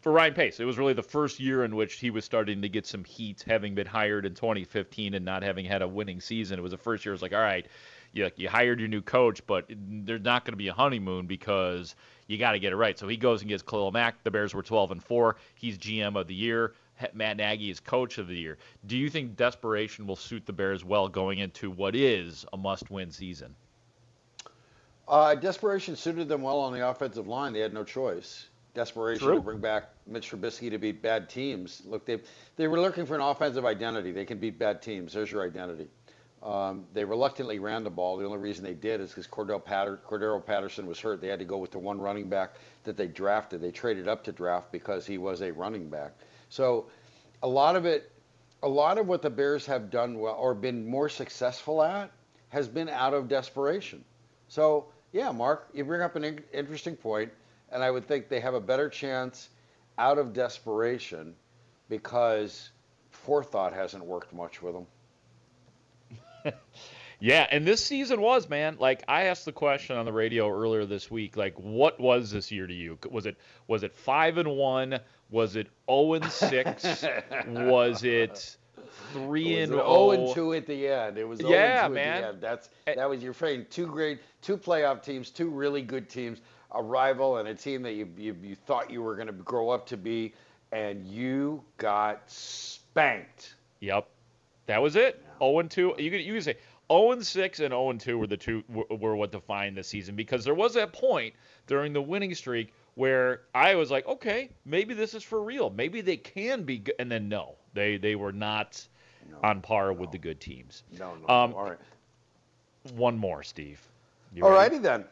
for 0.00 0.12
Ryan 0.12 0.34
Pace. 0.34 0.60
It 0.60 0.64
was 0.64 0.78
really 0.78 0.92
the 0.92 1.02
first 1.02 1.40
year 1.40 1.64
in 1.64 1.74
which 1.74 1.94
he 1.94 2.10
was 2.10 2.24
starting 2.24 2.62
to 2.62 2.68
get 2.68 2.86
some 2.86 3.02
heat, 3.02 3.44
having 3.44 3.74
been 3.74 3.88
hired 3.88 4.24
in 4.24 4.34
2015 4.34 5.14
and 5.14 5.24
not 5.24 5.42
having 5.42 5.64
had 5.64 5.82
a 5.82 5.88
winning 5.88 6.20
season. 6.20 6.58
It 6.60 6.62
was 6.62 6.70
the 6.70 6.78
first 6.78 7.04
year. 7.04 7.12
It 7.12 7.16
was 7.16 7.22
like, 7.22 7.32
all 7.32 7.40
right, 7.40 7.66
you, 8.12 8.30
you 8.36 8.48
hired 8.48 8.78
your 8.78 8.88
new 8.88 9.02
coach, 9.02 9.44
but 9.46 9.66
there's 9.68 10.22
not 10.22 10.44
going 10.44 10.52
to 10.52 10.58
be 10.58 10.68
a 10.68 10.72
honeymoon 10.72 11.26
because 11.26 11.96
you 12.26 12.38
got 12.38 12.52
to 12.52 12.58
get 12.58 12.72
it 12.72 12.76
right. 12.76 12.98
So 12.98 13.06
he 13.08 13.16
goes 13.16 13.40
and 13.42 13.48
gets 13.48 13.62
Khalil 13.62 13.92
Mack. 13.92 14.22
The 14.24 14.30
Bears 14.30 14.54
were 14.54 14.62
12 14.62 14.92
and 14.92 15.02
four. 15.04 15.36
He's 15.54 15.78
GM 15.78 16.18
of 16.18 16.26
the 16.26 16.34
year. 16.34 16.74
Matt 17.12 17.36
Nagy 17.36 17.70
is 17.70 17.78
coach 17.78 18.18
of 18.18 18.26
the 18.26 18.36
year. 18.36 18.56
Do 18.86 18.96
you 18.96 19.10
think 19.10 19.36
desperation 19.36 20.06
will 20.06 20.16
suit 20.16 20.46
the 20.46 20.52
Bears 20.52 20.84
well 20.84 21.08
going 21.08 21.38
into 21.40 21.70
what 21.70 21.94
is 21.94 22.46
a 22.52 22.56
must-win 22.56 23.10
season? 23.10 23.54
Uh, 25.06 25.34
desperation 25.34 25.94
suited 25.94 26.26
them 26.26 26.42
well 26.42 26.58
on 26.58 26.72
the 26.72 26.88
offensive 26.88 27.28
line. 27.28 27.52
They 27.52 27.60
had 27.60 27.74
no 27.74 27.84
choice. 27.84 28.48
desperation 28.74 29.26
True. 29.26 29.36
to 29.36 29.40
bring 29.40 29.58
back 29.58 29.90
Mitch 30.06 30.30
Trubisky 30.30 30.70
to 30.70 30.78
beat 30.78 31.02
bad 31.02 31.28
teams. 31.28 31.82
Look, 31.86 32.06
they 32.06 32.20
they 32.56 32.66
were 32.66 32.80
looking 32.80 33.06
for 33.06 33.14
an 33.14 33.20
offensive 33.20 33.64
identity. 33.64 34.10
They 34.10 34.24
can 34.24 34.38
beat 34.38 34.58
bad 34.58 34.82
teams. 34.82 35.12
There's 35.12 35.30
your 35.30 35.44
identity. 35.44 35.88
Um, 36.46 36.86
they 36.94 37.04
reluctantly 37.04 37.58
ran 37.58 37.82
the 37.82 37.90
ball. 37.90 38.16
The 38.16 38.24
only 38.24 38.38
reason 38.38 38.62
they 38.62 38.72
did 38.72 39.00
is 39.00 39.10
because 39.10 39.26
Cordell 39.26 39.62
Patter- 39.62 39.98
Cordarrelle 40.08 40.46
Patterson 40.46 40.86
was 40.86 41.00
hurt. 41.00 41.20
They 41.20 41.26
had 41.26 41.40
to 41.40 41.44
go 41.44 41.58
with 41.58 41.72
the 41.72 41.80
one 41.80 42.00
running 42.00 42.28
back 42.28 42.54
that 42.84 42.96
they 42.96 43.08
drafted. 43.08 43.60
They 43.60 43.72
traded 43.72 44.06
up 44.06 44.22
to 44.24 44.32
draft 44.32 44.70
because 44.70 45.04
he 45.04 45.18
was 45.18 45.42
a 45.42 45.50
running 45.50 45.90
back. 45.90 46.12
So 46.48 46.86
a 47.42 47.48
lot 47.48 47.74
of 47.74 47.84
it, 47.84 48.12
a 48.62 48.68
lot 48.68 48.96
of 48.96 49.08
what 49.08 49.22
the 49.22 49.30
Bears 49.30 49.66
have 49.66 49.90
done 49.90 50.20
well 50.20 50.36
or 50.36 50.54
been 50.54 50.86
more 50.88 51.08
successful 51.08 51.82
at 51.82 52.12
has 52.50 52.68
been 52.68 52.88
out 52.88 53.12
of 53.12 53.26
desperation. 53.26 54.04
So 54.46 54.86
yeah, 55.10 55.32
Mark, 55.32 55.68
you 55.74 55.84
bring 55.84 56.00
up 56.00 56.14
an 56.14 56.22
in- 56.22 56.44
interesting 56.52 56.94
point, 56.94 57.32
and 57.72 57.82
I 57.82 57.90
would 57.90 58.06
think 58.06 58.28
they 58.28 58.38
have 58.38 58.54
a 58.54 58.60
better 58.60 58.88
chance 58.88 59.48
out 59.98 60.16
of 60.16 60.32
desperation 60.32 61.34
because 61.88 62.70
forethought 63.10 63.72
hasn't 63.72 64.04
worked 64.04 64.32
much 64.32 64.62
with 64.62 64.74
them. 64.74 64.86
Yeah, 67.18 67.46
and 67.50 67.66
this 67.66 67.84
season 67.84 68.20
was, 68.20 68.48
man. 68.48 68.76
Like 68.78 69.02
I 69.08 69.24
asked 69.24 69.46
the 69.46 69.52
question 69.52 69.96
on 69.96 70.04
the 70.04 70.12
radio 70.12 70.50
earlier 70.50 70.84
this 70.84 71.10
week, 71.10 71.36
like 71.36 71.54
what 71.58 71.98
was 71.98 72.30
this 72.30 72.52
year 72.52 72.66
to 72.66 72.74
you? 72.74 72.98
Was 73.10 73.24
it 73.26 73.36
was 73.66 73.82
it 73.82 73.94
five 73.94 74.36
and 74.38 74.50
one? 74.50 75.00
Was 75.30 75.56
it 75.56 75.68
zero 75.90 76.14
and 76.14 76.30
six? 76.30 77.04
was 77.46 78.04
it 78.04 78.56
three 79.12 79.54
was 79.54 79.62
and 79.62 79.72
an 79.72 79.78
zero? 79.78 80.10
0 80.10 80.26
and 80.26 80.34
2 80.34 80.52
at 80.54 80.66
the 80.66 80.88
end. 80.88 81.18
It 81.18 81.24
was 81.24 81.38
0 81.38 81.50
Yeah, 81.50 81.86
and 81.86 81.94
2 81.94 81.94
man. 81.94 82.06
at 82.06 82.20
the 82.20 82.28
end. 82.28 82.40
That's 82.42 82.68
that 82.86 83.08
was 83.08 83.22
your 83.22 83.32
saying 83.34 83.66
two 83.70 83.86
great, 83.86 84.20
two 84.42 84.58
playoff 84.58 85.02
teams, 85.02 85.30
two 85.30 85.48
really 85.48 85.82
good 85.82 86.08
teams, 86.10 86.40
a 86.70 86.82
rival 86.82 87.38
and 87.38 87.48
a 87.48 87.54
team 87.54 87.82
that 87.82 87.92
you 87.92 88.08
you, 88.18 88.36
you 88.42 88.54
thought 88.54 88.90
you 88.90 89.02
were 89.02 89.14
going 89.14 89.28
to 89.28 89.32
grow 89.32 89.70
up 89.70 89.86
to 89.86 89.96
be, 89.96 90.34
and 90.70 91.06
you 91.06 91.62
got 91.78 92.22
spanked. 92.30 93.54
Yep, 93.80 94.06
that 94.66 94.82
was 94.82 94.96
it. 94.96 95.22
Zero 95.38 95.58
and 95.60 95.70
two. 95.70 95.94
You 95.98 96.10
could 96.10 96.20
you 96.20 96.34
could 96.34 96.44
say 96.44 96.56
zero 96.90 97.12
and 97.12 97.24
six 97.24 97.60
and 97.60 97.70
zero 97.70 97.90
and 97.90 98.00
two 98.00 98.18
were 98.18 98.26
the 98.26 98.36
two 98.36 98.62
were, 98.68 98.84
were 98.90 99.16
what 99.16 99.32
defined 99.32 99.76
the 99.76 99.82
season 99.82 100.16
because 100.16 100.44
there 100.44 100.54
was 100.54 100.74
that 100.74 100.92
point 100.92 101.34
during 101.66 101.92
the 101.92 102.02
winning 102.02 102.34
streak 102.34 102.72
where 102.94 103.42
I 103.54 103.74
was 103.74 103.90
like, 103.90 104.06
okay, 104.06 104.50
maybe 104.64 104.94
this 104.94 105.14
is 105.14 105.22
for 105.22 105.42
real. 105.42 105.70
Maybe 105.70 106.00
they 106.00 106.16
can 106.16 106.64
be 106.64 106.78
good. 106.78 106.94
And 106.98 107.10
then 107.10 107.28
no, 107.28 107.56
they 107.74 107.96
they 107.96 108.14
were 108.14 108.32
not 108.32 108.86
on 109.42 109.60
par 109.60 109.92
with 109.92 110.10
the 110.10 110.18
good 110.18 110.40
teams. 110.40 110.82
No, 110.98 111.14
no. 111.14 111.34
Um, 111.34 111.54
all 111.54 111.64
right. 111.64 111.78
One 112.94 113.18
more, 113.18 113.42
Steve. 113.42 113.80
All 114.42 114.50
righty 114.50 114.78
then. 114.78 115.04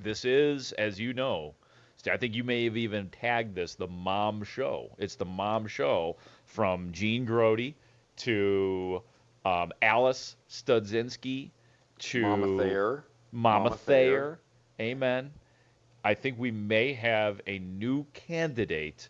This 0.00 0.24
is, 0.24 0.72
as 0.72 1.00
you 1.00 1.12
know, 1.12 1.54
I 2.10 2.16
think 2.16 2.34
you 2.34 2.44
may 2.44 2.64
have 2.64 2.76
even 2.76 3.08
tagged 3.10 3.54
this 3.54 3.74
the 3.74 3.88
Mom 3.88 4.44
Show. 4.44 4.90
It's 4.98 5.16
the 5.16 5.24
Mom 5.24 5.66
Show 5.66 6.16
from 6.44 6.92
Gene 6.92 7.24
Grote 7.24 7.74
to 8.18 9.02
um, 9.44 9.72
Alice 9.82 10.36
Studzinski 10.50 11.50
to 11.98 12.22
Mama 12.22 12.62
Thayer. 12.62 13.04
Mama, 13.32 13.64
Mama 13.64 13.76
Thayer. 13.76 14.38
Thayer. 14.78 14.92
Amen. 14.92 15.30
I 16.04 16.14
think 16.14 16.38
we 16.38 16.50
may 16.50 16.92
have 16.92 17.40
a 17.46 17.58
new 17.58 18.04
candidate 18.14 19.08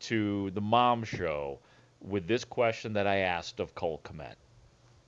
to 0.00 0.50
the 0.50 0.60
Mom 0.60 1.04
Show 1.04 1.58
with 2.00 2.26
this 2.26 2.44
question 2.44 2.92
that 2.94 3.06
I 3.06 3.18
asked 3.18 3.60
of 3.60 3.74
Cole 3.74 4.00
Kmet. 4.04 4.34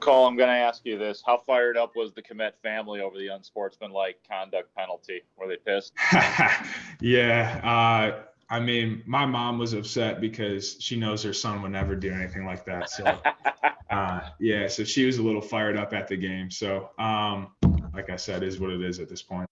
Cole, 0.01 0.27
I'm 0.27 0.37
going 0.37 0.49
to 0.49 0.55
ask 0.55 0.83
you 0.85 0.99
this. 0.99 1.23
How 1.25 1.39
fired 1.47 1.77
up 1.77 1.93
was 1.97 2.13
the 2.13 2.23
Kmet 2.23 2.53
family 2.63 3.01
over 3.01 3.17
the 3.19 3.29
unsportsmanlike 3.29 4.19
conduct 4.29 4.75
penalty? 4.75 5.23
Were 5.37 5.49
they 5.49 5.57
pissed? 5.57 5.93
Yeah, 7.01 7.61
uh, 7.65 8.23
I 8.51 8.61
mean, 8.61 9.03
my 9.07 9.27
mom 9.27 9.59
was 9.59 9.73
upset 9.73 10.21
because 10.21 10.77
she 10.81 10.97
knows 10.97 11.23
her 11.23 11.33
son 11.33 11.63
would 11.63 11.73
never 11.73 11.95
do 11.97 12.13
anything 12.13 12.45
like 12.45 12.65
that. 12.67 12.91
So, 12.91 13.19
uh, 13.91 14.21
yeah, 14.39 14.69
so 14.69 14.85
she 14.85 15.07
was 15.07 15.19
a 15.19 15.23
little 15.23 15.41
fired 15.41 15.77
up 15.77 15.93
at 15.93 16.09
the 16.09 16.17
game. 16.17 16.51
So, 16.51 16.91
um, 16.99 17.53
like 17.95 18.11
I 18.11 18.17
said, 18.17 18.43
is 18.43 18.61
what 18.61 18.71
it 18.71 18.83
is 18.83 19.01
at 19.01 19.09
this 19.09 19.23
point. 19.23 19.49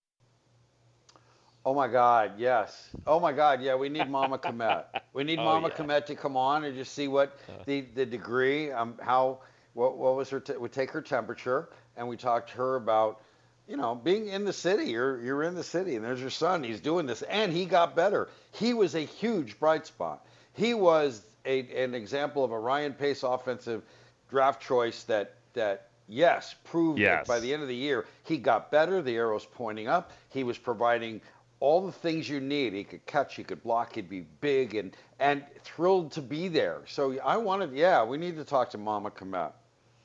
Oh 1.65 1.75
my 1.75 1.87
God, 1.87 2.33
yes. 2.39 2.91
Oh 3.07 3.21
my 3.21 3.33
God, 3.33 3.63
yeah. 3.63 3.77
We 3.77 3.89
need 3.89 4.09
Mama 4.11 4.39
Kmet. 4.39 4.85
We 5.15 5.25
need 5.25 5.39
Oh, 5.39 5.45
Mama 5.45 5.69
yeah. 5.69 5.85
Kmet 5.85 6.07
to 6.07 6.15
come 6.15 6.37
on 6.37 6.65
and 6.65 6.75
just 6.75 6.95
see 6.95 7.07
what 7.07 7.39
the 7.67 7.83
the 7.95 8.07
degree, 8.07 8.73
um, 8.73 8.95
how 9.01 9.41
what 9.75 9.97
what 9.99 10.17
was 10.17 10.31
her? 10.31 10.41
T- 10.41 10.57
we 10.57 10.69
take 10.69 10.91
her 10.91 11.03
temperature 11.03 11.69
and 11.97 12.09
we 12.09 12.17
talk 12.17 12.47
to 12.49 12.55
her 12.55 12.77
about, 12.77 13.21
you 13.69 13.77
know, 13.77 13.95
being 13.95 14.29
in 14.29 14.45
the 14.45 14.53
city. 14.53 14.85
You're 14.91 15.21
you're 15.23 15.43
in 15.45 15.55
the 15.55 15.65
city 15.65 15.97
and 15.97 16.05
there's 16.05 16.21
your 16.21 16.31
son. 16.31 16.63
He's 16.63 16.81
doing 16.81 17.07
this 17.07 17.23
and 17.23 17.53
he 17.53 17.65
got 17.65 17.95
better. 17.97 18.29
He 18.53 18.75
was 18.75 18.95
a 18.95 19.01
huge 19.01 19.59
bright 19.59 19.87
spot. 19.87 20.27
He 20.55 20.75
was 20.75 21.23
a 21.47 21.61
an 21.85 21.95
example 21.95 22.45
of 22.45 22.53
a 22.53 22.59
Ryan 22.59 22.93
Pace 22.95 23.23
offensive 23.23 23.83
draft 24.31 24.63
choice 24.63 25.05
that 25.05 25.35
that 25.55 25.89
yes 26.09 26.55
proved 26.65 26.99
Yes. 26.99 27.27
that 27.27 27.33
by 27.33 27.41
the 27.41 27.53
end 27.53 27.63
of 27.63 27.69
the 27.69 27.77
year 27.77 28.07
he 28.25 28.37
got 28.39 28.71
better. 28.71 29.01
The 29.03 29.17
arrow's 29.17 29.47
pointing 29.47 29.89
up. 29.89 30.13
He 30.31 30.45
was 30.45 30.59
providing 30.59 31.21
all 31.61 31.87
the 31.87 31.93
things 31.93 32.29
you 32.29 32.41
need. 32.41 32.73
He 32.73 32.83
could 32.83 33.07
catch, 33.07 33.37
he 33.37 33.45
could 33.45 33.63
block, 33.63 33.95
he'd 33.95 34.09
be 34.09 34.27
big 34.41 34.75
and 34.75 34.97
and 35.21 35.45
thrilled 35.63 36.11
to 36.13 36.21
be 36.23 36.49
there. 36.49 36.83
So 36.87 37.17
I 37.25 37.37
wanted, 37.37 37.73
yeah, 37.73 38.03
we 38.05 38.19
need 38.19 38.37
to 38.37 38.45
talk 38.45 38.71
to 38.71 38.79
Mama 38.79 39.13
Kmet. 39.13 39.53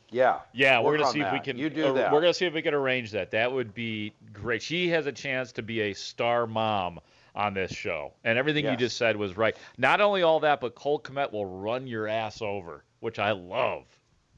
Yeah. 0.09 0.39
Yeah, 0.53 0.79
we're 0.79 0.97
gonna 0.97 1.07
on 1.07 1.13
see 1.13 1.21
if 1.21 1.33
we 1.33 1.39
can. 1.39 1.57
You 1.57 1.69
do 1.69 1.87
uh, 1.87 1.93
that. 1.93 2.11
We're 2.11 2.21
gonna 2.21 2.33
see 2.33 2.45
if 2.45 2.53
we 2.53 2.61
can 2.61 2.73
arrange 2.73 3.11
that. 3.11 3.31
That 3.31 3.51
would 3.51 3.73
be 3.73 4.13
great. 4.33 4.61
She 4.61 4.89
has 4.89 5.05
a 5.05 5.11
chance 5.11 5.51
to 5.53 5.61
be 5.61 5.81
a 5.81 5.93
star 5.93 6.47
mom 6.47 6.99
on 7.35 7.53
this 7.53 7.71
show, 7.71 8.13
and 8.23 8.37
everything 8.37 8.65
you 8.65 8.75
just 8.75 8.97
said 8.97 9.15
was 9.15 9.37
right. 9.37 9.55
Not 9.77 10.01
only 10.01 10.23
all 10.23 10.39
that, 10.41 10.59
but 10.59 10.75
Cole 10.75 10.99
Kmet 10.99 11.31
will 11.31 11.45
run 11.45 11.87
your 11.87 12.07
ass 12.07 12.41
over, 12.41 12.83
which 12.99 13.19
I 13.19 13.31
love. 13.31 13.83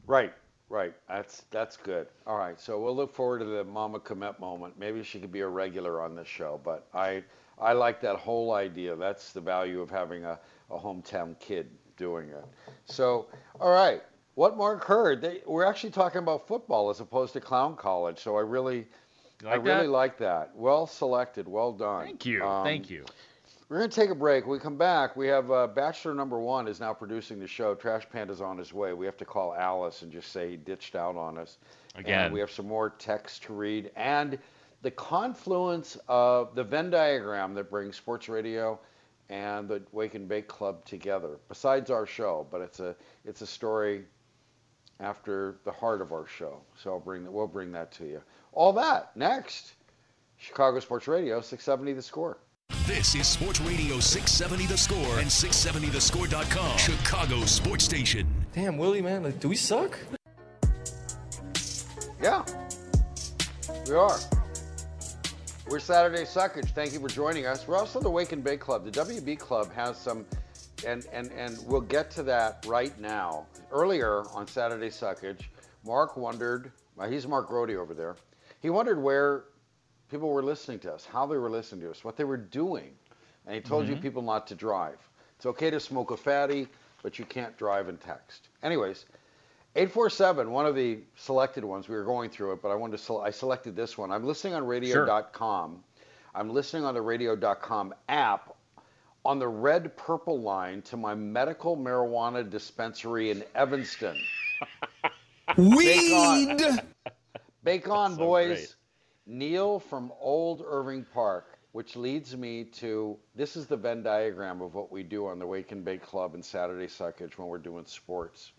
Right, 0.06 0.34
right. 0.70 0.94
That's 1.08 1.46
that's 1.52 1.78
good. 1.78 2.08
All 2.28 2.38
right. 2.38 2.60
So 2.60 2.80
we'll 2.80 2.96
look 2.96 3.14
forward 3.14 3.40
to 3.40 3.46
the 3.46 3.64
Mama 3.64 4.00
Kmet 4.00 4.40
moment. 4.40 4.74
Maybe 4.78 5.04
she 5.04 5.20
could 5.20 5.32
be 5.32 5.42
a 5.42 5.48
regular 5.48 6.02
on 6.02 6.16
this 6.16 6.28
show. 6.28 6.60
But 6.64 6.88
I 6.94 7.24
I 7.60 7.74
like 7.74 8.02
that 8.02 8.16
whole 8.16 8.54
idea. 8.54 8.96
That's 8.96 9.34
the 9.34 9.42
value 9.42 9.82
of 9.82 9.90
having 9.90 10.26
a, 10.26 10.40
a 10.72 10.78
hometown 10.78 11.40
kid 11.40 11.70
doing 11.96 12.30
it. 12.30 12.46
So 12.86 13.28
all 13.62 13.72
right. 13.72 14.02
What 14.40 14.56
Mark 14.56 14.86
heard, 14.86 15.20
they, 15.20 15.42
we're 15.46 15.66
actually 15.66 15.90
talking 15.90 16.20
about 16.20 16.48
football 16.48 16.90
as 16.90 17.02
opposed 17.02 17.34
to 17.34 17.42
clown 17.42 17.76
college. 17.76 18.20
So 18.20 18.38
I 18.38 18.40
really, 18.40 18.88
You 19.42 19.50
I 19.50 19.56
like 19.58 19.66
really 19.66 19.88
that? 19.88 19.92
like 19.92 20.18
that. 20.20 20.56
Well 20.56 20.88
selected. 20.88 21.46
Well 21.46 21.74
done. 21.74 22.06
Thank 22.06 22.26
you. 22.26 22.42
Um, 22.42 22.64
Thank 22.64 22.90
you. 22.90 23.04
We're 23.68 23.80
going 23.80 23.90
to 23.90 23.96
take 23.98 24.12
a 24.12 24.16
break. 24.16 24.46
When 24.46 24.54
we 24.54 24.60
come 24.60 24.78
back, 24.78 25.18
we 25.18 25.28
have 25.28 25.52
uh, 25.52 25.68
Bachelor 25.68 26.14
number 26.14 26.40
one 26.40 26.70
is 26.70 26.80
now 26.80 26.94
producing 26.94 27.38
the 27.38 27.48
show. 27.48 27.76
Trash 27.76 28.08
Panda's 28.10 28.40
on 28.40 28.58
his 28.58 28.72
way. 28.72 28.94
We 28.94 29.06
have 29.06 29.18
to 29.18 29.26
call 29.26 29.54
Alice 29.56 30.04
and 30.04 30.12
just 30.12 30.32
say 30.32 30.52
he 30.52 30.56
ditched 30.56 30.96
out 30.96 31.18
on 31.18 31.38
us. 31.38 31.58
Again. 31.96 32.28
And 32.28 32.34
we 32.34 32.40
have 32.40 32.50
some 32.50 32.66
more 32.66 32.92
text 32.92 33.44
to 33.44 33.54
read. 33.54 33.92
And 33.98 34.40
the 34.84 34.92
confluence 34.92 35.98
of 36.08 36.56
the 36.56 36.64
Venn 36.64 36.90
diagram 36.90 37.54
that 37.56 37.70
brings 37.70 37.98
sports 37.98 38.30
radio 38.30 38.80
and 39.28 39.68
the 39.68 39.82
Wake 39.92 40.16
and 40.16 40.30
Bake 40.30 40.48
Club 40.48 40.86
together, 40.86 41.40
besides 41.50 41.92
our 41.92 42.06
show, 42.06 42.48
but 42.50 42.62
it's 42.62 42.80
a, 42.80 42.96
it's 43.26 43.42
a 43.42 43.46
story 43.46 44.06
after 45.00 45.56
the 45.64 45.72
heart 45.72 46.02
of 46.02 46.12
our 46.12 46.28
show. 46.28 46.62
So 46.76 46.92
I'll 46.92 47.00
bring, 47.00 47.24
that. 47.24 47.32
we'll 47.32 47.48
bring 47.48 47.72
that 47.74 47.92
to 47.94 48.06
you. 48.06 48.22
All 48.54 48.74
that 48.74 49.16
next. 49.16 49.74
Chicago 50.38 50.80
Sports 50.80 51.08
Radio, 51.08 51.42
670 51.42 51.94
The 51.94 52.02
Score. 52.02 52.38
This 52.86 53.14
is 53.14 53.28
Sports 53.28 53.62
Radio 53.62 54.00
670 54.00 54.66
The 54.66 54.78
Score 54.78 55.20
and 55.20 55.28
670thescore.com. 55.28 56.78
Chicago 56.78 57.46
Sports 57.46 57.84
Station. 57.84 58.28
Damn, 58.54 58.78
Willie, 58.78 59.02
man, 59.02 59.24
like, 59.24 59.40
do 59.40 59.50
we 59.50 59.56
suck? 59.56 59.98
Yeah, 62.22 62.44
we 63.88 63.94
are. 63.96 64.18
We're 65.70 65.80
Saturday 65.80 66.24
Suckage. 66.24 66.70
Thank 66.72 66.94
you 66.94 67.00
for 67.00 67.10
joining 67.10 67.46
us. 67.46 67.68
We're 67.68 67.78
also 67.78 68.00
the 68.00 68.10
Wake 68.10 68.32
and 68.32 68.44
Bake 68.44 68.60
Club. 68.60 68.84
The 68.84 68.92
WB 68.92 69.38
Club 69.38 69.72
has 69.74 69.98
some, 69.98 70.26
and 70.86 71.06
and 71.14 71.32
and 71.34 71.60
we'll 71.68 71.82
get 71.82 72.10
to 72.12 72.24
that 72.24 72.66
right 72.68 73.00
now. 73.00 73.46
Earlier 73.72 74.24
on 74.34 74.48
Saturday 74.48 74.90
Suckage, 74.90 75.44
Mark 75.86 76.18
wondered. 76.18 76.72
Well, 76.96 77.10
he's 77.10 77.28
Mark 77.28 77.48
Grote 77.48 77.70
over 77.72 77.94
there. 77.94 78.16
He 78.62 78.70
wondered 78.70 79.02
where 79.02 79.46
people 80.10 80.30
were 80.30 80.44
listening 80.44 80.80
to 80.80 80.94
us, 80.94 81.06
how 81.06 81.26
they 81.26 81.38
were 81.38 81.50
listening 81.50 81.82
to 81.82 81.92
us, 81.92 82.04
what 82.04 82.18
they 82.18 82.24
were 82.24 82.38
doing, 82.38 82.92
and 83.46 83.56
he 83.56 83.62
told 83.62 83.88
you 83.88 83.96
Mhm. 83.96 84.02
people 84.02 84.22
not 84.22 84.48
to 84.48 84.56
drive. 84.56 84.98
It's 85.38 85.46
okay 85.46 85.70
to 85.70 85.80
smoke 85.80 86.12
a 86.12 86.18
fatty, 86.18 86.68
but 87.04 87.18
you 87.20 87.26
can't 87.26 87.56
drive 87.58 87.88
and 87.88 88.02
text. 88.02 88.50
Anyways, 88.64 89.06
847, 89.76 90.52
one 90.52 90.66
of 90.66 90.76
the 90.76 91.00
selected 91.16 91.64
ones, 91.64 91.88
we 91.88 91.96
were 91.96 92.04
going 92.04 92.30
through 92.30 92.54
it, 92.54 92.62
but 92.62 92.70
I 92.70 92.76
wanted 92.76 92.98
to, 92.98 93.04
sel- 93.04 93.22
I 93.22 93.30
selected 93.30 93.76
this 93.76 93.98
one. 93.98 94.12
I'm 94.12 94.26
listening 94.26 94.56
on 94.56 94.66
radio.com. 94.66 95.84
I'm 96.36 96.50
listening 96.50 96.84
on 96.86 96.94
the 96.96 97.02
radio.com 97.02 97.94
app 98.10 98.56
on 99.26 99.40
the 99.40 99.48
red 99.48 99.96
purple 99.98 100.40
line 100.42 100.82
to 100.84 100.98
my 100.98 101.14
medical 101.16 101.76
marijuana 101.78 102.48
dispensary 102.50 103.32
in 103.32 103.44
Evanston. 103.56 104.18
Bake 105.58 106.12
on, 106.14 106.80
Bake 107.64 107.90
on 107.90 108.12
so 108.12 108.18
boys. 108.18 108.48
great. 108.48 108.76
Neil 109.26 109.80
from 109.80 110.12
Old 110.20 110.64
Irving 110.66 111.06
Park. 111.14 111.60
which 111.72 111.96
leads 111.96 112.36
me 112.36 112.64
to 112.64 113.18
this 113.36 113.56
is 113.56 113.68
the 113.68 113.78
Venn 113.78 114.02
diagram 114.02 114.62
of 114.62 114.74
what 114.74 114.92
we 114.92 115.04
do 115.04 115.28
on 115.28 115.38
the 115.40 115.46
Wake 115.46 115.72
and 115.72 115.86
Bake 115.86 116.02
Club 116.02 116.34
and 116.34 116.44
Saturday 116.44 116.88
Suckage 116.88 117.38
when 117.38 117.48
we're 117.48 117.60
doing 117.60 117.86
sports. 117.86 118.52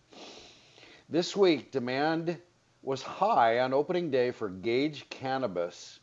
This 1.08 1.36
week, 1.36 1.72
demand 1.72 2.38
was 2.82 3.02
high 3.02 3.58
on 3.60 3.74
opening 3.74 4.10
day 4.10 4.30
for 4.30 4.48
Gage 4.48 5.08
Cannabis, 5.10 5.98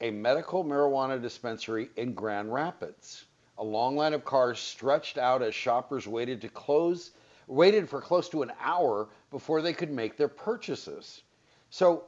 a 0.00 0.10
medical 0.10 0.64
marijuana 0.64 1.20
dispensary 1.20 1.90
in 1.96 2.14
Grand 2.14 2.52
Rapids. 2.52 3.24
A 3.58 3.64
long 3.64 3.96
line 3.96 4.14
of 4.14 4.24
cars 4.24 4.58
stretched 4.58 5.18
out 5.18 5.42
as 5.42 5.54
shoppers 5.54 6.06
waited 6.06 6.40
to 6.42 6.48
close, 6.48 7.10
waited 7.48 7.88
for 7.88 8.00
close 8.00 8.28
to 8.30 8.42
an 8.42 8.52
hour 8.60 9.08
before 9.30 9.62
they 9.62 9.72
could 9.72 9.90
make 9.90 10.16
their 10.16 10.28
purchases. 10.28 11.22
So, 11.70 12.04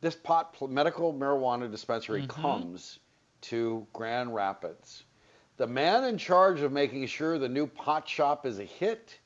this 0.00 0.16
pot 0.16 0.56
medical 0.68 1.12
marijuana 1.12 1.70
dispensary 1.70 2.22
Mhm. 2.22 2.28
comes 2.28 2.98
to 3.42 3.86
Grand 3.92 4.34
Rapids. 4.34 5.04
The 5.56 5.66
man 5.66 6.04
in 6.04 6.18
charge 6.18 6.62
of 6.62 6.72
making 6.72 7.06
sure 7.06 7.38
the 7.38 7.48
new 7.48 7.66
pot 7.66 8.08
shop 8.08 8.44
is 8.44 8.58
a 8.58 8.64
hit 8.64 9.18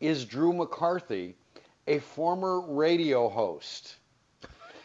is 0.00 0.24
Drew 0.26 0.52
McCarthy, 0.52 1.36
a 1.86 1.98
former 1.98 2.60
radio 2.60 3.28
host. 3.28 3.96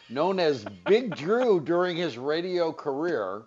Known 0.08 0.40
as 0.40 0.64
Big 0.64 1.14
Drew 1.14 1.60
during 1.60 1.96
his 1.96 2.18
radio 2.18 2.72
career, 2.72 3.44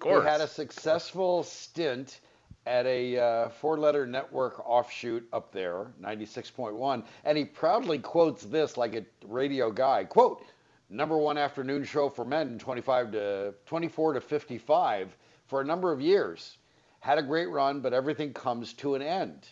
course. 0.00 0.24
he 0.24 0.28
had 0.28 0.40
a 0.40 0.48
successful 0.48 1.42
stint 1.42 2.20
at 2.66 2.84
a 2.86 3.18
uh, 3.18 3.48
four-letter 3.48 4.06
network 4.06 4.60
offshoot 4.68 5.26
up 5.32 5.52
there, 5.52 5.86
96.1, 6.02 7.04
and 7.24 7.38
he 7.38 7.44
proudly 7.44 7.98
quotes 7.98 8.42
this 8.44 8.76
like 8.76 8.94
a 8.94 9.04
radio 9.26 9.70
guy. 9.70 10.04
Quote, 10.04 10.44
number 10.90 11.16
one 11.16 11.38
afternoon 11.38 11.84
show 11.84 12.08
for 12.08 12.24
men 12.24 12.58
25 12.58 13.12
to 13.12 13.54
24 13.66 14.14
to 14.14 14.20
55 14.20 15.16
for 15.46 15.60
a 15.60 15.64
number 15.64 15.92
of 15.92 16.00
years. 16.00 16.58
Had 17.00 17.18
a 17.18 17.22
great 17.22 17.48
run, 17.48 17.80
but 17.80 17.94
everything 17.94 18.32
comes 18.34 18.74
to 18.74 18.94
an 18.94 19.02
end. 19.02 19.48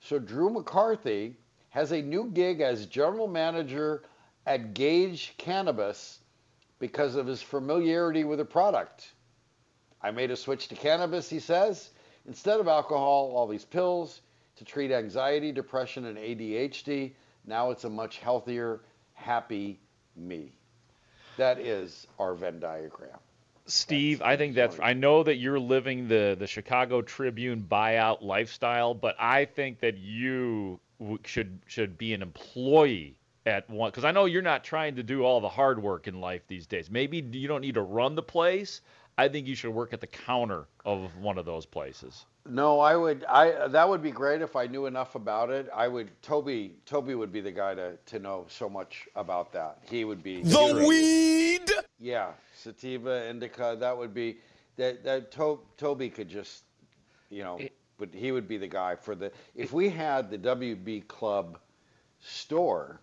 So 0.00 0.18
Drew 0.18 0.50
McCarthy 0.50 1.36
has 1.70 1.92
a 1.92 2.02
new 2.02 2.30
gig 2.34 2.60
as 2.60 2.86
general 2.86 3.28
manager 3.28 4.02
at 4.46 4.74
Gage 4.74 5.34
Cannabis 5.38 6.20
because 6.78 7.14
of 7.14 7.26
his 7.26 7.40
familiarity 7.40 8.24
with 8.24 8.38
the 8.38 8.44
product. 8.44 9.12
I 10.02 10.10
made 10.10 10.30
a 10.30 10.36
switch 10.36 10.68
to 10.68 10.74
cannabis, 10.74 11.28
he 11.28 11.38
says. 11.38 11.90
Instead 12.26 12.60
of 12.60 12.68
alcohol, 12.68 13.32
all 13.34 13.46
these 13.46 13.64
pills 13.64 14.20
to 14.56 14.64
treat 14.64 14.90
anxiety, 14.90 15.52
depression, 15.52 16.06
and 16.06 16.18
ADHD. 16.18 17.12
Now 17.46 17.70
it's 17.70 17.84
a 17.84 17.90
much 17.90 18.18
healthier, 18.18 18.80
happy 19.14 19.80
me. 20.16 20.52
That 21.36 21.58
is 21.58 22.06
our 22.18 22.34
Venn 22.34 22.60
diagram. 22.60 23.18
Steve, 23.66 24.22
I 24.22 24.36
think 24.36 24.54
that's. 24.54 24.78
I 24.82 24.92
know 24.92 25.22
that 25.22 25.36
you're 25.36 25.60
living 25.60 26.08
the 26.08 26.36
the 26.38 26.46
Chicago 26.46 27.00
Tribune 27.00 27.64
buyout 27.68 28.22
lifestyle, 28.22 28.92
but 28.92 29.16
I 29.18 29.44
think 29.44 29.80
that 29.80 29.96
you 29.98 30.80
w- 30.98 31.18
should 31.24 31.60
should 31.66 31.96
be 31.96 32.12
an 32.12 32.22
employee 32.22 33.16
at 33.46 33.70
one 33.70 33.90
because 33.90 34.04
I 34.04 34.10
know 34.10 34.24
you're 34.24 34.42
not 34.42 34.64
trying 34.64 34.96
to 34.96 35.02
do 35.02 35.24
all 35.24 35.40
the 35.40 35.48
hard 35.48 35.80
work 35.80 36.08
in 36.08 36.20
life 36.20 36.42
these 36.48 36.66
days. 36.66 36.90
Maybe 36.90 37.18
you 37.18 37.48
don't 37.48 37.60
need 37.60 37.74
to 37.74 37.82
run 37.82 38.14
the 38.14 38.22
place. 38.22 38.80
I 39.18 39.28
think 39.28 39.46
you 39.46 39.54
should 39.54 39.72
work 39.72 39.92
at 39.92 40.00
the 40.00 40.06
counter 40.06 40.66
of 40.84 41.16
one 41.18 41.38
of 41.38 41.44
those 41.44 41.66
places. 41.66 42.24
No, 42.48 42.80
I 42.80 42.96
would. 42.96 43.24
I 43.24 43.68
that 43.68 43.88
would 43.88 44.02
be 44.02 44.10
great 44.10 44.42
if 44.42 44.56
I 44.56 44.66
knew 44.66 44.86
enough 44.86 45.14
about 45.14 45.50
it. 45.50 45.68
I 45.74 45.86
would. 45.86 46.10
Toby. 46.22 46.74
Toby 46.86 47.14
would 47.14 47.32
be 47.32 47.40
the 47.40 47.52
guy 47.52 47.74
to 47.74 47.96
to 48.06 48.18
know 48.18 48.46
so 48.48 48.68
much 48.68 49.08
about 49.14 49.52
that. 49.52 49.78
He 49.88 50.04
would 50.04 50.22
be 50.22 50.42
The 50.42 50.84
weed. 50.88 51.70
Yeah, 52.00 52.32
sativa, 52.54 53.28
indica. 53.28 53.76
That 53.78 53.96
would 53.96 54.12
be 54.12 54.38
that. 54.76 55.04
That 55.04 55.30
to, 55.32 55.60
Toby 55.76 56.10
could 56.10 56.28
just, 56.28 56.64
you 57.30 57.44
know, 57.44 57.60
but 57.96 58.08
he 58.12 58.32
would 58.32 58.48
be 58.48 58.56
the 58.56 58.66
guy 58.66 58.96
for 58.96 59.14
the. 59.14 59.30
If 59.54 59.72
we 59.72 59.88
had 59.88 60.28
the 60.28 60.38
WB 60.38 61.06
Club 61.06 61.60
store, 62.18 63.00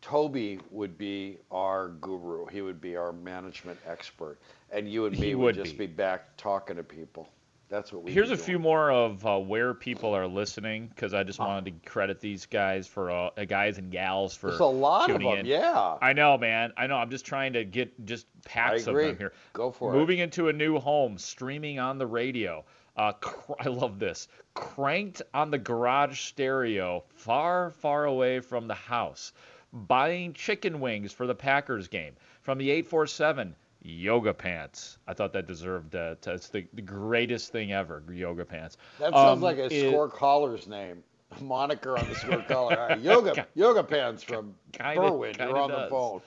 Toby 0.00 0.60
would 0.70 0.96
be 0.96 1.38
our 1.50 1.88
guru. 1.88 2.46
He 2.46 2.62
would 2.62 2.80
be 2.80 2.96
our 2.96 3.12
management 3.12 3.78
expert, 3.86 4.38
and 4.70 4.90
you 4.90 5.06
and 5.06 5.18
me 5.18 5.34
would, 5.34 5.56
would 5.56 5.64
just 5.64 5.78
be. 5.78 5.86
be 5.86 5.92
back 5.92 6.36
talking 6.36 6.76
to 6.76 6.82
people. 6.82 7.28
That's 7.68 7.92
what 7.92 8.02
we. 8.02 8.12
Here's 8.12 8.30
a 8.30 8.36
few 8.36 8.58
more 8.58 8.90
of 8.90 9.26
uh, 9.26 9.38
where 9.38 9.74
people 9.74 10.14
are 10.14 10.26
listening 10.26 10.86
because 10.88 11.12
I 11.12 11.22
just 11.22 11.38
wanted 11.38 11.66
to 11.66 11.88
credit 11.90 12.18
these 12.18 12.46
guys 12.46 12.86
for 12.86 13.10
uh, 13.10 13.30
uh, 13.36 13.44
guys 13.44 13.76
and 13.76 13.90
gals 13.90 14.34
for 14.34 14.48
There's 14.48 14.60
a 14.60 14.64
lot 14.64 15.10
of 15.10 15.20
them, 15.20 15.40
in. 15.40 15.46
yeah. 15.46 15.96
I 16.00 16.14
know, 16.14 16.38
man. 16.38 16.72
I 16.78 16.86
know. 16.86 16.96
I'm 16.96 17.10
just 17.10 17.26
trying 17.26 17.52
to 17.52 17.64
get 17.66 18.06
just 18.06 18.26
packs 18.46 18.86
of 18.86 18.94
them 18.94 19.18
here. 19.18 19.32
Go 19.52 19.70
for 19.70 19.92
it. 19.92 19.98
Moving 19.98 20.18
into 20.18 20.48
a 20.48 20.52
new 20.52 20.78
home, 20.78 21.18
streaming 21.18 21.78
on 21.78 21.98
the 21.98 22.06
radio. 22.06 22.64
Uh, 22.96 23.12
cr- 23.12 23.52
I 23.60 23.68
love 23.68 23.98
this. 23.98 24.28
Cranked 24.54 25.20
on 25.34 25.50
the 25.50 25.58
garage 25.58 26.18
stereo, 26.20 27.04
far, 27.16 27.70
far 27.70 28.06
away 28.06 28.40
from 28.40 28.66
the 28.66 28.74
house. 28.74 29.32
Buying 29.74 30.32
chicken 30.32 30.80
wings 30.80 31.12
for 31.12 31.26
the 31.26 31.34
Packers 31.34 31.88
game 31.88 32.14
from 32.40 32.56
the 32.56 32.70
847 32.70 33.54
yoga 33.82 34.34
pants. 34.34 34.98
I 35.06 35.14
thought 35.14 35.32
that 35.34 35.46
deserved 35.46 35.94
uh, 35.94 36.16
to, 36.22 36.32
it's 36.34 36.48
the, 36.48 36.66
the 36.74 36.82
greatest 36.82 37.52
thing 37.52 37.72
ever. 37.72 38.02
Yoga 38.10 38.44
pants. 38.44 38.76
That 38.98 39.12
sounds 39.12 39.36
Um, 39.38 39.40
like 39.40 39.58
a 39.58 39.66
it- 39.72 39.90
score 39.90 40.08
caller's 40.08 40.66
name. 40.66 41.02
A 41.38 41.42
moniker 41.44 41.98
on 41.98 42.08
the 42.08 42.14
score 42.14 42.42
caller. 42.48 42.78
All 42.80 42.88
right, 42.88 43.00
yoga 43.00 43.46
yoga 43.54 43.82
pants 43.84 44.22
from 44.22 44.54
Kinda- 44.72 45.00
Berwyn. 45.00 45.36
kinda 45.36 45.48
You're 45.52 45.58
on 45.58 45.70
the 45.70 45.86
phone. 45.90 46.20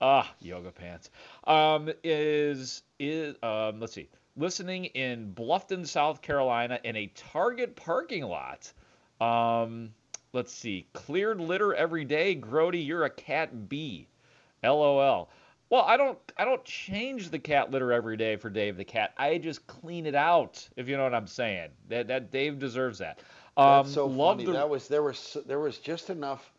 Ah, 0.00 0.32
yoga 0.40 0.70
pants. 0.70 1.10
Um, 1.44 1.90
is 2.04 2.82
is 3.00 3.34
um, 3.42 3.80
let's 3.80 3.92
see, 3.94 4.08
listening 4.36 4.84
in 4.86 5.32
Bluffton, 5.34 5.84
South 5.84 6.22
Carolina, 6.22 6.78
in 6.84 6.94
a 6.94 7.08
Target 7.16 7.74
parking 7.74 8.22
lot. 8.22 8.72
Um, 9.20 9.92
let's 10.32 10.52
see, 10.52 10.86
cleared 10.92 11.40
litter 11.40 11.74
every 11.74 12.04
day. 12.04 12.36
Grote, 12.36 12.76
you're 12.76 13.04
a 13.06 13.10
cat 13.10 13.68
B. 13.68 14.06
LOL. 14.62 15.28
Well, 15.70 15.82
I 15.82 15.96
don't 15.96 16.18
I 16.36 16.44
don't 16.44 16.64
change 16.64 17.30
the 17.30 17.38
cat 17.38 17.70
litter 17.70 17.92
every 17.92 18.16
day 18.16 18.36
for 18.36 18.48
Dave 18.50 18.76
the 18.76 18.84
cat. 18.84 19.12
I 19.18 19.38
just 19.38 19.66
clean 19.66 20.06
it 20.06 20.14
out. 20.14 20.66
If 20.76 20.88
you 20.88 20.96
know 20.96 21.02
what 21.04 21.14
I'm 21.14 21.26
saying. 21.26 21.70
That 21.88 22.08
that 22.08 22.30
Dave 22.30 22.58
deserves 22.58 22.98
that. 22.98 23.18
Um, 23.56 23.82
That's 23.84 23.92
so 23.94 24.08
funny. 24.08 24.44
the- 24.46 24.52
That 24.52 24.68
was 24.70 24.88
there 24.88 25.02
was 25.02 25.36
there 25.46 25.58
was 25.60 25.78
just 25.78 26.08
enough 26.10 26.52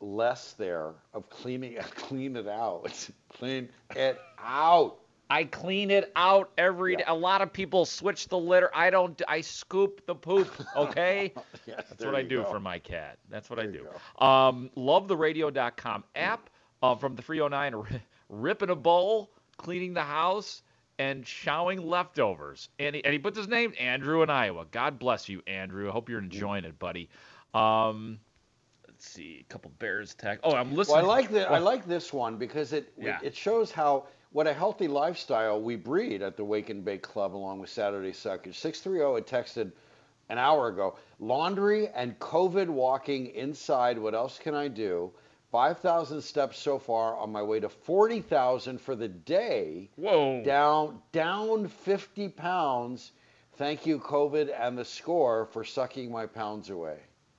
less 0.00 0.52
there 0.52 0.92
of 1.12 1.28
cleaning 1.28 1.76
clean 1.96 2.36
it 2.36 2.46
out. 2.48 3.08
clean 3.30 3.68
it 3.96 4.20
out. 4.38 4.96
I 5.30 5.44
clean 5.44 5.90
it 5.90 6.12
out 6.16 6.50
every 6.58 6.96
day. 6.96 7.04
A 7.06 7.14
lot 7.14 7.40
of 7.40 7.52
people 7.52 7.84
switch 7.86 8.28
the 8.28 8.38
litter. 8.38 8.70
I 8.74 8.90
don't. 8.90 9.20
I 9.26 9.40
scoop 9.40 10.06
the 10.06 10.14
poop. 10.14 10.48
Okay. 10.76 11.32
Yes, 11.66 11.84
That's 11.88 12.04
what 12.04 12.14
I 12.14 12.22
do 12.22 12.42
go. 12.42 12.50
for 12.50 12.60
my 12.60 12.78
cat. 12.78 13.18
That's 13.30 13.48
what 13.50 13.58
I 13.58 13.66
do. 13.66 13.86
Um, 14.24 14.70
lovetheradio.com 14.76 16.04
app 16.14 16.50
uh, 16.82 16.94
from 16.94 17.16
the 17.16 17.22
309, 17.22 17.74
r- 17.74 18.00
ripping 18.28 18.70
a 18.70 18.76
bowl, 18.76 19.30
cleaning 19.56 19.94
the 19.94 20.02
house, 20.02 20.62
and 20.98 21.26
showing 21.26 21.84
leftovers. 21.86 22.68
And 22.78 22.94
he, 22.96 23.04
and 23.04 23.12
he 23.12 23.18
puts 23.18 23.36
his 23.36 23.48
name, 23.48 23.72
Andrew 23.78 24.22
in 24.22 24.30
Iowa. 24.30 24.66
God 24.70 24.98
bless 24.98 25.28
you, 25.28 25.42
Andrew. 25.46 25.88
I 25.88 25.92
hope 25.92 26.08
you're 26.08 26.20
enjoying 26.20 26.64
it, 26.64 26.78
buddy. 26.78 27.08
Um, 27.52 28.18
let's 28.86 29.08
see, 29.08 29.44
a 29.48 29.52
couple 29.52 29.70
Bears 29.78 30.14
tag. 30.14 30.38
Oh, 30.44 30.54
I'm 30.54 30.74
listening. 30.74 30.96
Well, 30.98 31.10
I 31.10 31.16
like 31.16 31.30
the 31.30 31.50
I 31.50 31.58
like 31.58 31.86
this 31.86 32.12
one 32.12 32.36
because 32.36 32.72
it 32.72 32.92
Yeah. 32.96 33.18
it 33.22 33.34
shows 33.36 33.70
how 33.70 34.06
what 34.32 34.46
a 34.46 34.52
healthy 34.52 34.88
lifestyle 34.88 35.60
we 35.60 35.76
breed 35.76 36.22
at 36.22 36.36
the 36.36 36.44
Wake 36.44 36.70
and 36.70 36.84
Bake 36.84 37.02
Club 37.02 37.36
along 37.36 37.60
with 37.60 37.70
Saturday 37.70 38.10
Suckage. 38.10 38.54
630 38.56 39.14
had 39.14 39.26
texted 39.26 39.72
an 40.28 40.38
hour 40.38 40.68
ago. 40.68 40.96
Laundry 41.20 41.88
and 41.88 42.18
COVID 42.18 42.68
walking 42.68 43.26
inside. 43.28 43.98
What 43.98 44.14
else 44.14 44.38
can 44.38 44.54
I 44.54 44.68
do? 44.68 45.12
5,000 45.58 46.20
steps 46.20 46.58
so 46.58 46.80
far 46.80 47.16
on 47.16 47.30
my 47.30 47.40
way 47.40 47.60
to 47.60 47.68
40,000 47.68 48.76
for 48.80 48.96
the 48.96 49.06
day. 49.06 49.88
Whoa. 49.94 50.42
Down 50.42 51.00
down 51.12 51.68
50 51.68 52.28
pounds. 52.30 53.12
Thank 53.52 53.86
you 53.86 54.00
COVID 54.00 54.52
and 54.58 54.76
the 54.76 54.84
score 54.84 55.46
for 55.46 55.62
sucking 55.62 56.10
my 56.10 56.26
pounds 56.26 56.70
away. 56.70 56.96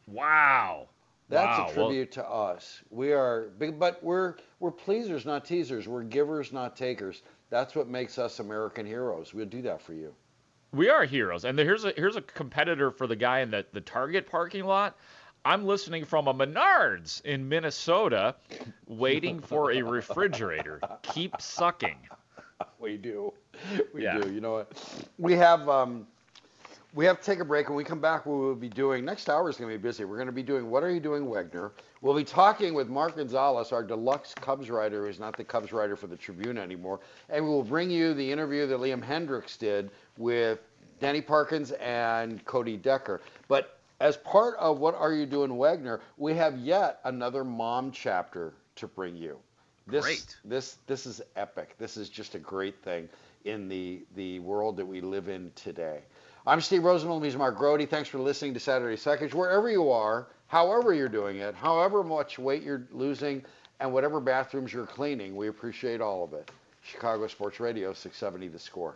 Wow. 0.08 0.88
That's 1.28 1.46
Wow. 1.60 1.64
a 1.64 1.66
Well- 1.78 1.88
tribute 1.90 2.14
to 2.14 2.26
us. 2.26 2.82
We 2.90 3.12
are 3.12 3.50
but 3.60 4.02
we're 4.02 4.36
we're 4.62 4.72
pleasers, 4.72 5.26
not 5.26 5.44
teasers. 5.44 5.86
We're 5.86 6.04
givers, 6.04 6.54
not 6.54 6.78
takers. 6.78 7.22
That's 7.50 7.76
what 7.76 7.90
makes 7.90 8.18
us 8.18 8.40
American 8.40 8.86
heroes. 8.86 9.34
We'll 9.34 9.46
do 9.46 9.62
that 9.64 9.82
for 9.82 9.92
you. 9.94 10.16
We 10.72 10.90
are 10.90 11.04
heroes, 11.04 11.44
and 11.44 11.60
here's 11.60 11.84
a 11.84 11.92
here's 11.98 12.16
a 12.16 12.22
competitor 12.22 12.92
for 12.92 13.08
the 13.08 13.18
guy 13.18 13.42
in 13.42 13.52
the 13.52 13.66
the 13.74 13.82
Target 13.82 14.26
parking 14.26 14.64
lot. 14.64 14.96
I'm 15.46 15.64
listening 15.66 16.06
from 16.06 16.28
a 16.28 16.34
Menards 16.34 17.24
in 17.24 17.48
Minnesota, 17.48 18.36
waiting 18.88 19.40
for 19.40 19.72
a 19.72 19.84
refrigerator. 19.84 20.82
Keep 21.04 21.40
sucking. 21.40 21.98
We 22.80 22.98
do. 22.98 23.32
We 23.94 24.04
Yeah. 24.04 24.20
do. 24.20 24.34
You 24.34 24.42
know 24.42 24.54
what? 24.54 24.74
We 25.20 25.34
have 25.34 25.70
um, 25.70 26.08
We 26.96 27.06
have 27.06 27.20
to 27.20 27.26
take 27.26 27.40
a 27.42 27.46
break. 27.46 27.68
When 27.68 27.76
we 27.76 27.84
come 27.84 28.00
back, 28.00 28.26
we 28.26 28.34
will 28.34 28.56
be 28.56 28.70
doing 28.70 29.04
next 29.04 29.30
hour 29.30 29.50
is 29.50 29.58
going 29.58 29.70
to 29.70 29.78
be 29.78 29.82
busy. 29.82 30.06
We're 30.06 30.16
going 30.16 30.28
to 30.28 30.32
be 30.32 30.42
doing 30.44 30.70
what 30.70 30.82
are 30.82 30.90
you 30.90 31.02
doing, 31.02 31.26
Wegner? 31.26 31.72
We'll 32.02 32.16
be 32.16 32.24
talking 32.24 32.74
with 32.74 32.88
Mark 32.88 33.18
Gonzalez, 33.18 33.72
our 33.74 33.84
deluxe 33.84 34.34
Cubs 34.34 34.70
writer, 34.70 35.06
who's 35.06 35.20
not 35.20 35.36
the 35.36 35.44
Cubs 35.44 35.74
writer 35.74 35.96
for 35.98 36.08
the 36.08 36.16
Tribune 36.16 36.58
anymore, 36.58 37.02
and 37.30 37.44
we 37.44 37.52
will 37.52 37.64
bring 37.64 37.92
you 37.92 38.14
the 38.14 38.32
interview 38.32 38.66
that 38.68 38.80
Liam 38.80 39.04
Hendriks 39.04 39.58
did 39.60 39.92
with 40.18 40.60
Danny 41.02 41.20
Parkins 41.22 41.72
and 41.74 42.44
Cody 42.46 42.78
Decker. 42.78 43.20
But 43.50 43.75
as 44.00 44.18
part 44.18 44.56
of 44.58 44.80
what 44.80 44.96
are 44.96 45.14
you 45.14 45.26
doing, 45.26 45.58
Wagner, 45.58 46.02
we 46.18 46.34
have 46.34 46.58
yet 46.58 47.00
another 47.04 47.44
mom 47.44 47.92
chapter 47.92 48.54
to 48.76 48.88
bring 48.88 49.16
you. 49.16 49.40
This, 49.88 50.04
Great. 50.04 50.38
This 50.44 50.78
this 50.88 51.06
is 51.06 51.22
epic. 51.36 51.76
This 51.78 51.96
is 51.96 52.10
just 52.10 52.34
a 52.34 52.40
great 52.40 52.82
thing 52.84 53.08
in 53.46 53.68
the 53.70 54.04
the 54.16 54.40
world 54.40 54.78
that 54.78 54.86
we 54.86 55.00
live 55.00 55.30
in 55.30 55.52
today. 55.56 56.00
I'm 56.48 56.60
Steve 56.60 56.82
Rosenbloom. 56.82 57.24
He's 57.24 57.36
Mark 57.36 57.58
Grote. 57.58 57.88
Thanks 57.90 58.10
for 58.10 58.18
listening 58.18 58.54
to 58.56 58.60
Saturday 58.60 58.98
Suckage. 58.98 59.34
Wherever 59.34 59.70
you 59.70 59.92
are, 59.92 60.28
however 60.48 60.94
you're 60.94 61.10
doing 61.10 61.38
it, 61.38 61.54
however 61.54 62.04
much 62.04 62.40
weight 62.40 62.64
you're 62.64 62.88
losing, 62.92 63.44
and 63.80 63.94
whatever 63.94 64.20
bathrooms 64.20 64.74
you're 64.74 64.88
cleaning, 64.88 65.36
we 65.36 65.48
appreciate 65.48 66.02
all 66.02 66.24
of 66.24 66.34
it. 66.34 66.50
Chicago 66.82 67.28
Sports 67.28 67.60
Radio, 67.60 67.94
670 67.94 68.48
The 68.50 68.60
Score. 68.60 68.96